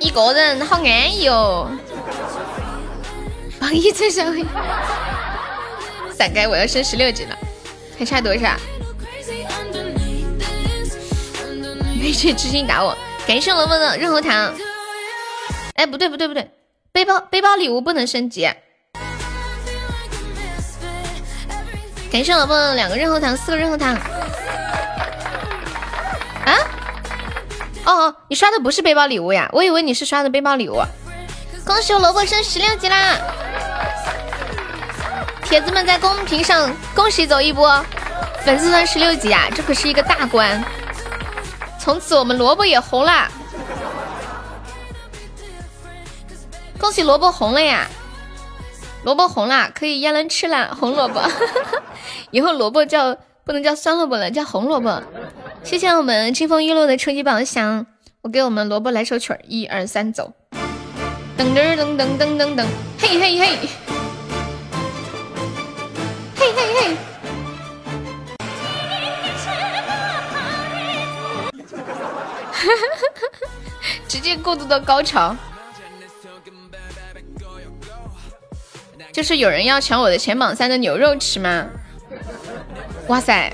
[0.00, 1.70] 一个人好安逸哦。
[3.60, 4.44] 榜一最上位，
[6.10, 7.38] 伞盖我要升十六级了，
[7.96, 8.56] 还差多少？
[12.00, 12.96] 没去知心打我，
[13.26, 14.52] 感谢萝卜的润喉糖。
[15.74, 16.50] 哎，不对不对不对，
[16.92, 18.48] 背包背包礼物不能升级。
[22.10, 23.94] 感谢萝卜的两个润喉糖，四个润喉糖。
[26.44, 26.54] 啊？
[27.84, 29.48] 哦哦，你刷的不是背包礼物呀？
[29.52, 30.82] 我以为你是刷的背包礼物。
[31.64, 33.16] 恭喜我萝卜升十六级啦！
[35.44, 37.84] 铁子们在公屏上恭喜走一波，
[38.44, 40.64] 粉丝团十六级啊，这可是一个大关。
[41.88, 43.32] 从此我们萝卜也红了，
[46.78, 47.88] 恭喜萝卜红了呀！
[49.04, 51.22] 萝卜红了，可以腌人吃了，红萝卜。
[52.30, 55.02] 以后萝卜叫不能叫酸萝卜了，叫红萝卜。
[55.64, 57.86] 谢谢我们清风玉露的初级宝箱，
[58.20, 60.34] 我给我们萝卜来首曲，一二三，走。
[61.38, 62.66] 噔噔噔噔噔噔噔，
[62.98, 63.56] 嘿嘿嘿，
[66.36, 67.07] 嘿嘿嘿。
[74.08, 75.36] 直接过渡到高潮，
[79.12, 81.66] 就是有人要抢我的前榜三的牛肉吃吗？
[83.08, 83.52] 哇塞，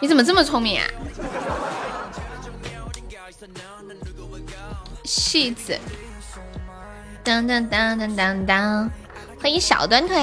[0.00, 0.86] 你怎么这么聪明啊？
[5.04, 5.78] 戏子，
[7.22, 8.90] 当当当当当当，
[9.40, 10.16] 欢迎小短腿，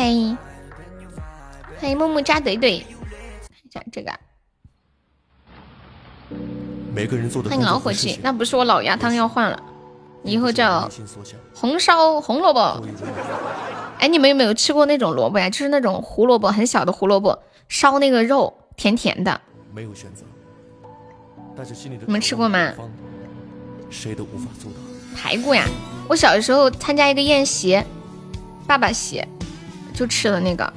[1.80, 4.12] 欢迎木木扎怼怼，看一下这个。
[6.94, 9.60] 每个人做的欢迎老伙计，那不是我老鸭汤要换了，
[10.22, 10.88] 以后叫
[11.56, 12.80] 红烧红萝卜。
[13.98, 15.50] 哎，你们有没有吃过那种萝卜呀？
[15.50, 19.42] 就是那种胡萝卜，很小的胡萝卜，烧那个肉，甜甜的。
[19.74, 20.24] 没有选择，
[21.58, 22.72] 但是心里的你们吃过吗？
[23.90, 24.78] 谁都无法做到。
[25.16, 25.66] 排骨呀，
[26.08, 27.82] 我小的时候参加一个宴席，
[28.68, 29.26] 爸爸席
[29.96, 30.72] 就吃了那个。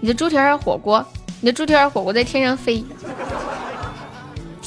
[0.00, 1.02] 你的猪蹄儿火锅，
[1.40, 2.84] 你的猪蹄儿火锅在天上飞。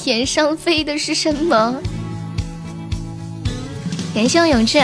[0.06, 1.82] 天上飞的是什么？
[4.14, 4.80] 感谢我永志。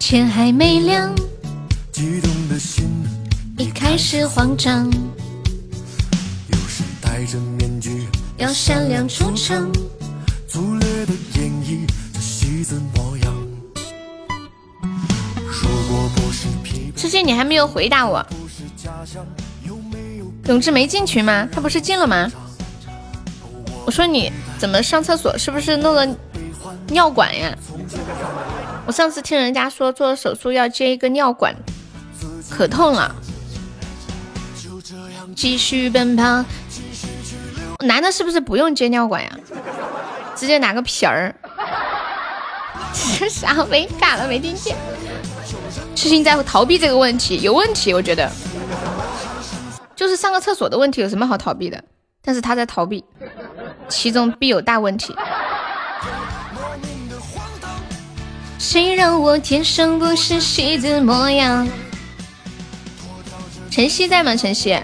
[0.00, 1.14] 天还没亮，
[1.92, 2.90] 激动的心
[3.56, 4.90] 已开始慌张。
[4.90, 8.08] 有谁戴着面具
[8.38, 9.70] 要闪亮出场？
[10.48, 13.32] 粗略的演绎这戏子模样。
[14.82, 18.26] 如果不是疲惫，之前你还没有回答我。
[20.46, 21.48] 永志没进群吗？
[21.52, 22.30] 他不是进了吗？
[23.84, 25.36] 我说你怎么上厕所？
[25.38, 26.06] 是不是弄了
[26.88, 27.56] 尿管呀？
[28.86, 31.54] 我上次听人家说做手术要接一个尿管，
[32.50, 33.14] 可痛了。
[35.36, 36.44] 继续奔跑。
[37.80, 39.30] 男的是不是不用接尿管呀？
[40.36, 41.34] 直接拿个皮儿。
[43.18, 43.64] 这啥？
[43.70, 44.76] 没嘎了，没听见。
[45.94, 48.30] 痴心在逃避这个问题，有问题，我觉得。
[50.02, 51.80] 就是上个厕所的问题，有什么好逃避的？
[52.24, 53.04] 但是他在逃避，
[53.88, 55.14] 其中必有大问题。
[58.58, 61.68] 谁让我天生不是戏子模样？
[63.70, 64.34] 晨曦在吗？
[64.34, 64.76] 晨曦，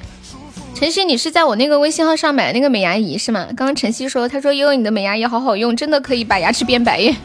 [0.72, 3.46] 晨曦，你是在我那个微信号上买那个美牙仪是吗？
[3.56, 7.16] 刚刚晨曦说，他说悠悠你的美牙仪好好用，真的可以把牙齿变白耶，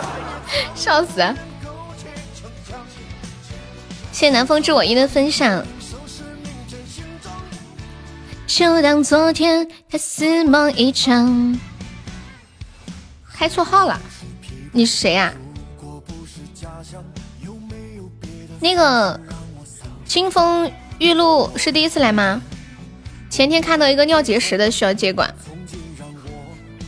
[0.74, 1.20] 笑死！
[4.12, 5.62] 谢谢南风知我意的分享。
[8.48, 11.60] 就当昨天还似梦一场。
[13.32, 14.00] 开错号了，
[14.72, 15.32] 你是谁呀？
[18.58, 19.20] 那个
[20.04, 20.68] 清风
[20.98, 22.42] 玉露是第一次来吗？
[23.30, 25.32] 前天看到一个尿结石的需要接管，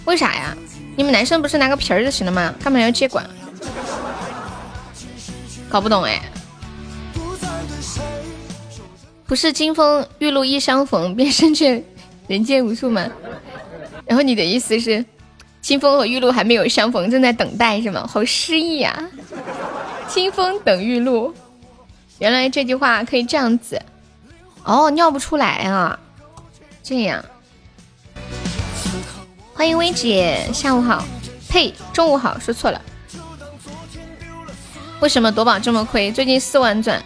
[0.06, 0.56] 为啥呀？
[0.96, 2.52] 你们男生不是拿个瓶儿就行了吗？
[2.64, 3.24] 干嘛要接管？
[5.68, 6.20] 搞不懂哎。
[9.30, 11.80] 不是金风玉露一相逢 便胜却
[12.26, 13.08] 人间无数吗？
[14.04, 15.04] 然后你的意思是，
[15.60, 18.04] 金风和玉露还没有相逢，正在等待是吗？
[18.04, 19.08] 好诗意呀！
[20.08, 21.32] 金风等玉露。
[22.18, 23.80] 原来这句话可以这样子
[24.64, 25.96] 哦，尿不出来啊，
[26.82, 27.24] 这样。
[29.54, 31.04] 欢迎薇姐，下午好，
[31.48, 32.82] 呸，中午好，说错了。
[34.98, 36.10] 为什么夺宝这么亏？
[36.10, 37.00] 最近四万钻，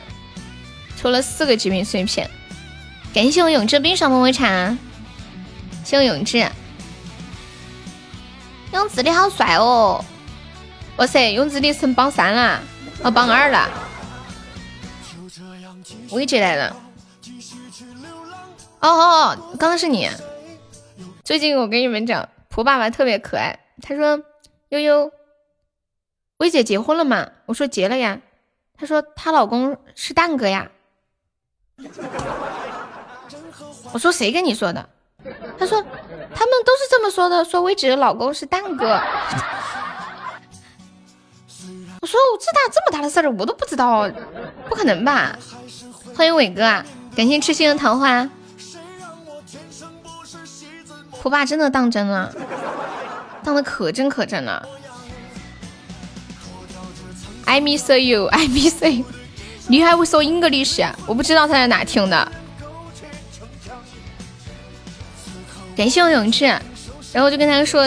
[1.05, 2.31] 抽了四个极品碎片。
[3.12, 4.74] 感谢我永志冰爽么么茶，
[5.85, 6.39] 谢我永志。
[8.72, 10.02] 永志你好帅哦！
[10.97, 12.59] 哇塞，永志你升榜三了，
[13.02, 13.68] 哦，榜二了。
[16.09, 16.74] 薇姐来了，
[18.81, 20.09] 哦哦，刚刚是你。
[21.22, 23.59] 最近我跟你们讲，蒲爸爸特别可爱。
[23.82, 24.22] 他说
[24.70, 25.12] ：“悠悠，
[26.39, 28.22] 薇姐结婚了吗？”我说：“结了呀。”
[28.78, 30.70] 他说：“她老公是蛋哥呀。”
[33.92, 34.88] 我说：“谁跟你说的？”
[35.59, 35.80] 他说
[36.34, 38.86] ：“他们都是这么说的，说薇姐的老公是蛋哥。”
[42.01, 44.09] 我说：“我这大这么大的事儿，我都不知道，
[44.68, 45.36] 不可能吧？”
[46.14, 46.84] 欢迎伟哥啊！
[47.16, 48.28] 感谢痴心的桃花。
[51.22, 52.32] 蒲爸真的当真了，
[53.42, 54.68] 当的可真可真了。
[57.46, 59.05] I miss you, I miss you。
[59.66, 60.94] 你还会说 English 啊？
[61.06, 62.32] 我不知道他在哪听的。
[65.76, 66.62] 感谢我永志，然
[67.14, 67.82] 后我就跟他说：“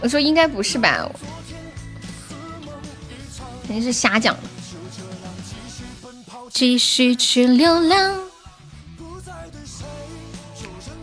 [0.00, 1.06] 我说应该不是吧？
[3.66, 4.36] 肯定是瞎讲。”
[6.50, 8.18] 继续去流浪。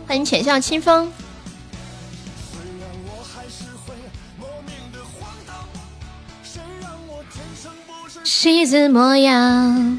[0.06, 1.12] 欢迎浅笑清风。
[8.46, 9.98] 妻子模样，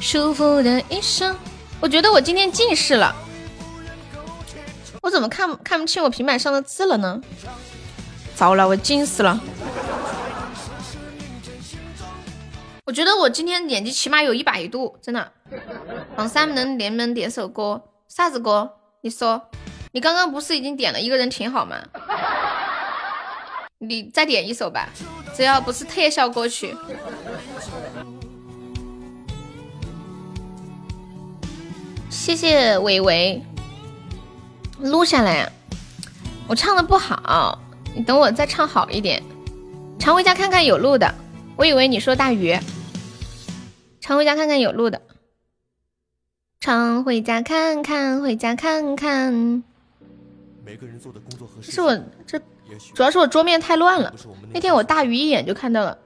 [0.00, 1.36] 舒服的一生。
[1.80, 3.14] 我觉得我今天近视了，
[5.02, 7.20] 我怎么看看不清我平板上的字了呢？
[8.34, 9.38] 糟了，我近视了。
[12.86, 15.30] 我觉得我今天眼睛起码有一百度，真的。
[16.16, 18.70] 榜三能连门点首歌，啥子歌？
[19.02, 19.42] 你说，
[19.92, 21.76] 你刚刚不是已经点了一个人挺好吗？
[23.76, 24.88] 你再点一首吧，
[25.40, 26.76] 只要不是特效歌曲。
[32.10, 33.42] 谢谢伟伟，
[34.80, 35.50] 录下来。
[36.46, 37.58] 我唱的不好，
[37.94, 39.22] 你等我再唱好一点。
[39.98, 41.14] 常回家看看有录的，
[41.56, 42.54] 我以为你说大鱼。
[43.98, 45.00] 常回家看看有录的，
[46.60, 49.62] 常回家看看，回家看看。
[51.62, 52.38] 是我这
[52.94, 54.14] 主要是我桌面太乱了。
[54.52, 55.98] 那天我大鱼一眼就看到了。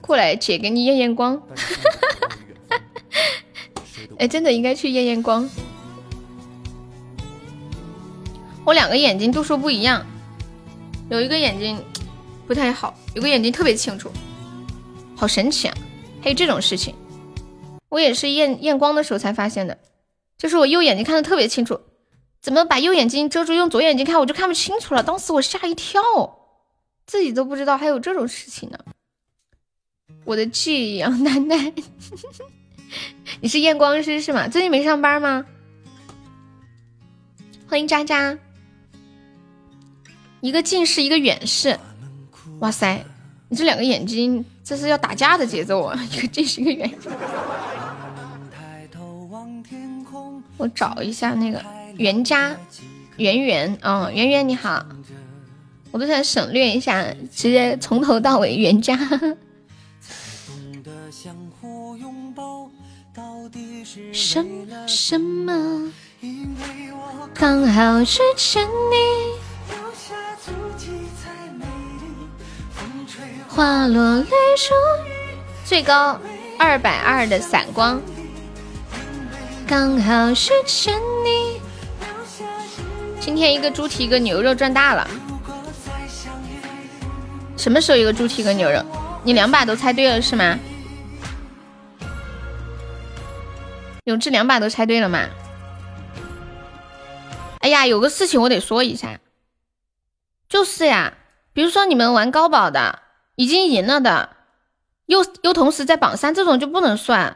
[0.00, 1.40] 过来，姐给你验验光。
[4.18, 5.48] 哎，真的应该去验验光。
[8.64, 10.04] 我两个眼睛度数不一样，
[11.10, 11.82] 有一个眼睛
[12.46, 14.10] 不太好，有个眼睛特别清楚。
[15.16, 15.74] 好神奇啊！
[16.22, 16.94] 还有这种事情，
[17.88, 19.78] 我也是验验光的时候才发现的。
[20.36, 21.78] 就是我右眼睛看的特别清楚，
[22.44, 25.02] 怎么把右眼睛遮住，用左眼睛看我就看不清楚了。
[25.02, 26.02] 当时我吓一跳，
[27.06, 28.78] 自己都不知道还有这种事情呢。
[30.26, 31.72] 我的记忆啊，奶奶，
[33.40, 34.46] 你是验光师是吗？
[34.46, 35.46] 最近没上班吗？
[37.66, 38.38] 欢迎渣渣，
[40.42, 41.80] 一个近视，一个远视。
[42.58, 43.02] 哇塞，
[43.48, 44.44] 你这两个眼睛。
[44.62, 45.98] 这是要打架的节奏啊！
[46.12, 46.90] 一个近视，一个远。
[50.58, 51.64] 我找一下那个
[51.96, 52.56] 袁家，
[53.16, 54.84] 圆圆，嗯，圆圆你好，
[55.90, 58.98] 我都想省略一下，直接从头到尾袁家。
[64.12, 64.44] 什
[64.86, 65.92] 什么？
[67.32, 68.06] 刚好遇
[68.36, 69.34] 见你。
[73.48, 74.74] 花落泪如
[75.64, 76.18] 最高
[76.58, 78.02] 二百二的散光，
[79.64, 80.34] 刚好遇
[80.66, 81.60] 见你。
[83.24, 85.08] 今天一个猪蹄一个牛肉赚大了。
[87.56, 88.84] 什么时候一个猪蹄一个牛肉？
[89.22, 90.58] 你两把都猜对了是吗？
[94.04, 95.20] 永志两把都猜对了吗？
[97.60, 99.18] 哎呀，有个事情我得说一下，
[100.46, 101.14] 就是呀，
[101.54, 102.98] 比如说你们玩高保的，
[103.36, 104.36] 已经赢了的，
[105.06, 107.34] 又又同时在榜三，这种就不能算。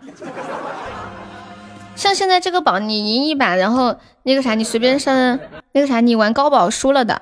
[1.98, 5.40] 像现在这个榜，你赢一把，然后那个啥，你随便上
[5.72, 7.20] 那个啥，你玩高宝输了的，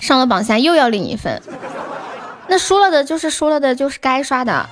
[0.00, 1.40] 上了榜三又要领一分，
[2.48, 4.68] 那输了的就是输了的，就是该刷的。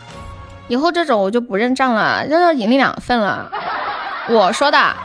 [0.67, 3.49] 以后这种我就不认账了，要要赢两份了。
[4.29, 4.97] 我说的，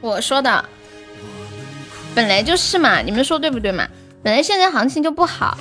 [0.00, 0.64] 我说的，
[2.14, 3.88] 本来就是嘛，你们说对不对嘛？
[4.22, 5.58] 本来现在行情就不好，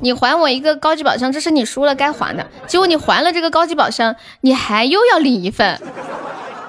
[0.00, 2.46] 你还我一个高级宝箱，这是你输了该还的。
[2.66, 5.80] 结果你还了这个高级宝箱，你还又要领一份，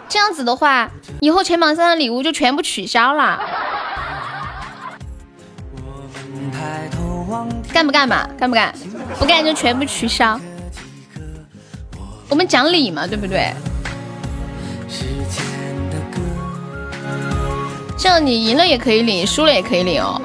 [0.07, 0.89] 这样子的话，
[1.22, 3.39] 以后前榜三的礼物就全部取消了。
[7.72, 8.27] 干不干吧？
[8.38, 8.73] 干不干？
[9.19, 10.39] 不干就全部取消。
[12.27, 13.53] 我们讲理嘛，对不对？
[17.97, 20.19] 这样你赢了也可以领，输了也可以领哦。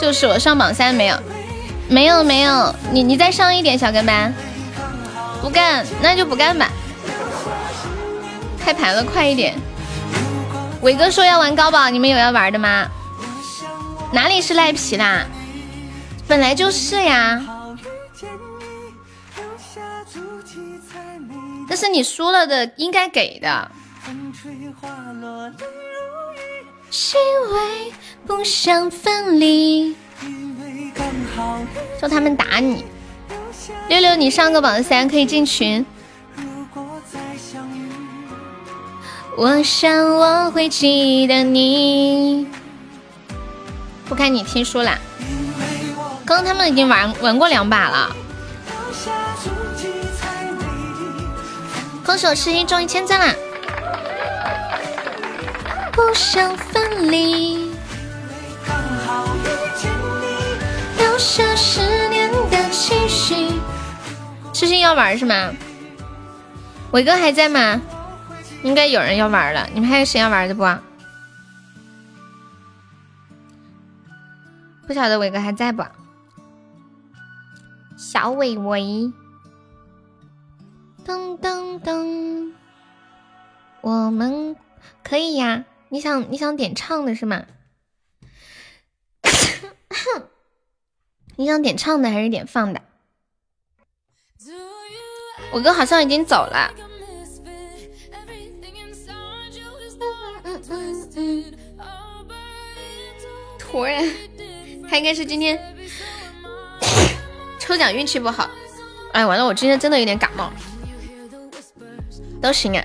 [0.00, 1.18] 就是我上榜三没有，
[1.88, 4.32] 没有没有，你你再上一点小跟班，
[5.42, 6.70] 不干那就不干吧。
[8.58, 9.54] 开盘了，快一点！
[10.80, 12.88] 伟哥说要玩高宝，你们有要玩的吗？
[14.12, 15.26] 哪里是赖皮啦？
[16.26, 17.44] 本来就是呀。
[21.68, 23.70] 那是你输了的，应该给的。
[31.98, 32.84] 说他们打你，
[33.88, 35.84] 六六你上个榜三可以进群。
[39.36, 42.46] 我想我会记得你。
[44.08, 44.96] 不看你听书啦。
[46.24, 48.14] 刚刚他们已经玩玩过两把了。
[52.04, 53.34] 恭喜我痴心中一千赞啦！
[55.96, 57.70] 不想分离。
[60.98, 63.58] 留下十年的期许。
[64.52, 65.54] 痴心要玩是吗？
[66.92, 67.80] 伟哥还在吗？
[68.62, 70.62] 应该有人要玩了，你们还有谁要玩的不？
[74.86, 75.82] 不晓得伟哥还在不？
[77.96, 79.10] 小伟伟，
[81.06, 82.52] 噔噔噔，
[83.80, 84.54] 我们
[85.02, 85.64] 可以呀。
[85.96, 87.46] 你想你想点唱的是吗？
[91.36, 92.82] 你想点唱的还是点放的？
[95.50, 96.70] 我哥好像已经走了。
[103.58, 104.06] 突然，
[104.90, 105.58] 他应该是今天
[107.58, 108.50] 抽奖运气不好。
[109.14, 110.52] 哎，完了，我今天真的有点感冒。
[112.42, 112.84] 都行啊！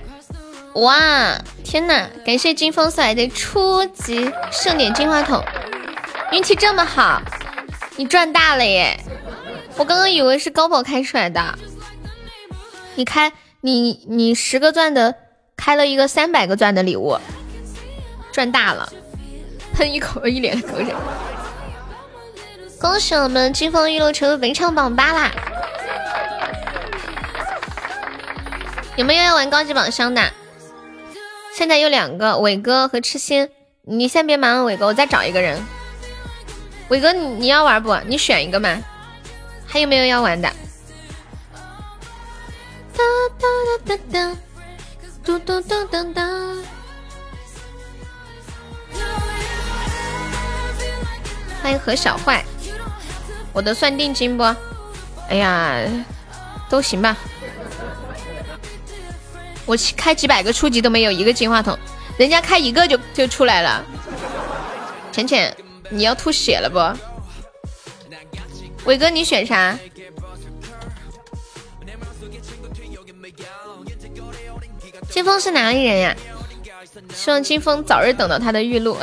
[0.74, 2.08] 哇，天哪！
[2.24, 5.44] 感谢金风送来的初级盛典金话筒，
[6.30, 7.20] 运气这么好，
[7.96, 8.98] 你赚大了耶！
[9.76, 11.58] 我刚刚以为是高宝开出来的，
[12.94, 15.14] 你开你你十个钻的
[15.56, 17.18] 开了一个三百个钻的礼物。
[18.32, 18.90] 赚大了，
[19.74, 20.94] 喷一口一脸口水。
[22.80, 25.30] 恭喜我们金风玉露成为本场榜八啦！
[28.96, 30.22] 有没有要玩高级宝箱的？
[31.54, 33.48] 现在有两个，伟哥和痴心。
[33.82, 35.62] 你先别忙，伟哥，我再找一个人。
[36.88, 37.94] 伟哥，你你要玩不？
[38.06, 38.78] 你选一个嘛。
[39.66, 40.48] 还有没有要玩的？
[42.94, 43.02] 哒
[43.38, 43.46] 哒
[43.86, 44.36] 哒哒哒，
[45.24, 46.20] 嘟嘟嘟嘟嘟。
[51.62, 52.44] 欢迎何小坏，
[53.52, 54.42] 我的算定金不？
[55.28, 55.82] 哎呀，
[56.70, 57.16] 都行吧。
[59.64, 61.78] 我开几百个初级都没有一个金话筒，
[62.18, 63.84] 人家开一个就就出来了。
[65.12, 65.56] 浅浅，
[65.90, 66.78] 你要吐血了不？
[68.84, 69.78] 伟哥，你选啥？
[75.08, 76.16] 金风是哪里人呀？
[77.14, 78.96] 希望金风早日等到他的玉露。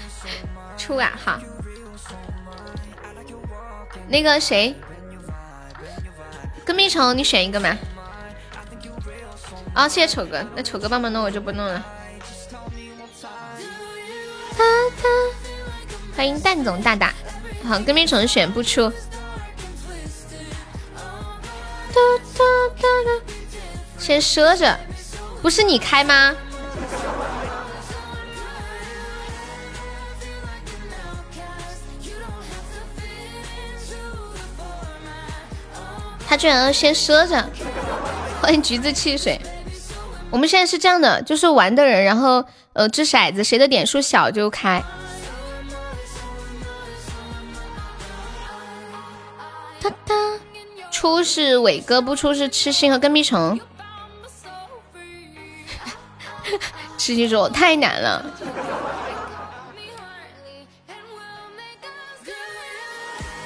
[0.76, 1.40] 出啊哈。
[4.08, 4.74] 那个谁，
[6.64, 7.76] 跟屁虫，你选一个嘛。
[9.76, 11.84] 啊，谢谢丑哥，那丑哥帮忙弄我就不弄了。
[16.16, 17.12] 欢迎蛋总大大，
[17.62, 18.90] 好，跟屁虫选不出。
[23.98, 24.80] 先赊着，
[25.42, 26.34] 不是你开吗？
[36.26, 37.50] 他居然要先赊着，
[38.40, 39.38] 欢迎橘子汽水。
[40.30, 44.82] 我们现在是这样的，就是玩的人，然后呃掷骰子，谁的点数小就开。
[50.90, 53.60] 出是伟哥，不出是痴心和跟屁虫。
[56.96, 58.24] 痴心说太难了，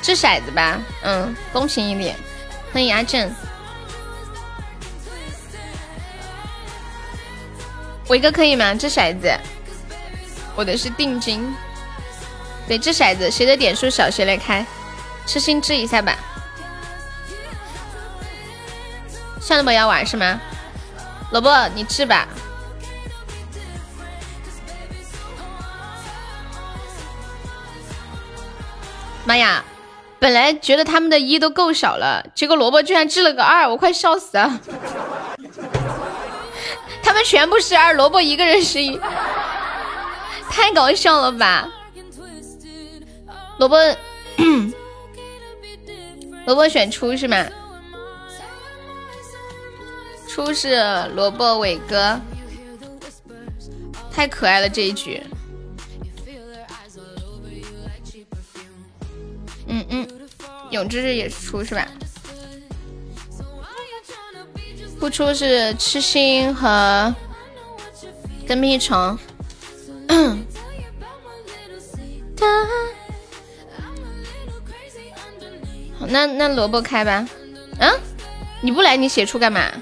[0.01, 2.15] 掷骰子吧，嗯，公平一点。
[2.73, 3.29] 欢迎阿正，
[8.11, 8.75] 伟哥可以吗？
[8.75, 9.33] 掷骰子，
[10.57, 11.55] 我的是定金。
[12.67, 14.67] 对，掷骰子，谁的点数小谁来开。
[15.27, 16.19] 痴心掷一下吧。
[19.41, 20.41] 向东宝要玩是吗？
[21.31, 22.27] 萝卜，你掷吧。
[29.25, 29.65] 妈呀！
[30.19, 34.61] 本来觉得他们的一都够少了，结果萝卜居然掷了个二，我快笑死了。
[37.03, 38.99] 他们全部是二，萝卜一个人是一，
[40.49, 41.69] 太搞笑了吧？
[43.59, 43.77] 萝卜，
[46.47, 47.47] 萝卜选出是吗？
[50.29, 50.77] 出是
[51.15, 52.21] 萝卜伟哥，
[54.13, 55.23] 太可爱了这一局。
[59.67, 60.09] 嗯嗯，
[60.71, 61.87] 永志也是出是吧？
[65.01, 67.13] 不出是痴心和
[68.47, 69.19] 跟屁虫。
[76.07, 77.27] 那那萝卜开吧。
[77.81, 77.91] 啊，
[78.61, 79.73] 你不来你写出干嘛？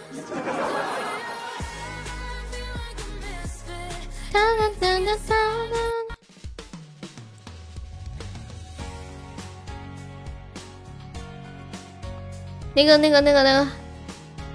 [12.75, 13.69] 那个、那个、那个、那个，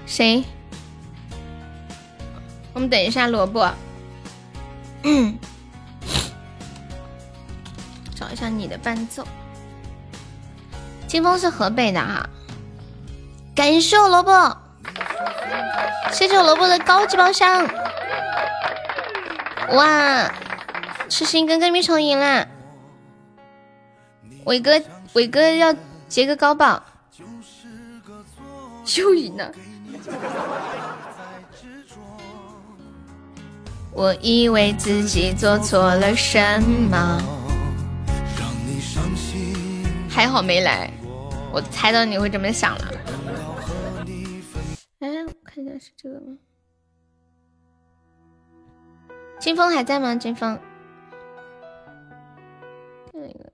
[0.06, 0.42] 谁？
[2.74, 3.70] 我们等一下，萝卜。
[5.04, 5.38] 嗯，
[8.14, 9.26] 找一下你的伴奏。
[11.06, 12.28] 清风是河北的哈，
[13.54, 14.56] 感谢我萝卜，
[16.12, 17.64] 谢谢我萝卜的高级包厢。
[19.70, 20.28] 哇，
[21.08, 22.48] 痴心跟跟咪虫赢了，
[24.44, 24.82] 伟哥，
[25.12, 25.74] 伟哥要
[26.08, 26.82] 截个高宝。
[28.98, 29.50] 又赢了！
[33.94, 36.60] 我以为自己做错了什
[36.90, 37.22] 么，
[40.10, 40.90] 还好没来。
[41.52, 42.92] 我猜到你会这么想了。
[44.98, 46.36] 哎，我看一下是这个吗？
[49.38, 50.16] 金峰还在吗？
[50.16, 50.58] 金峰？
[53.12, 53.44] 一个。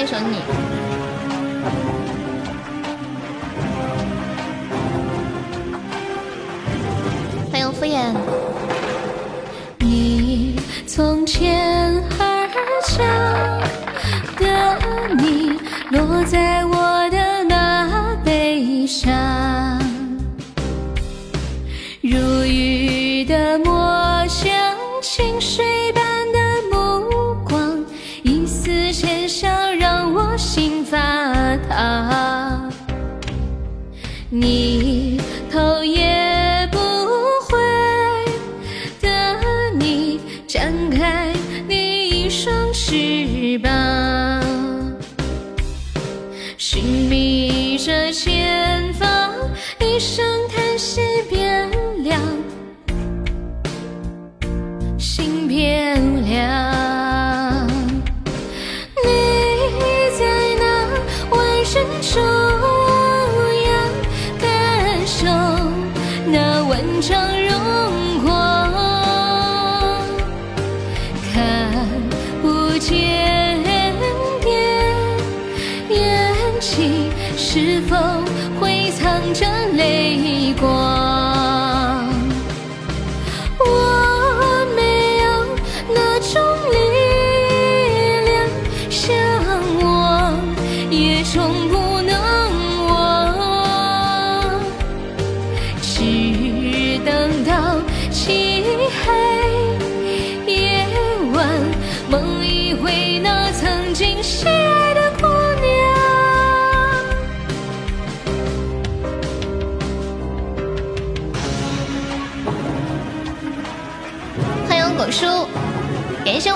[0.00, 0.36] 一首你，
[7.50, 8.14] 欢迎敷衍。
[9.80, 12.48] 你从天而
[12.84, 13.04] 降
[14.36, 14.78] 的
[15.16, 15.58] 你，
[15.90, 19.10] 落在我的那悲伤，
[34.30, 34.77] 你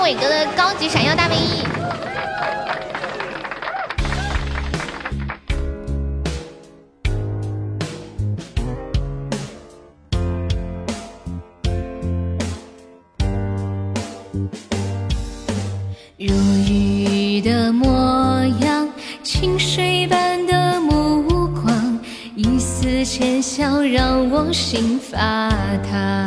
[0.03, 1.63] 伟哥的高级闪耀大卫衣。
[16.17, 16.33] 如
[16.67, 18.89] 玉的模样，
[19.23, 21.97] 清水般的目光，
[22.35, 25.49] 一丝浅笑让我心发
[25.89, 26.25] 烫。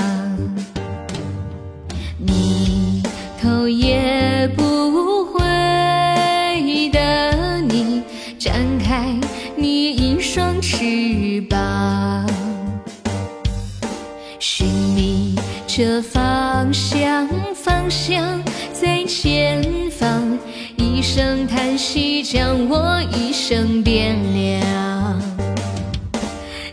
[17.97, 18.43] 方向
[18.75, 20.39] 在前方。
[20.77, 25.19] 一声叹息，将我一生点亮。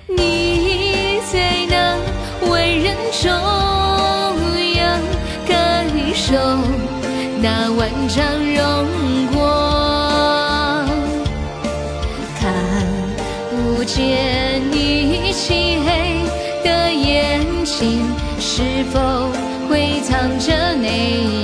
[0.10, 1.98] 你在那
[2.50, 3.32] 万人中
[4.76, 5.00] 央，
[5.48, 6.36] 感受
[7.42, 8.86] 那万丈荣
[9.34, 10.86] 光。
[12.38, 12.54] 看
[13.50, 16.26] 不见你漆黑
[16.66, 18.06] 的眼睛，
[18.42, 19.00] 是否
[20.46, 21.43] 着你。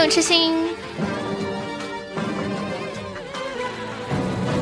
[0.00, 0.74] 谢我痴心，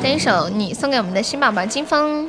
[0.03, 2.29] 这一首你送给我们的新宝宝金风。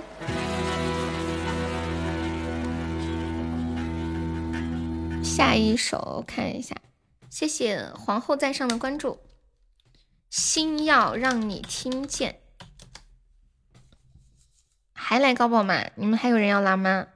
[5.23, 6.75] 下一首看一下，
[7.31, 9.17] 谢谢皇后在上的关注。
[10.29, 12.41] 心要让你听见，
[14.93, 15.83] 还来高宝吗？
[15.95, 17.07] 你们还有人要拉吗？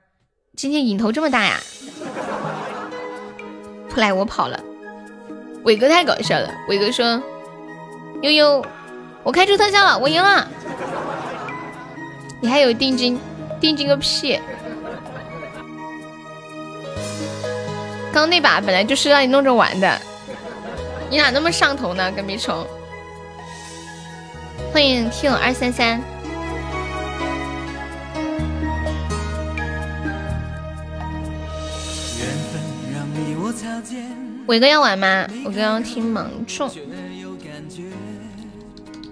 [0.57, 1.59] 今天瘾头这么大呀！
[3.89, 4.59] 不来我跑了。
[5.63, 7.21] 伟哥太搞笑了，伟哥说
[8.21, 8.65] ：“悠悠，
[9.23, 10.47] 我开出特效了，我赢了。
[12.41, 13.17] 你还有定金，
[13.61, 14.39] 定金个屁！
[18.11, 19.99] 刚那把本来就是让你弄着玩的，
[21.09, 22.11] 你咋那么上头呢？
[22.11, 22.67] 跟屁虫！
[24.73, 26.01] 欢迎 Q 二三三。
[34.47, 35.25] 伟哥要玩吗？
[35.45, 36.69] 我哥要听芒种。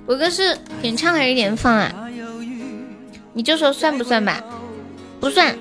[0.07, 1.91] 伟哥是点唱还是点放啊？
[3.33, 4.43] 你就说算不算吧？
[5.19, 5.57] 不算。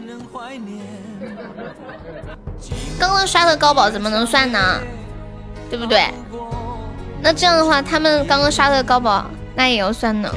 [2.99, 4.81] 刚刚刷的高宝怎么能算呢？
[5.71, 6.03] 对不对？
[7.23, 10.35] 那这样的话，他们刚刚刷的高宝那也要算呢。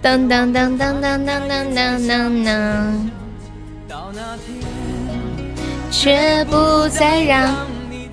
[0.00, 3.10] 当当当当当当当当当
[6.00, 7.66] 却不再让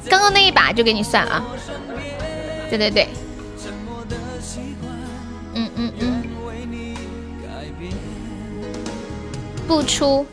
[0.09, 1.45] 刚刚那一把就给你算啊！
[2.67, 3.07] 对对对，
[5.53, 6.23] 嗯嗯嗯，
[9.67, 10.25] 不出。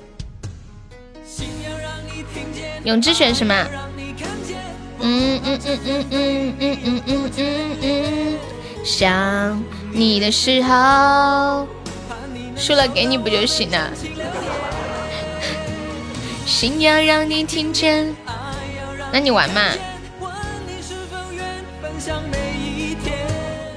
[2.85, 3.55] 永志选什么？
[5.01, 8.39] 嗯嗯嗯嗯嗯嗯嗯嗯嗯嗯，
[8.83, 9.62] 想
[9.93, 11.69] 你的时候，
[12.57, 13.91] 输了给你不就行了？
[16.47, 18.14] 心要让你听见，
[19.12, 19.60] 那你玩嘛？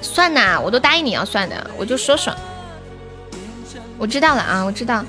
[0.02, 2.34] 算呐，我都答应你要算的，我就说说。
[3.98, 5.04] 我知道了啊，我知道。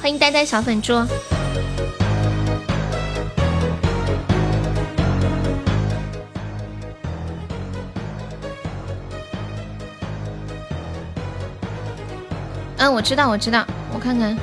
[0.00, 0.94] 欢迎呆呆小粉猪。
[12.76, 14.36] 嗯，我知道，我知道，我看看。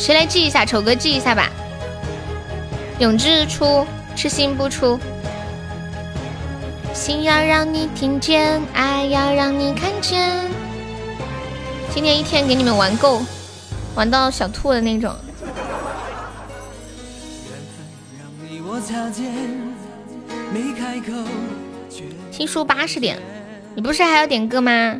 [0.00, 0.64] 谁来记一下？
[0.64, 1.50] 丑哥记一下吧。
[3.00, 3.86] 永志出，
[4.16, 4.98] 痴心不出。
[6.94, 10.48] 心要让你听见，爱要让你看见。
[11.94, 13.22] 今天一天给你们玩够，
[13.94, 15.14] 玩到小吐的那种。
[22.32, 23.18] 听书八十点，
[23.74, 24.98] 你不是还要点歌吗？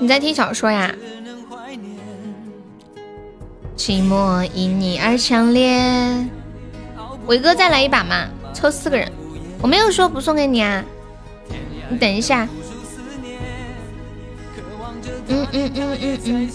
[0.00, 0.92] 你在听小说呀？
[3.76, 5.80] 寂寞因你而强烈。
[7.26, 9.10] 伟哥再来一把嘛，抽四个人。
[9.62, 10.84] 我没有说不送给你啊，
[11.88, 12.48] 你等一下。
[15.28, 16.50] 嗯嗯嗯嗯嗯。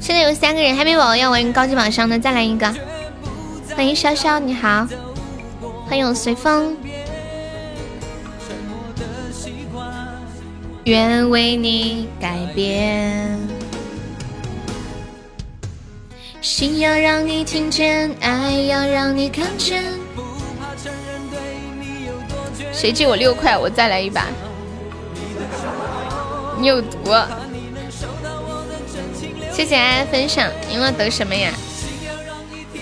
[0.00, 2.74] 现在有三个人，还没宝宝要玩高级宝箱的，再来一个。
[3.76, 4.86] 欢迎潇潇，你好。
[5.86, 6.76] 欢迎随风。
[10.84, 13.38] 愿为你改变，
[16.42, 19.82] 心要让你听见，爱要让你看见。
[22.70, 24.26] 谁借我六块，我再来一把。
[26.58, 26.98] 你有毒！
[29.50, 31.50] 谢谢爱分享，赢了得什么呀？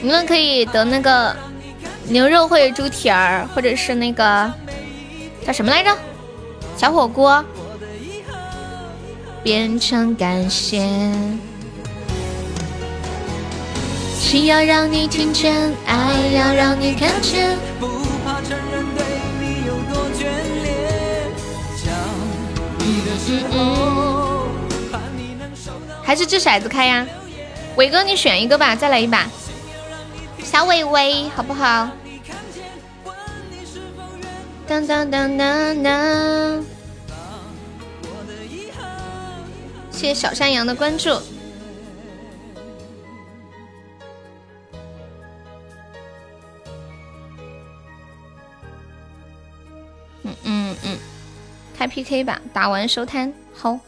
[0.02, 1.36] 赢了可以得那个
[2.08, 4.52] 牛肉或者猪蹄儿，或者是那个
[5.46, 5.96] 叫什么来着？
[6.76, 7.44] 小火锅。
[9.42, 10.80] 变成感谢，
[14.16, 15.52] 心要让你听见，
[15.84, 15.96] 爱
[16.32, 17.58] 要让你看见。
[26.04, 27.06] 还是掷骰子开呀，
[27.76, 29.26] 伟哥你选一个吧，再来一把。
[30.44, 31.88] 小伟伟，好不好？
[34.68, 36.64] 当当当当当。
[40.02, 41.10] 谢谢小山羊的关注。
[50.24, 50.98] 嗯嗯嗯，
[51.76, 53.32] 开 PK 吧，打完收摊。
[53.54, 53.78] 好。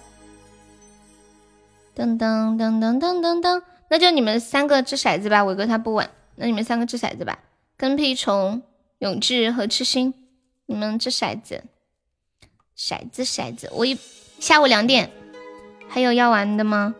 [1.96, 5.42] 噔噔噔噔噔噔噔，那就你们三个掷骰子吧。
[5.42, 7.40] 伟哥他不稳，那你们三个掷骰子吧。
[7.76, 8.62] 跟屁虫、
[8.98, 10.14] 永志和痴心，
[10.66, 11.64] 你们掷骰子。
[12.78, 13.98] 骰子骰子，我一
[14.38, 15.10] 下午两点。
[15.94, 16.92] 还有要玩的吗？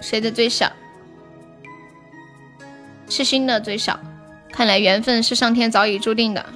[0.00, 0.72] 谁的最少？
[3.10, 4.00] 痴心的最少。
[4.50, 6.46] 看来缘分是上天早已注定的，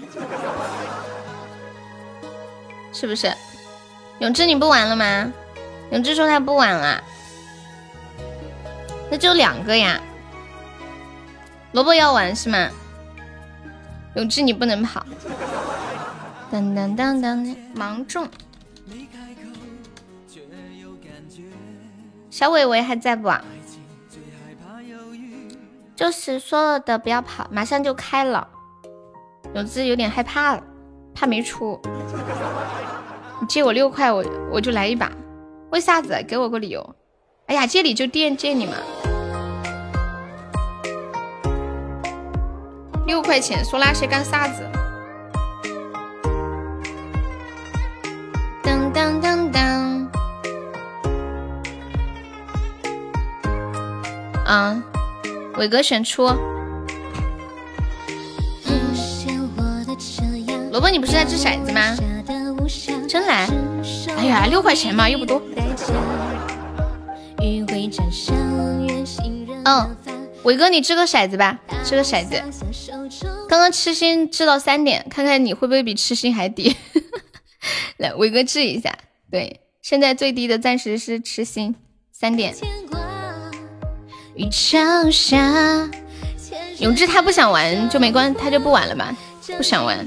[2.94, 3.30] 是不是？
[4.20, 5.30] 永志你不玩了吗？
[5.90, 7.05] 永志说他不玩了，
[9.10, 10.01] 那就两个呀。
[11.72, 12.70] 萝卜要玩是吗？
[14.14, 15.05] 永志你不能跑。
[16.52, 18.28] 噔噔噔噔，芒种。
[22.28, 23.32] 小伟伟还在不？
[25.96, 28.46] 就是说了的，不要跑，马上就开了。
[29.54, 30.62] 有志有点害怕了，
[31.14, 31.80] 怕没出。
[33.40, 34.22] 你借我六块，我
[34.52, 35.10] 我就来一把。
[35.70, 36.22] 为啥子？
[36.28, 36.94] 给我个理由。
[37.46, 38.74] 哎呀，借你就垫借你嘛。
[43.06, 44.68] 六块钱，说那些干啥子？
[48.94, 50.10] 当当当！
[54.44, 54.82] 啊，
[55.56, 56.24] 伟哥选出。
[60.70, 61.97] 萝卜，你不是在掷骰子吗？
[63.09, 63.48] 真来！
[64.16, 65.40] 哎呀，六块钱嘛，又不多。
[69.64, 69.97] 嗯，
[70.44, 72.43] 伟哥，你掷个骰子吧，掷个骰子。
[73.48, 76.77] 刚刚痴心掷到三点，看看你会不会比痴心还低。
[77.98, 78.97] 来，伟哥治一下。
[79.30, 81.74] 对，现在最低的暂时是痴心
[82.10, 82.55] 三点。
[86.78, 89.16] 永志他不想玩就没关，他就不玩了吧？
[89.56, 90.06] 不想玩，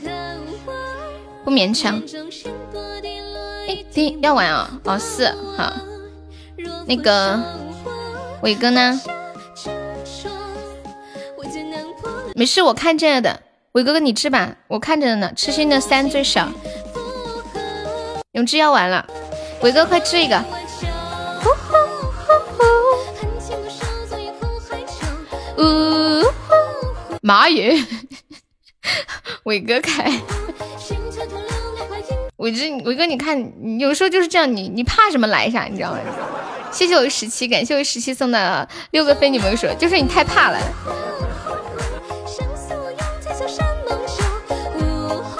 [1.44, 2.02] 不勉强。
[3.68, 5.27] 哎，第要玩哦，哦是
[5.57, 5.73] 好。
[6.88, 7.41] 那个
[8.41, 9.02] 伟哥呢？
[12.36, 13.41] 没事，我看见了的。
[13.72, 15.32] 伟哥哥你治吧，我看着呢。
[15.36, 16.52] 痴心的三最少。
[18.36, 19.06] 永志要完了，
[19.62, 20.44] 伟哥快吃一个！
[27.22, 27.82] 妈耶！
[29.45, 30.12] 伟哥开，
[32.36, 35.99] 伟志，伟哥你看，有时候就是这样，你你怕什么来啥，你知道吗？
[36.72, 40.60] 谢谢我十七，感谢我十七送的六个非你莫属，就是你太怕了。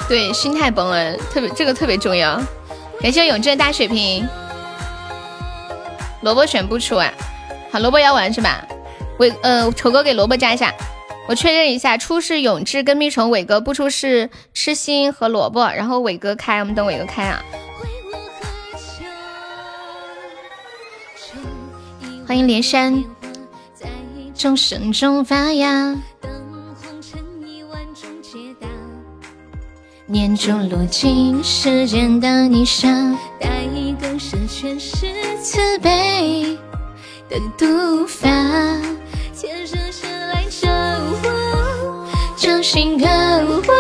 [0.08, 2.42] 对，心态崩了，特别这个特别重要。
[3.02, 4.28] 感谢永志的大水瓶，
[6.22, 7.14] 萝卜选不出啊，
[7.72, 8.66] 好，萝卜要玩是吧？
[9.20, 10.74] 伟呃，丑哥给萝卜加一下，
[11.28, 17.44] 我确认一下，出是永志跟蜜虫，伟哥不出是痴心和萝卜，然后伟哥开，我们等伟哥开啊。
[22.28, 23.04] 欢迎连山，
[24.34, 25.96] 众生中发芽。
[30.16, 32.88] 念珠落进时间的泥沙，
[33.38, 33.50] 带
[34.00, 35.08] 更深全是
[35.44, 36.58] 慈悲
[37.30, 38.30] 的毒发。
[39.34, 40.70] 前世是来找
[41.22, 43.76] 我，掌心渴望。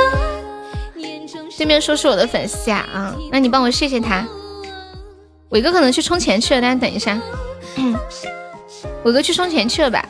[1.57, 4.28] 对面说是我的粉丝呀啊，那你帮我谢谢他。
[5.52, 7.18] 伟哥可能去充钱去了，大家等一下。
[9.06, 10.06] 伟哥去充钱去了吧？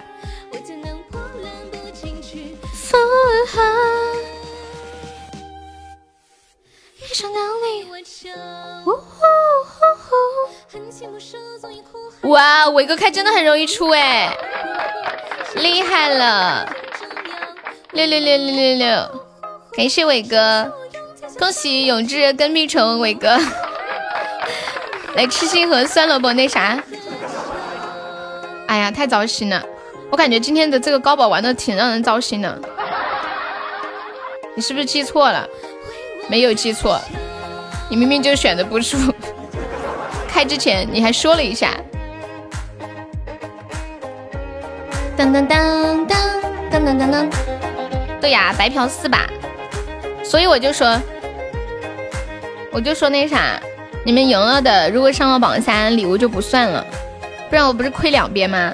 [12.21, 14.35] 哇，伟哥开真的很容易出哎，
[15.55, 16.67] 厉害了！
[17.91, 19.21] 六六六六六六，
[19.73, 20.71] 感谢伟哥，
[21.37, 23.37] 恭喜永志跟蜜虫伟哥
[25.15, 26.81] 来吃心和酸萝卜那啥。
[28.67, 29.63] 哎呀，太糟心了！
[30.11, 32.59] 我感觉今天的这个高宝玩的挺让人糟心的。
[34.55, 35.47] 你是不是记错了？
[36.27, 36.99] 没有记错，
[37.95, 38.97] 你明明就选的不出。
[40.27, 41.71] 开之前你还说了一下。
[45.15, 47.29] 当当当当当当当当。
[48.19, 49.25] 对呀，白嫖四把。
[50.25, 51.01] 所以我就说，
[52.73, 53.57] 我就说那啥，
[54.03, 56.85] 你们赢了的，如果上了榜三，礼物就不算了。
[57.49, 58.73] 不然我不是亏两边吗？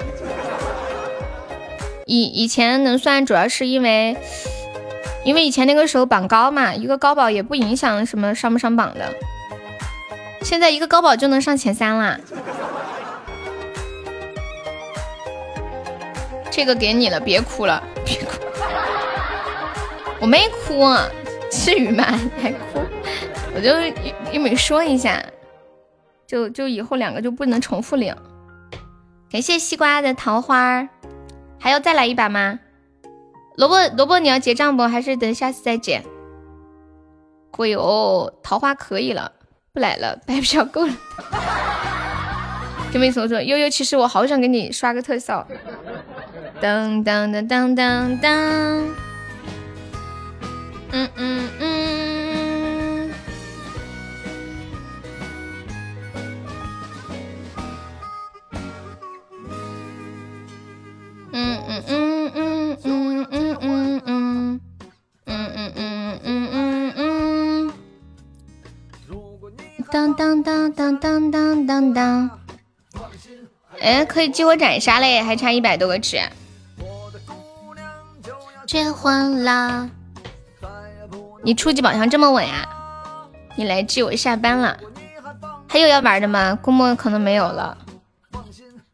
[2.06, 4.16] 以以前能算，主要是因为。
[5.24, 9.12] 因为以前那个时候榜高嘛，一个高保也不影响什么上不上榜的。
[10.42, 12.18] 现在一个高保就能上前三啦。
[16.50, 18.26] 这个给你了，别哭了，别哭。
[20.20, 20.84] 我没哭，
[21.50, 22.04] 至于吗？
[22.40, 22.80] 还哭？
[23.54, 23.70] 我就
[24.32, 25.22] 又没说一下，
[26.26, 28.14] 就就以后两个就不能重复领。
[29.30, 30.88] 感谢西瓜的桃花，
[31.58, 32.58] 还要再来一把吗？
[33.56, 34.82] 萝卜萝卜，你要结账不？
[34.84, 36.02] 还是等下次再结？
[37.50, 39.32] 鬼哦，桃花可以了，
[39.72, 40.94] 不来了， 白嫖够了。
[42.92, 45.46] 就没说说悠悠，其实我好想给你刷个特效。
[46.60, 48.32] 当当当当当当，
[50.92, 52.21] 嗯嗯嗯。
[69.92, 72.30] 当当当当当当当当！
[73.78, 76.18] 哎，可以激活斩杀嘞，还差一百多个值。
[78.66, 79.90] 结婚啦！
[81.42, 82.66] 你初级宝箱这么稳呀？
[83.54, 84.78] 你来记我下班了。
[85.68, 86.58] 还有要玩的吗？
[86.62, 87.76] 估摸可能没有了。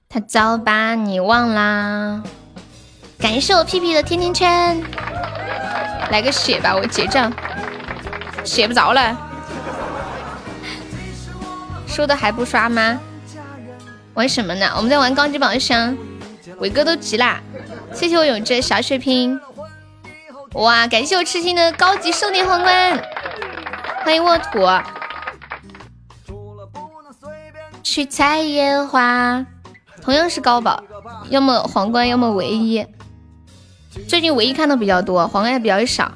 [0.09, 2.21] 他早把你忘啦！
[3.21, 4.83] 感谢我屁屁的甜甜圈。
[6.11, 7.33] 来个血吧，我结账。
[8.43, 9.27] 血不着了。
[11.89, 13.01] 说的还不刷吗？
[14.15, 14.73] 玩什么呢？
[14.77, 15.97] 我们在玩高级宝箱，
[16.59, 17.41] 伟哥都急啦！
[17.93, 19.41] 谢谢我永志小血瓶，
[20.53, 20.87] 哇！
[20.87, 23.03] 感谢我痴心的高级狩猎皇冠，
[24.05, 24.61] 欢迎沃土，
[27.83, 29.45] 去采野花，
[30.03, 30.83] 同样是高宝，
[31.31, 32.87] 要么皇冠，要么唯一。
[34.07, 36.13] 最近唯一看的比较多，皇冠也比较少。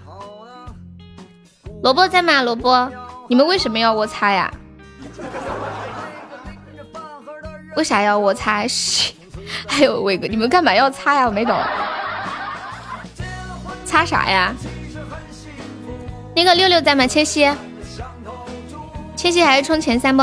[1.83, 2.43] 萝卜在吗？
[2.43, 2.91] 萝卜，
[3.29, 4.53] 你们为什么要我擦呀？
[7.77, 8.65] 为啥要我擦？
[9.67, 11.27] 还有伟哥，你们干嘛要擦呀？
[11.27, 11.59] 我没懂，
[13.85, 14.55] 擦啥呀？
[16.35, 17.07] 那个六六在吗？
[17.07, 17.51] 千玺，
[19.17, 20.23] 千玺还是冲前三不？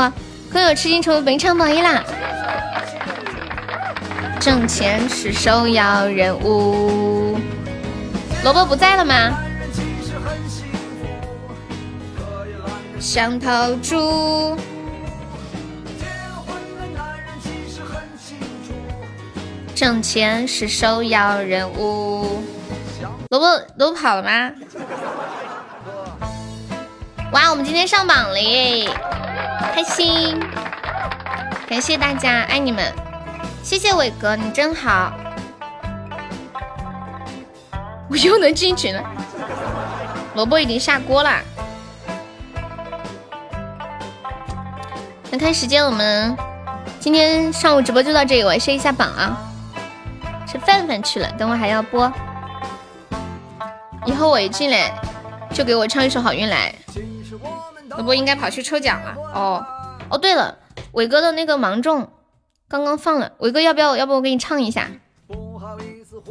[0.52, 2.02] 可有吃惊成为本场榜一啦！
[4.40, 7.38] 挣钱是首要任务。
[8.42, 9.38] 萝卜不在了吗？
[12.98, 14.56] 像头猪。
[19.80, 22.42] 挣钱是首要任务。
[23.30, 23.46] 萝卜
[23.78, 24.52] 萝卜跑了吗？
[27.32, 28.90] 哇，我们今天上榜了耶，
[29.74, 30.38] 开心！
[31.66, 32.92] 感谢大家，爱你们！
[33.62, 35.14] 谢谢伟哥，你真好。
[38.10, 39.02] 我又能进群了。
[40.34, 41.40] 萝卜已经下锅了。
[45.30, 46.36] 那看时间，我们
[46.98, 49.46] 今天上午直播就到这里，我先一下榜啊。
[50.64, 52.12] 范范去了，等会还要播。
[54.06, 54.92] 以后我一进来
[55.52, 56.74] 就给我唱一首《好运来》，
[57.96, 59.14] 我不应该跑去抽奖了。
[59.34, 59.66] 哦
[60.10, 60.56] 哦，对了，
[60.92, 62.10] 伟哥的那个芒种
[62.68, 63.96] 刚刚放了，伟哥要不要？
[63.96, 64.88] 要不我给你唱一下？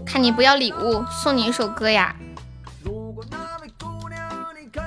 [0.05, 2.15] 看你不要礼物，送你一首歌呀。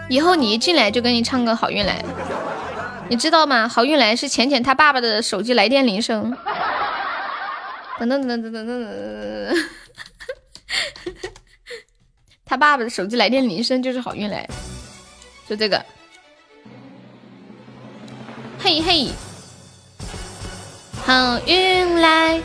[0.08, 2.02] 以后你一进来就给你唱个《好运来》，
[3.08, 3.64] 你知道吗？
[3.68, 6.36] 《好运来》是浅浅他爸爸的手机来电铃声。
[8.06, 9.66] 噔噔噔噔噔噔噔噔。
[12.44, 14.48] 他爸爸的手机来电铃声就是好运来，
[15.48, 15.84] 就这个。
[18.58, 19.08] 嘿嘿，
[21.04, 22.42] 好运来。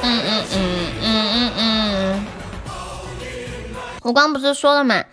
[0.00, 2.26] 嗯嗯嗯嗯嗯嗯。
[4.02, 5.04] 我刚不是说了嘛，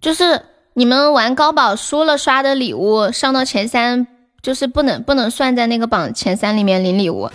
[0.00, 0.42] 就是
[0.74, 4.06] 你们玩高宝输了刷的礼物上到前三，
[4.48, 7.30] 就是不能不能算在那个榜前三里面领礼物，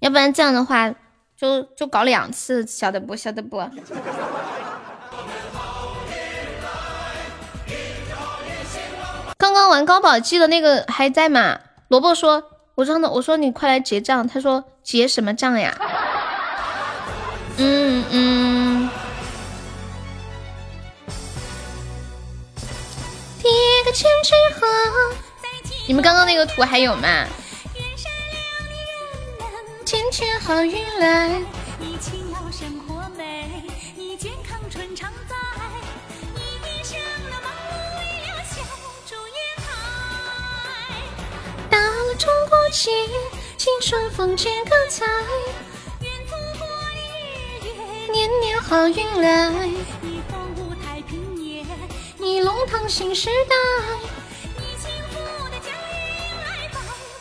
[0.00, 0.94] 要不然这样的话。
[1.34, 3.16] 就就搞两次，晓得不？
[3.16, 3.56] 晓得不？
[9.38, 11.58] 刚刚玩高宝记的那个还在吗？
[11.88, 12.42] 萝卜说
[12.76, 15.74] ：“我让他，我说你快来结账。”他说：“结什么账呀？”
[17.56, 18.90] 嗯嗯。
[23.40, 24.66] 第一个千纸鹤，
[25.88, 27.26] 你们刚刚那个图还有吗？
[29.86, 31.40] 天天好运来，
[31.78, 33.50] 你勤劳生活美，
[33.96, 35.34] 你健康春常在，
[36.34, 36.98] 你一生
[37.30, 38.60] 的忙碌为了小
[39.06, 39.66] 祝愿开。
[41.70, 42.90] 到了中国节，
[43.56, 45.06] 庆春风节歌彩，
[46.02, 46.98] 愿祖国日
[47.64, 49.48] 月年年好运来，
[50.02, 51.66] 你风舞太平年，
[52.18, 53.56] 你龙腾新时代，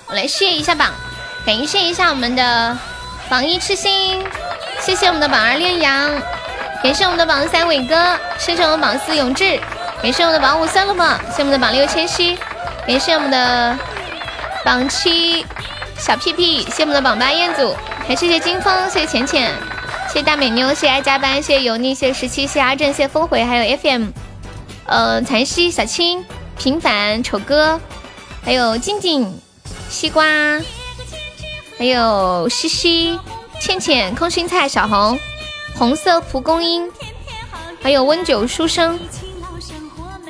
[0.07, 0.91] 我来谢一下榜。
[1.45, 2.77] 感谢一下我们的
[3.29, 3.45] 榜。
[3.45, 4.21] 一痴心，
[4.81, 6.09] 谢谢我们的榜二烈阳，
[6.83, 9.59] 感谢我们的榜三伟哥，谢谢我们榜四永志，
[10.01, 12.37] 感谢我们的榜五算了吧，谢我们的榜六千玺，
[12.85, 13.77] 感谢我们的
[14.65, 15.45] 榜七
[15.97, 17.75] 小屁屁，谢我们的榜八彦祖，
[18.07, 19.53] 还谢谢金风，谢谢浅浅，
[20.07, 24.07] 谢谢大美妞，谢谢爱加班，谢谢油腻，谢十七，谢阿正，谢谢风回，还有 FM，
[24.85, 26.25] 呃残曦小青
[26.57, 27.79] 平凡丑哥，
[28.43, 29.46] 还有静静。
[29.89, 30.25] 西瓜。
[31.77, 33.19] 还有西西、
[33.61, 35.19] 倩倩、空心菜、小红、
[35.75, 36.91] 红色蒲公英，
[37.83, 38.99] 还有温酒书生，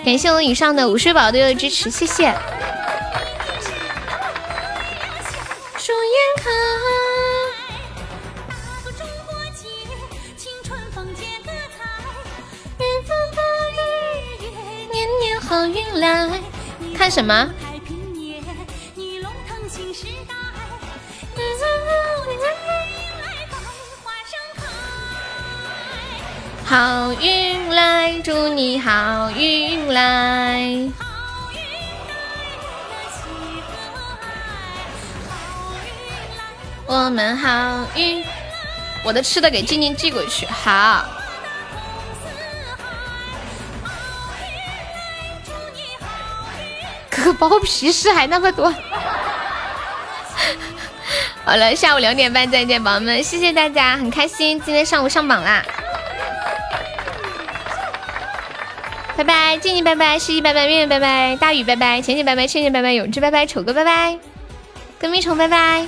[0.04, 2.36] 感谢我以上的午睡宝队的支持，谢谢。
[5.78, 6.44] 祝愿开，
[8.98, 9.34] 中国
[10.66, 11.26] 春风彩，
[14.92, 16.30] 年年好运来。
[16.94, 17.50] 看什么？
[26.70, 30.92] 好运来，祝你好运来。
[36.86, 38.22] 我们好运，
[39.02, 40.46] 我的吃的给静静寄过去。
[40.48, 41.06] 好。
[47.10, 48.70] 哥哥包皮事还那么多。
[51.46, 55.64] 好了，下午两点半再见，宝宝们，谢谢大家，很开心今天上午上榜啦。
[59.18, 64.16] 拜拜，静静拜拜，诗诗拜拜，月月拜拜，大雨拜拜，浅浅拜拜，倩倩拜拜，永志拜拜，丑哥拜拜，
[65.00, 65.88] 跟屁虫拜拜。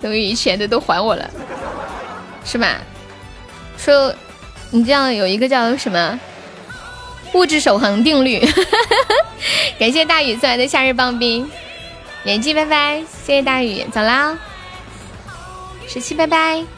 [0.00, 1.30] 等于以前的都还我了，
[2.44, 2.78] 是吧？
[3.78, 4.12] 说
[4.70, 6.18] 你这样有一个叫什么
[7.34, 8.44] 物质守恒定律。
[9.78, 11.48] 感谢大雨送来的夏日棒冰，
[12.24, 14.36] 演技拜拜，谢谢大雨，走啦。
[15.86, 16.75] 十七拜拜。